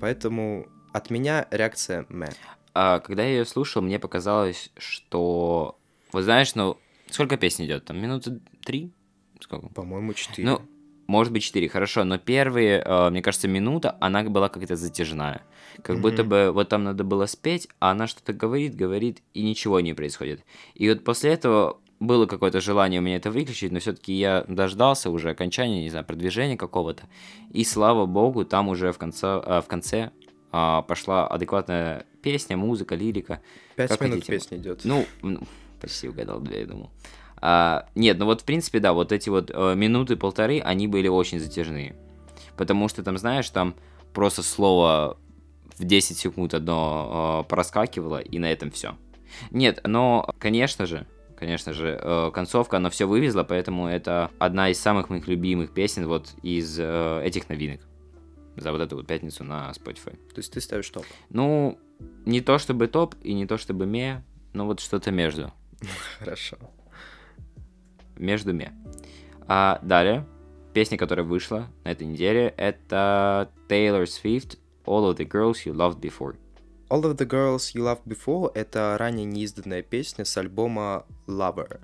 Поэтому 0.00 0.66
от 0.92 1.10
меня 1.10 1.46
реакция 1.50 2.06
мэ. 2.08 2.30
А, 2.72 3.00
когда 3.00 3.24
я 3.24 3.30
ее 3.30 3.44
слушал, 3.44 3.82
мне 3.82 3.98
показалось, 3.98 4.70
что... 4.76 5.78
Вот 6.12 6.22
знаешь, 6.22 6.54
ну, 6.54 6.78
сколько 7.10 7.36
песен 7.36 7.66
идет? 7.66 7.84
Там 7.84 8.00
минуты 8.00 8.40
три? 8.64 8.92
Сколько? 9.40 9.68
По-моему, 9.68 10.14
4. 10.14 10.46
Ну, 10.46 10.62
может 11.08 11.32
быть, 11.32 11.42
4, 11.42 11.68
хорошо, 11.68 12.04
но 12.04 12.18
первые, 12.18 12.82
э, 12.84 13.10
мне 13.10 13.22
кажется, 13.22 13.48
минута, 13.48 13.96
она 14.00 14.22
была 14.24 14.48
как-то 14.48 14.76
затяжная. 14.76 15.40
Как 15.82 15.96
Мгм. 15.96 16.02
будто 16.02 16.22
бы 16.22 16.50
вот 16.52 16.68
там 16.68 16.84
надо 16.84 17.02
было 17.02 17.26
спеть, 17.26 17.66
а 17.80 17.90
она 17.90 18.06
что-то 18.06 18.32
говорит, 18.34 18.76
говорит, 18.76 19.22
и 19.32 19.42
ничего 19.42 19.80
не 19.80 19.94
происходит. 19.94 20.44
И 20.74 20.88
вот 20.88 21.04
после 21.04 21.32
этого 21.32 21.78
было 21.98 22.26
какое-то 22.26 22.60
желание 22.60 23.00
у 23.00 23.02
меня 23.02 23.16
это 23.16 23.30
выключить, 23.30 23.72
но 23.72 23.80
все-таки 23.80 24.12
я 24.12 24.44
дождался 24.48 25.10
уже 25.10 25.30
окончания, 25.30 25.82
не 25.82 25.88
знаю, 25.88 26.04
продвижения 26.04 26.56
какого-то. 26.56 27.04
И 27.50 27.64
слава 27.64 28.06
богу, 28.06 28.44
там 28.44 28.68
уже 28.68 28.92
в 28.92 28.98
конце, 28.98 29.42
э, 29.44 29.60
в 29.62 29.66
конце 29.66 30.10
а, 30.50 30.82
пошла 30.82 31.26
адекватная 31.26 32.06
песня, 32.22 32.56
музыка, 32.56 32.94
лирика. 32.94 33.40
5 33.76 33.88
как 33.90 34.00
минут 34.00 34.14
хотите. 34.20 34.32
песня 34.32 34.58
идет. 34.58 34.80
Ну, 34.84 35.06
ну, 35.22 35.40
почти 35.80 36.08
угадал, 36.08 36.42
я 36.44 36.66
думал. 36.66 36.90
А, 37.40 37.86
нет, 37.94 38.18
ну 38.18 38.26
вот 38.26 38.42
в 38.42 38.44
принципе, 38.44 38.80
да, 38.80 38.92
вот 38.92 39.12
эти 39.12 39.28
вот 39.28 39.50
э, 39.52 39.74
минуты 39.74 40.16
полторы, 40.16 40.60
они 40.60 40.86
были 40.86 41.08
очень 41.08 41.38
затяжные. 41.40 41.96
Потому 42.56 42.88
что 42.88 43.02
там, 43.02 43.18
знаешь, 43.18 43.48
там 43.50 43.74
просто 44.12 44.42
слово 44.42 45.18
в 45.76 45.84
10 45.84 46.18
секунд 46.18 46.54
одно 46.54 47.44
э, 47.44 47.48
проскакивало, 47.48 48.18
и 48.18 48.38
на 48.38 48.50
этом 48.50 48.70
все. 48.70 48.96
Нет, 49.50 49.80
но, 49.84 50.28
конечно 50.38 50.86
же, 50.86 51.06
конечно 51.36 51.72
же, 51.72 51.98
э, 52.00 52.30
концовка, 52.32 52.78
она 52.78 52.90
все 52.90 53.06
вывезла, 53.06 53.44
поэтому 53.44 53.86
это 53.86 54.30
одна 54.38 54.70
из 54.70 54.80
самых 54.80 55.08
моих 55.08 55.28
любимых 55.28 55.72
песен 55.72 56.06
вот 56.06 56.30
из 56.42 56.78
э, 56.78 57.22
этих 57.24 57.48
новинок. 57.48 57.80
За 58.56 58.72
вот 58.72 58.80
эту 58.80 58.96
вот 58.96 59.06
пятницу 59.06 59.44
на 59.44 59.70
Spotify. 59.70 60.16
То 60.34 60.38
есть 60.38 60.52
ты 60.52 60.60
ставишь 60.60 60.90
топ. 60.90 61.04
Ну, 61.30 61.78
не 62.26 62.40
то 62.40 62.58
чтобы 62.58 62.88
топ 62.88 63.14
и 63.22 63.32
не 63.34 63.46
то 63.46 63.56
чтобы 63.56 63.86
ме, 63.86 64.24
но 64.52 64.66
вот 64.66 64.80
что-то 64.80 65.12
между. 65.12 65.52
Хорошо. 66.18 66.56
Между 68.18 68.52
ме. 68.52 68.72
А 69.46 69.80
далее, 69.82 70.26
песня, 70.74 70.98
которая 70.98 71.24
вышла 71.24 71.68
на 71.84 71.90
этой 71.90 72.06
неделе, 72.06 72.54
это 72.56 73.50
Taylor 73.68 74.04
Swift 74.04 74.58
All 74.84 75.10
of 75.10 75.16
the 75.16 75.26
Girls 75.26 75.64
You 75.64 75.74
Loved 75.74 76.00
Before. 76.00 76.36
All 76.90 77.02
of 77.02 77.16
the 77.16 77.26
Girls 77.26 77.74
You 77.74 77.84
Loved 77.84 78.04
Before— 78.04 78.50
это 78.54 78.96
ранее 78.98 79.26
неизданная 79.26 79.82
песня 79.82 80.24
с 80.24 80.36
альбома 80.36 81.04
Lover, 81.26 81.80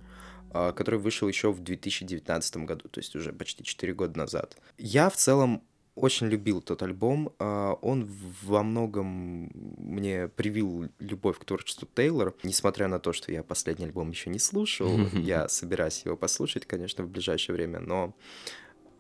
а, 0.51 0.72
который 0.72 0.99
вышел 0.99 1.28
еще 1.28 1.53
в 1.53 1.61
2019 1.61 2.64
году, 2.64 2.89
то 2.89 3.01
есть 3.01 3.14
уже 3.14 3.32
почти 3.32 3.64
4 3.64 3.93
года 3.93 4.18
назад. 4.18 4.57
Я 4.78 5.11
в 5.11 5.16
целом 5.16 5.62
очень 5.95 6.26
любил 6.26 6.61
тот 6.61 6.82
альбом. 6.82 7.32
А, 7.38 7.74
он 7.74 8.09
во 8.42 8.62
многом 8.62 9.51
мне 9.78 10.28
привил 10.28 10.88
любовь 10.99 11.38
к 11.38 11.45
творчеству 11.45 11.88
Тейлор. 11.95 12.34
Несмотря 12.42 12.88
на 12.88 12.99
то, 12.99 13.12
что 13.12 13.32
я 13.32 13.42
последний 13.42 13.86
альбом 13.86 14.11
еще 14.11 14.30
не 14.30 14.38
слушал, 14.38 14.88
я 15.12 15.49
собираюсь 15.49 16.03
его 16.05 16.16
послушать, 16.16 16.66
конечно, 16.66 17.05
в 17.05 17.09
ближайшее 17.09 17.55
время, 17.55 17.78
но 17.78 18.14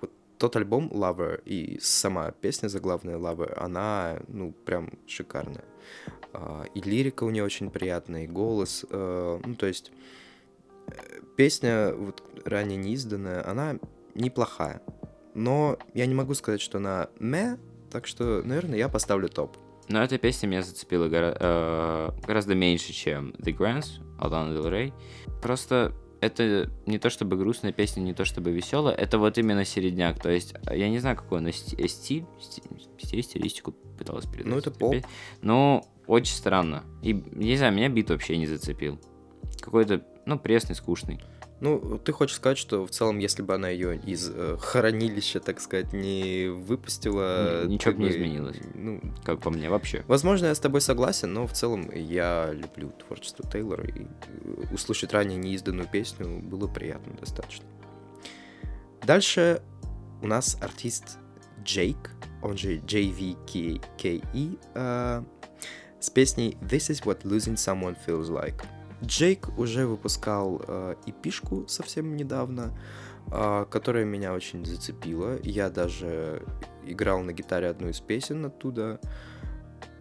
вот 0.00 0.12
тот 0.38 0.54
альбом 0.56 0.88
Lover 0.88 1.42
и 1.44 1.78
сама 1.80 2.30
песня 2.30 2.68
заглавная 2.68 3.18
Lover, 3.18 3.54
она, 3.58 4.20
ну, 4.28 4.52
прям 4.52 4.90
шикарная. 5.06 5.64
А, 6.32 6.64
и 6.74 6.80
лирика 6.80 7.24
у 7.24 7.30
нее 7.30 7.44
очень 7.44 7.70
приятная, 7.70 8.24
и 8.24 8.28
голос. 8.28 8.86
Э, 8.88 9.40
ну, 9.44 9.54
то 9.56 9.66
есть 9.66 9.90
э, 10.86 10.92
песня, 11.36 11.92
вот 11.92 12.22
ранее 12.44 12.76
неизданная, 12.76 13.48
она 13.48 13.80
неплохая 14.14 14.80
но 15.34 15.78
я 15.94 16.06
не 16.06 16.14
могу 16.14 16.34
сказать, 16.34 16.60
что 16.60 16.78
она 16.78 17.08
ме, 17.18 17.58
так 17.90 18.06
что, 18.06 18.42
наверное, 18.44 18.78
я 18.78 18.88
поставлю 18.88 19.28
топ. 19.28 19.56
Но 19.88 20.02
эта 20.02 20.16
песня 20.18 20.46
меня 20.46 20.62
зацепила 20.62 21.08
гора- 21.08 21.36
э, 21.38 22.10
гораздо 22.26 22.54
меньше, 22.54 22.92
чем 22.92 23.30
The 23.38 23.56
Grants 23.56 24.00
от 24.18 24.32
Лана 24.32 24.56
Del 24.56 24.70
Рей. 24.70 24.94
Просто 25.42 25.92
это 26.20 26.70
не 26.86 26.98
то 26.98 27.10
чтобы 27.10 27.36
грустная 27.36 27.72
песня, 27.72 28.00
не 28.00 28.14
то 28.14 28.24
чтобы 28.24 28.50
веселая, 28.50 28.94
это 28.94 29.18
вот 29.18 29.36
именно 29.36 29.64
середняк. 29.64 30.18
То 30.20 30.30
есть, 30.30 30.54
я 30.70 30.88
не 30.88 30.98
знаю, 30.98 31.16
какой 31.16 31.38
она 31.38 31.52
стиль, 31.52 31.86
стиль, 31.88 32.24
стилистику 32.98 33.72
пыталась 33.98 34.24
передать. 34.24 34.46
Ну, 34.46 34.56
это 34.56 34.70
поп. 34.70 34.96
Но 35.42 35.84
очень 36.06 36.34
странно. 36.34 36.84
И, 37.02 37.12
не 37.12 37.56
знаю, 37.56 37.74
меня 37.74 37.88
бит 37.90 38.08
вообще 38.08 38.38
не 38.38 38.46
зацепил. 38.46 38.98
Какой-то, 39.60 40.02
ну, 40.24 40.38
пресный, 40.38 40.74
скучный. 40.74 41.20
Ну, 41.60 41.98
ты 41.98 42.12
хочешь 42.12 42.36
сказать, 42.36 42.58
что 42.58 42.84
в 42.84 42.90
целом, 42.90 43.18
если 43.18 43.42
бы 43.42 43.54
она 43.54 43.68
ее 43.68 43.96
из 43.96 44.28
э, 44.28 44.56
хранилища, 44.60 45.40
так 45.40 45.60
сказать, 45.60 45.92
не 45.92 46.48
выпустила... 46.48 47.64
Ничего 47.66 47.94
бы 47.94 48.02
не 48.02 48.10
изменилось. 48.10 48.56
Ну, 48.74 49.00
как 49.24 49.40
по 49.40 49.50
мне, 49.50 49.70
вообще. 49.70 50.04
Возможно, 50.08 50.46
я 50.46 50.54
с 50.54 50.58
тобой 50.58 50.80
согласен, 50.80 51.32
но 51.32 51.46
в 51.46 51.52
целом 51.52 51.90
я 51.94 52.50
люблю 52.52 52.90
творчество 52.90 53.48
Тейлора, 53.48 53.84
и 53.86 54.02
э, 54.02 54.06
услышать 54.72 55.12
ранее 55.12 55.38
неизданную 55.38 55.88
песню 55.88 56.40
было 56.40 56.66
приятно 56.66 57.14
достаточно. 57.14 57.66
Дальше 59.06 59.62
у 60.22 60.26
нас 60.26 60.58
артист 60.60 61.18
Джейк, 61.62 62.10
он 62.42 62.58
же 62.58 62.78
JVKE, 62.78 64.58
э, 64.74 65.22
с 66.00 66.10
песней 66.10 66.58
This 66.60 66.90
is 66.90 67.04
what 67.04 67.22
losing 67.22 67.54
someone 67.54 67.96
feels 68.06 68.28
like. 68.28 68.62
Джейк 69.04 69.48
уже 69.58 69.86
выпускал 69.86 70.62
э, 70.66 70.94
эпишку 71.06 71.66
совсем 71.68 72.16
недавно, 72.16 72.76
э, 73.30 73.66
которая 73.70 74.04
меня 74.04 74.32
очень 74.32 74.64
зацепила. 74.64 75.38
Я 75.42 75.70
даже 75.70 76.42
играл 76.84 77.20
на 77.20 77.32
гитаре 77.32 77.68
одну 77.68 77.88
из 77.88 78.00
песен 78.00 78.46
оттуда. 78.46 79.00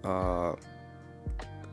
Э, 0.04 0.56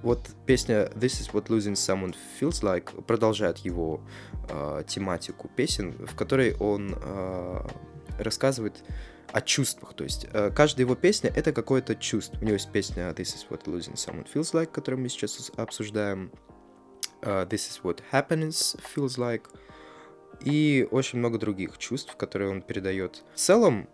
вот 0.03 0.31
песня 0.47 0.87
This 0.95 1.20
is 1.20 1.33
what 1.33 1.49
losing 1.49 1.74
someone 1.74 2.14
feels 2.41 2.62
like 2.62 3.03
продолжает 3.05 3.59
его 3.59 4.01
э, 4.49 4.83
тематику 4.87 5.49
песен, 5.49 5.93
в 6.07 6.14
которой 6.14 6.57
он 6.57 6.95
э, 6.97 7.66
рассказывает 8.18 8.83
о 9.33 9.41
чувствах. 9.41 9.95
То 9.95 10.05
есть 10.05 10.26
э, 10.33 10.51
каждая 10.51 10.87
его 10.87 10.95
песня 10.95 11.31
это 11.35 11.53
какое-то 11.53 11.95
чувство. 11.95 12.39
У 12.41 12.45
него 12.45 12.55
есть 12.55 12.72
песня 12.72 13.11
This 13.11 13.37
is 13.37 13.47
what 13.51 13.64
losing 13.64 13.95
someone 13.95 14.26
feels 14.33 14.53
like, 14.55 14.72
которую 14.72 15.03
мы 15.03 15.09
сейчас 15.09 15.53
обсуждаем 15.57 16.31
uh, 17.22 17.48
This 17.48 17.68
is 17.68 17.80
what 17.82 18.02
happiness 18.12 18.76
feels 18.94 19.18
like, 19.18 19.42
и 20.44 20.88
очень 20.90 21.18
много 21.18 21.38
других 21.38 21.78
чувств, 21.78 22.16
которые 22.16 22.50
он 22.50 22.62
передает. 22.62 23.24
В 23.34 23.38
целом, 23.38 23.88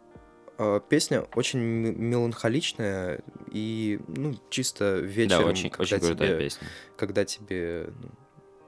uh, 0.59 0.83
песня 0.89 1.23
очень 1.35 1.61
меланхоличная 1.61 3.21
и, 3.51 4.01
ну, 4.09 4.35
чисто 4.51 4.99
вечером, 4.99 5.45
да, 5.45 5.49
очень, 5.49 5.71
когда, 5.71 5.97
очень 5.97 6.17
тебе, 6.17 6.39
песня. 6.39 6.69
когда 6.97 7.25
тебе 7.25 7.89
ну, 8.01 8.11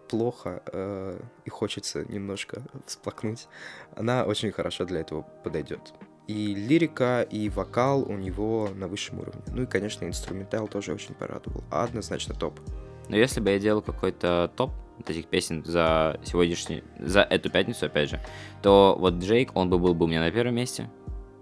плохо 0.09 0.62
э, 0.72 1.20
и 1.44 1.50
хочется 1.50 2.04
немножко 2.04 2.62
всплакнуть, 2.86 3.46
она 3.94 4.24
очень 4.24 4.50
хорошо 4.50 4.84
для 4.84 5.00
этого 5.00 5.22
подойдет. 5.44 5.92
И 6.26 6.54
лирика, 6.54 7.22
и 7.22 7.48
вокал 7.48 8.02
у 8.02 8.14
него 8.14 8.68
на 8.74 8.88
высшем 8.88 9.20
уровне. 9.20 9.42
Ну 9.48 9.62
и, 9.62 9.66
конечно, 9.66 10.04
инструментал 10.04 10.68
тоже 10.68 10.92
очень 10.92 11.14
порадовал. 11.14 11.64
А 11.70 11.84
однозначно 11.84 12.34
топ. 12.34 12.61
Но 13.09 13.16
если 13.16 13.40
бы 13.40 13.50
я 13.50 13.59
делал 13.59 13.82
какой-то 13.82 14.50
топ 14.56 14.70
вот 14.98 15.09
этих 15.11 15.26
песен 15.26 15.64
за 15.64 16.20
сегодняшний, 16.24 16.82
за 16.98 17.22
эту 17.22 17.50
пятницу, 17.50 17.86
опять 17.86 18.11
же, 18.11 18.20
то 18.62 18.96
вот 18.98 19.14
Джейк, 19.14 19.52
он 19.54 19.70
бы 19.70 19.78
был 19.78 19.94
бы 19.94 20.04
у 20.04 20.09
меня 20.09 20.20
на 20.20 20.30
первом 20.30 20.54
месте, 20.54 20.90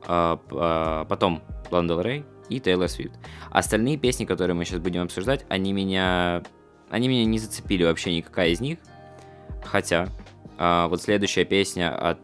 а, 0.06 0.40
а, 0.50 1.04
потом 1.06 1.42
Лана 1.70 2.00
Рей 2.00 2.24
и 2.48 2.60
Тейлор 2.60 2.88
Свифт. 2.88 3.14
Остальные 3.50 3.96
песни, 3.96 4.24
которые 4.24 4.54
мы 4.54 4.64
сейчас 4.64 4.80
будем 4.80 5.02
обсуждать, 5.02 5.44
они 5.48 5.72
меня, 5.72 6.42
они 6.90 7.08
меня 7.08 7.24
не 7.24 7.38
зацепили 7.38 7.84
вообще 7.84 8.14
никакая 8.14 8.50
из 8.50 8.60
них, 8.60 8.78
хотя 9.64 10.08
а, 10.58 10.88
вот 10.88 11.02
следующая 11.02 11.44
песня 11.44 11.94
от 11.94 12.18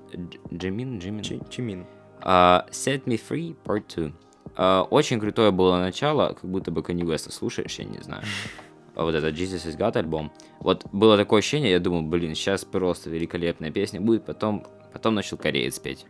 Джимин, 0.53 0.99
Джимин, 0.99 1.43
Джимин. 1.49 1.86
Uh, 2.24 2.70
Set 2.70 3.05
Me 3.07 3.20
Free 3.20 3.57
Part 3.64 3.84
2. 3.97 4.12
Uh, 4.55 4.86
очень 4.90 5.18
крутое 5.18 5.51
было 5.51 5.78
начало, 5.78 6.34
как 6.34 6.49
будто 6.49 6.70
бы 6.70 6.82
Kanye 6.82 7.03
West 7.03 7.32
слушаешь, 7.32 7.80
я 7.80 7.84
не 7.84 7.99
знаю. 7.99 8.22
Вот 8.95 9.14
этот 9.14 9.34
Jesus 9.34 9.66
is 9.66 9.76
God 9.76 9.97
альбом. 9.97 10.32
Вот 10.61 10.86
было 10.93 11.16
такое 11.16 11.38
ощущение, 11.38 11.70
я 11.70 11.80
думал, 11.80 12.03
блин, 12.03 12.34
сейчас 12.34 12.64
просто 12.64 13.11
великолепная 13.11 13.70
песня 13.70 14.01
будет, 14.01 14.24
потом, 14.24 14.66
потом 14.93 15.14
начал 15.14 15.36
кореец 15.36 15.78
петь. 15.78 16.07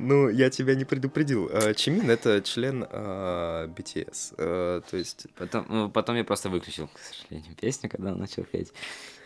Ну, 0.00 0.28
я 0.28 0.48
тебя 0.48 0.76
не 0.76 0.84
предупредил. 0.84 1.50
А, 1.52 1.74
Чимин— 1.74 2.08
это 2.12 2.40
член 2.40 2.84
BTS. 2.84 4.34
А, 4.38 4.80
то 4.80 4.96
есть... 4.96 5.26
Потом, 5.36 5.66
ну, 5.68 5.90
потом 5.90 6.14
я 6.14 6.22
просто 6.24 6.48
выключил, 6.48 6.86
к 6.86 6.98
сожалению, 7.00 7.56
песню, 7.56 7.90
когда 7.90 8.12
он 8.12 8.18
начал 8.18 8.44
петь. 8.44 8.72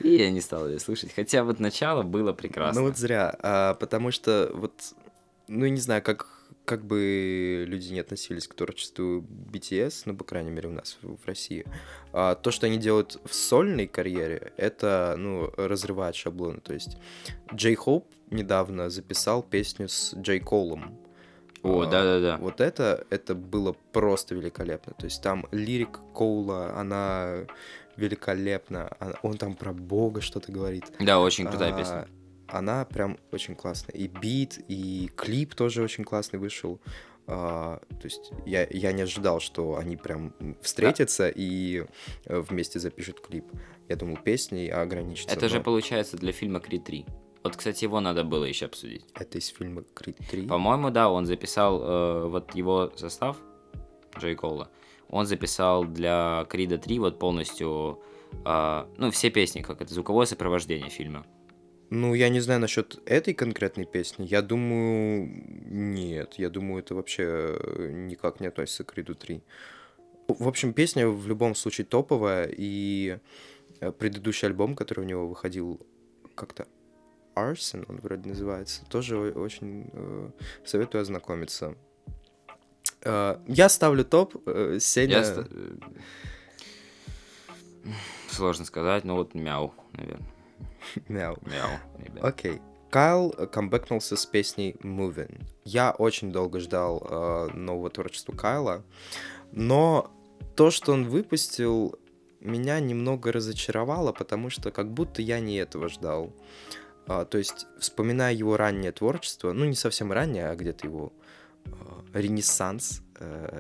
И 0.00 0.16
я 0.16 0.30
не 0.30 0.40
стал 0.40 0.66
ее 0.66 0.78
слушать. 0.78 1.12
Хотя 1.14 1.44
вот 1.44 1.60
начало 1.60 2.02
было 2.04 2.32
прекрасно. 2.32 2.80
Ну 2.80 2.86
вот 2.86 2.96
зря. 2.96 3.36
А, 3.42 3.74
потому 3.74 4.10
что 4.10 4.50
вот... 4.54 4.72
Ну, 5.46 5.66
не 5.66 5.80
знаю, 5.80 6.02
как 6.02 6.26
как 6.64 6.84
бы 6.84 7.64
люди 7.66 7.92
не 7.92 8.00
относились 8.00 8.46
к 8.46 8.54
творчеству 8.54 9.20
BTS, 9.20 10.02
ну, 10.06 10.16
по 10.16 10.24
крайней 10.24 10.50
мере, 10.50 10.68
у 10.68 10.72
нас 10.72 10.98
в, 11.02 11.26
России, 11.26 11.66
а, 12.12 12.34
то, 12.34 12.50
что 12.50 12.66
они 12.66 12.78
делают 12.78 13.20
в 13.24 13.34
сольной 13.34 13.86
карьере, 13.86 14.52
это, 14.56 15.14
ну, 15.18 15.52
разрывает 15.56 16.14
шаблоны. 16.14 16.60
То 16.60 16.74
есть 16.74 16.96
Джей 17.52 17.74
Хоуп 17.74 18.06
недавно 18.30 18.90
записал 18.90 19.42
песню 19.42 19.88
с 19.88 20.14
Джей 20.14 20.40
Колом. 20.40 20.98
О, 21.62 21.84
да-да-да. 21.84 22.38
Вот 22.38 22.60
это, 22.60 23.06
это 23.10 23.34
было 23.34 23.76
просто 23.92 24.34
великолепно. 24.34 24.94
То 24.94 25.04
есть 25.04 25.22
там 25.22 25.46
лирик 25.52 26.00
Коула, 26.12 26.76
она 26.76 27.46
великолепна. 27.96 28.90
Он 29.22 29.38
там 29.38 29.54
про 29.54 29.72
Бога 29.72 30.20
что-то 30.20 30.50
говорит. 30.50 30.84
Да, 30.98 31.20
очень 31.20 31.46
крутая 31.46 31.72
а, 31.72 31.78
песня 31.78 32.08
она 32.53 32.84
прям 32.84 33.18
очень 33.32 33.57
классная. 33.57 33.94
И 33.94 34.07
бит, 34.07 34.61
и 34.68 35.11
клип 35.16 35.55
тоже 35.55 35.82
очень 35.82 36.05
классный 36.05 36.38
вышел. 36.38 36.80
А, 37.26 37.80
то 37.88 38.05
есть 38.05 38.30
я, 38.44 38.66
я 38.70 38.92
не 38.92 39.03
ожидал, 39.03 39.40
что 39.40 39.76
они 39.76 39.96
прям 39.96 40.34
встретятся 40.61 41.24
да. 41.24 41.32
и 41.34 41.84
э, 42.26 42.40
вместе 42.40 42.78
запишут 42.78 43.20
клип. 43.20 43.46
Я 43.88 43.96
думал, 43.96 44.18
песней 44.18 44.68
ограничится. 44.68 45.34
Это 45.34 45.42
но... 45.42 45.48
же 45.48 45.61
получается 45.61 46.16
для 46.16 46.32
фильма 46.32 46.61
Крид 46.61 46.84
3. 46.84 47.07
Вот, 47.42 47.57
кстати, 47.57 47.84
его 47.84 48.00
надо 48.00 48.22
было 48.22 48.44
еще 48.44 48.66
обсудить. 48.66 49.05
Это 49.14 49.38
из 49.38 49.48
фильма 49.48 49.82
Крид 49.94 50.18
3? 50.30 50.46
По-моему, 50.46 50.90
да, 50.90 51.11
он 51.11 51.26
записал 51.26 51.80
э, 51.82 52.28
вот 52.28 52.55
его 52.55 52.92
состав 52.96 53.38
Джей 54.18 54.34
Кола. 54.34 54.70
Он 55.09 55.26
записал 55.26 55.84
для 55.84 56.46
Крида 56.50 56.78
3 56.78 56.98
вот 56.98 57.18
полностью, 57.18 58.00
э, 58.44 58.86
ну, 58.98 59.11
все 59.11 59.30
песни, 59.30 59.62
как 59.62 59.80
это, 59.80 59.94
звуковое 59.94 60.26
сопровождение 60.26 60.90
фильма. 60.90 61.24
Ну, 61.95 62.14
я 62.14 62.30
не 62.30 62.40
знаю 62.40 62.59
насчет 62.59 63.03
этой 63.05 63.34
конкретной 63.34 63.84
песни. 63.84 64.24
Я 64.24 64.40
думаю, 64.40 65.28
нет. 65.70 66.36
Я 66.38 66.49
думаю, 66.49 66.82
это 66.82 66.95
вообще 66.95 67.24
э, 67.24 67.90
никак 67.93 68.40
не 68.40 68.47
относится 68.47 68.82
к 68.82 68.97
Риду 68.97 69.14
3. 69.14 69.43
В 70.26 70.49
общем, 70.49 70.72
песня 70.72 71.07
в 71.07 71.28
любом 71.28 71.55
случае 71.55 71.84
топовая, 71.84 72.49
и 72.51 73.18
э, 73.80 73.93
предыдущий 73.93 74.49
альбом, 74.49 74.74
который 74.74 75.01
у 75.01 75.07
него 75.07 75.28
выходил 75.28 75.86
как-то 76.34 76.66
Arson, 77.34 77.84
он 77.86 77.99
вроде 77.99 78.26
называется, 78.26 78.86
тоже 78.88 79.18
очень 79.18 79.90
э, 79.93 80.30
советую 80.64 81.03
ознакомиться. 81.03 81.74
Э, 83.03 83.36
я 83.47 83.68
ставлю 83.68 84.07
топ, 84.07 84.36
э, 84.47 84.78
Сеня... 84.80 85.18
Я 85.18 85.24
ст... 85.24 85.47
Сложно 88.30 88.64
сказать, 88.64 89.05
но 89.05 89.16
вот 89.16 89.34
мяу, 89.34 89.74
наверное. 89.93 90.26
Мяу. 91.08 91.36
Мяу. 91.42 91.78
Окей. 92.20 92.60
Кайл 92.90 93.30
камбэкнулся 93.30 94.16
с 94.16 94.26
песней 94.26 94.76
Moving. 94.82 95.42
Я 95.64 95.92
очень 95.92 96.30
долго 96.30 96.60
ждал 96.60 97.02
э, 97.08 97.48
нового 97.54 97.88
творчества 97.88 98.32
Кайла, 98.32 98.84
но 99.50 100.10
то, 100.56 100.70
что 100.70 100.92
он 100.92 101.08
выпустил, 101.08 101.98
меня 102.40 102.80
немного 102.80 103.32
разочаровало, 103.32 104.12
потому 104.12 104.50
что 104.50 104.70
как 104.70 104.92
будто 104.92 105.22
я 105.22 105.40
не 105.40 105.56
этого 105.56 105.88
ждал. 105.88 106.32
А, 107.06 107.24
то 107.24 107.38
есть, 107.38 107.66
вспоминая 107.78 108.32
его 108.32 108.56
раннее 108.56 108.92
творчество, 108.92 109.52
ну 109.52 109.64
не 109.64 109.74
совсем 109.74 110.12
раннее, 110.12 110.48
а 110.48 110.56
где-то 110.56 110.86
его 110.86 111.12
а, 111.66 112.04
ренессанс, 112.12 113.02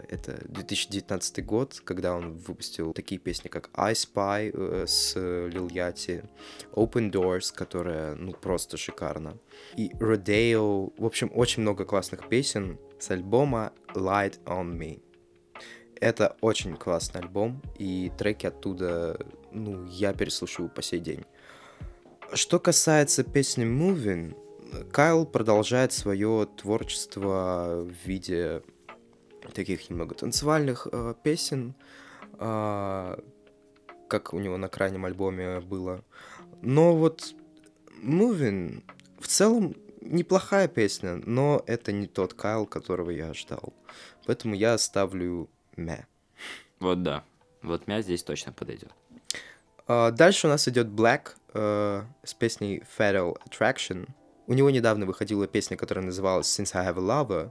это 0.08 0.38
2019 0.48 1.44
год, 1.44 1.80
когда 1.84 2.14
он 2.14 2.32
выпустил 2.32 2.92
такие 2.92 3.18
песни, 3.20 3.48
как 3.48 3.70
I 3.74 3.92
Spy 3.92 4.50
э, 4.52 4.86
с 4.86 5.16
Lil 5.16 5.68
Yachty, 5.68 6.24
Open 6.72 7.10
Doors, 7.10 7.52
которая, 7.54 8.14
ну, 8.14 8.32
просто 8.32 8.76
шикарна, 8.76 9.38
и 9.76 9.90
Rodeo, 10.00 10.92
в 10.96 11.04
общем, 11.04 11.30
очень 11.34 11.62
много 11.62 11.84
классных 11.84 12.28
песен 12.28 12.78
с 12.98 13.10
альбома 13.10 13.72
Light 13.94 14.42
on 14.44 14.76
Me. 14.76 15.02
Это 16.00 16.36
очень 16.40 16.76
классный 16.76 17.20
альбом, 17.20 17.62
и 17.78 18.10
треки 18.18 18.46
оттуда, 18.46 19.18
ну, 19.52 19.84
я 19.86 20.12
переслушиваю 20.12 20.68
по 20.68 20.82
сей 20.82 21.00
день. 21.00 21.24
Что 22.34 22.58
касается 22.58 23.24
песни 23.24 23.64
Moving, 23.64 24.34
Кайл 24.90 25.26
продолжает 25.26 25.92
свое 25.92 26.48
творчество 26.56 27.86
в 27.86 28.06
виде 28.08 28.62
таких 29.52 29.88
немного 29.90 30.14
танцевальных 30.14 30.88
э, 30.90 31.14
песен, 31.22 31.74
э, 32.38 33.16
как 34.08 34.34
у 34.34 34.38
него 34.38 34.56
на 34.56 34.68
крайнем 34.68 35.04
альбоме 35.04 35.60
было. 35.60 36.04
Но 36.60 36.96
вот 36.96 37.34
Moving 38.02 38.82
в 39.18 39.28
целом 39.28 39.74
неплохая 40.00 40.68
песня, 40.68 41.22
но 41.24 41.62
это 41.66 41.92
не 41.92 42.06
тот 42.06 42.34
Кайл, 42.34 42.66
которого 42.66 43.10
я 43.10 43.32
ждал. 43.34 43.72
Поэтому 44.26 44.54
я 44.54 44.76
ставлю 44.78 45.48
мя. 45.76 46.06
Вот 46.80 47.02
да. 47.02 47.24
Вот 47.62 47.86
мя 47.86 48.02
здесь 48.02 48.22
точно 48.22 48.52
подойдет. 48.52 48.90
Uh, 49.86 50.10
дальше 50.10 50.46
у 50.46 50.50
нас 50.50 50.66
идет 50.68 50.88
Black 50.88 51.34
uh, 51.54 52.04
с 52.24 52.34
песней 52.34 52.82
Fatal 52.98 53.36
Attraction. 53.46 54.08
У 54.46 54.54
него 54.54 54.70
недавно 54.70 55.06
выходила 55.06 55.46
песня, 55.46 55.76
которая 55.76 56.04
называлась 56.04 56.46
Since 56.46 56.70
I 56.74 56.86
Have 56.86 56.98
a 56.98 57.00
Lover, 57.00 57.50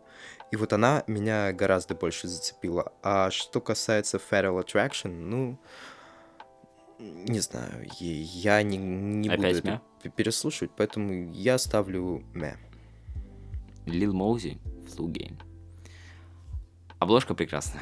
и 0.51 0.55
вот 0.57 0.73
она 0.73 1.03
меня 1.07 1.53
гораздо 1.53 1.95
больше 1.95 2.27
зацепила. 2.27 2.93
А 3.01 3.31
что 3.31 3.61
касается 3.61 4.17
Fatal 4.17 4.61
Attraction, 4.63 5.09
ну, 5.09 5.57
не 6.99 7.39
знаю, 7.39 7.87
я 7.99 8.61
не, 8.61 8.77
не 8.77 9.29
буду 9.29 9.47
это 9.47 9.81
переслушивать, 10.15 10.71
поэтому 10.75 11.31
я 11.31 11.57
ставлю 11.57 12.23
мя. 12.33 12.57
Lil 13.85 14.11
Mosey, 14.11 14.59
Flu 14.85 15.07
Game. 15.07 15.39
Обложка 17.01 17.33
прекрасная. 17.33 17.81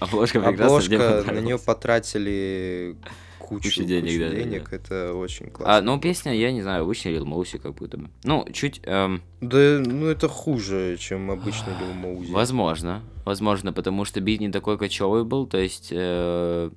Обложка 0.00 0.40
прекрасная. 0.40 0.96
Обложка, 0.96 1.32
на 1.32 1.40
нее 1.40 1.58
потратили 1.58 2.96
кучу, 3.38 3.68
кучу 3.68 3.84
денег, 3.84 4.12
кучу 4.12 4.18
да, 4.20 4.30
денег. 4.30 4.64
Да, 4.64 4.70
да. 4.70 4.76
это 4.76 5.14
очень 5.14 5.50
классно. 5.50 5.76
А, 5.76 5.82
ну, 5.82 6.00
песня, 6.00 6.34
я 6.34 6.50
не 6.50 6.62
знаю, 6.62 6.84
обычный 6.84 7.12
Lil 7.12 7.24
Mosey 7.24 7.58
как 7.58 7.74
будто 7.74 7.98
бы. 7.98 8.08
Ну, 8.22 8.46
чуть... 8.54 8.80
Эм... 8.84 9.22
Да, 9.42 9.82
ну, 9.84 10.06
это 10.06 10.28
хуже, 10.28 10.96
чем 10.98 11.30
обычный 11.30 11.74
Lil 11.74 12.02
Mosey. 12.02 12.32
Возможно, 12.32 13.02
возможно, 13.26 13.74
потому 13.74 14.06
что 14.06 14.22
бит 14.22 14.40
не 14.40 14.50
такой 14.50 14.78
кочевый 14.78 15.24
был, 15.24 15.46
то 15.46 15.58
есть... 15.58 15.88
Э... 15.90 16.70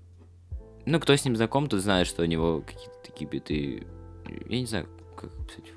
Ну, 0.86 1.00
кто 1.00 1.16
с 1.16 1.24
ним 1.24 1.38
знаком, 1.38 1.68
тот 1.68 1.80
знает, 1.80 2.06
что 2.08 2.24
у 2.24 2.26
него 2.26 2.64
какие-то 2.68 2.98
такие 3.06 3.30
биты... 3.30 3.88
Я 4.50 4.60
не 4.60 4.66
знаю, 4.66 4.88
как, 5.16 5.30
кстати, 5.48 5.72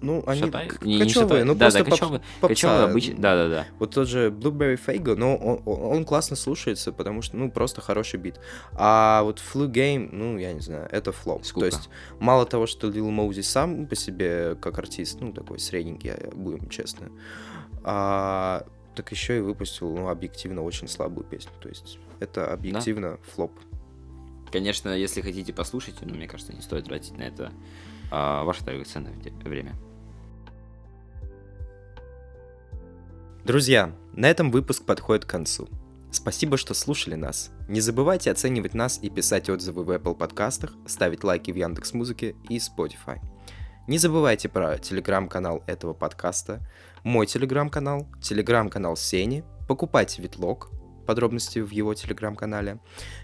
ну, 0.00 0.22
они 0.26 0.42
шатай? 0.42 0.70
не, 0.82 0.98
не 0.98 1.44
ну 1.44 1.54
да, 1.54 1.66
просто 1.66 1.84
да, 1.84 1.90
кочевые, 1.90 2.22
поп- 2.40 2.50
кочевые 2.50 2.84
обычно, 2.84 3.14
да, 3.18 3.36
да, 3.36 3.48
да. 3.48 3.66
Вот 3.78 3.94
тот 3.94 4.08
же 4.08 4.30
Blueberry 4.30 4.78
Fago, 4.78 5.14
но 5.14 5.36
он, 5.36 5.62
он 5.64 6.04
классно 6.04 6.36
слушается, 6.36 6.92
потому 6.92 7.22
что, 7.22 7.36
ну, 7.36 7.50
просто 7.50 7.80
хороший 7.80 8.20
бит. 8.20 8.40
А 8.72 9.22
вот 9.22 9.38
Flu 9.40 9.68
Game, 9.68 10.08
ну, 10.12 10.38
я 10.38 10.52
не 10.52 10.60
знаю, 10.60 10.88
это 10.90 11.12
флоп. 11.12 11.44
Скука. 11.44 11.68
То 11.70 11.76
есть, 11.76 11.88
мало 12.20 12.46
того, 12.46 12.66
что 12.66 12.88
Lil 12.88 13.10
Mosey 13.10 13.42
сам 13.42 13.86
по 13.86 13.96
себе, 13.96 14.56
как 14.60 14.78
артист, 14.78 15.18
ну, 15.20 15.32
такой 15.32 15.58
средненький, 15.58 16.12
будем 16.34 16.68
честны, 16.68 17.10
а, 17.82 18.64
так 18.94 19.10
еще 19.10 19.38
и 19.38 19.40
выпустил, 19.40 19.94
ну, 19.94 20.08
объективно 20.08 20.62
очень 20.62 20.88
слабую 20.88 21.24
песню. 21.24 21.52
То 21.60 21.68
есть, 21.68 21.98
это 22.20 22.52
объективно 22.52 23.12
да. 23.12 23.18
флоп. 23.34 23.52
Конечно, 24.50 24.90
если 24.90 25.20
хотите 25.20 25.52
послушать, 25.52 25.96
но 26.00 26.08
ну, 26.08 26.14
мне 26.14 26.26
кажется, 26.26 26.52
не 26.52 26.62
стоит 26.62 26.84
тратить 26.86 27.16
на 27.18 27.22
это 27.22 27.52
а, 28.10 28.44
ваше 28.44 28.64
драгоценное 28.64 29.14
время. 29.44 29.74
Друзья, 33.44 33.94
на 34.12 34.28
этом 34.28 34.50
выпуск 34.50 34.84
подходит 34.84 35.24
к 35.24 35.30
концу. 35.30 35.68
Спасибо, 36.10 36.56
что 36.56 36.74
слушали 36.74 37.14
нас. 37.14 37.50
Не 37.68 37.80
забывайте 37.80 38.30
оценивать 38.30 38.74
нас 38.74 38.98
и 39.00 39.08
писать 39.10 39.48
отзывы 39.48 39.84
в 39.84 39.90
Apple 39.90 40.14
подкастах, 40.14 40.74
ставить 40.86 41.24
лайки 41.24 41.50
в 41.50 41.56
Яндекс 41.56 41.94
Музыке 41.94 42.34
и 42.48 42.58
Spotify. 42.58 43.20
Не 43.86 43.96
забывайте 43.96 44.48
про 44.48 44.76
телеграм-канал 44.76 45.62
этого 45.66 45.94
подкаста, 45.94 46.60
мой 47.04 47.26
телеграм-канал, 47.26 48.06
телеграм-канал 48.20 48.96
Сени, 48.96 49.44
покупайте 49.66 50.20
Витлог, 50.20 50.70
подробности 51.06 51.60
в 51.60 51.70
его 51.70 51.94
телеграм-канале. 51.94 52.80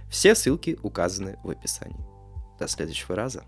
Все 0.09 0.35
ссылки 0.35 0.79
указаны 0.83 1.39
в 1.43 1.51
описании. 1.51 2.01
До 2.59 2.67
следующего 2.67 3.15
раза. 3.15 3.45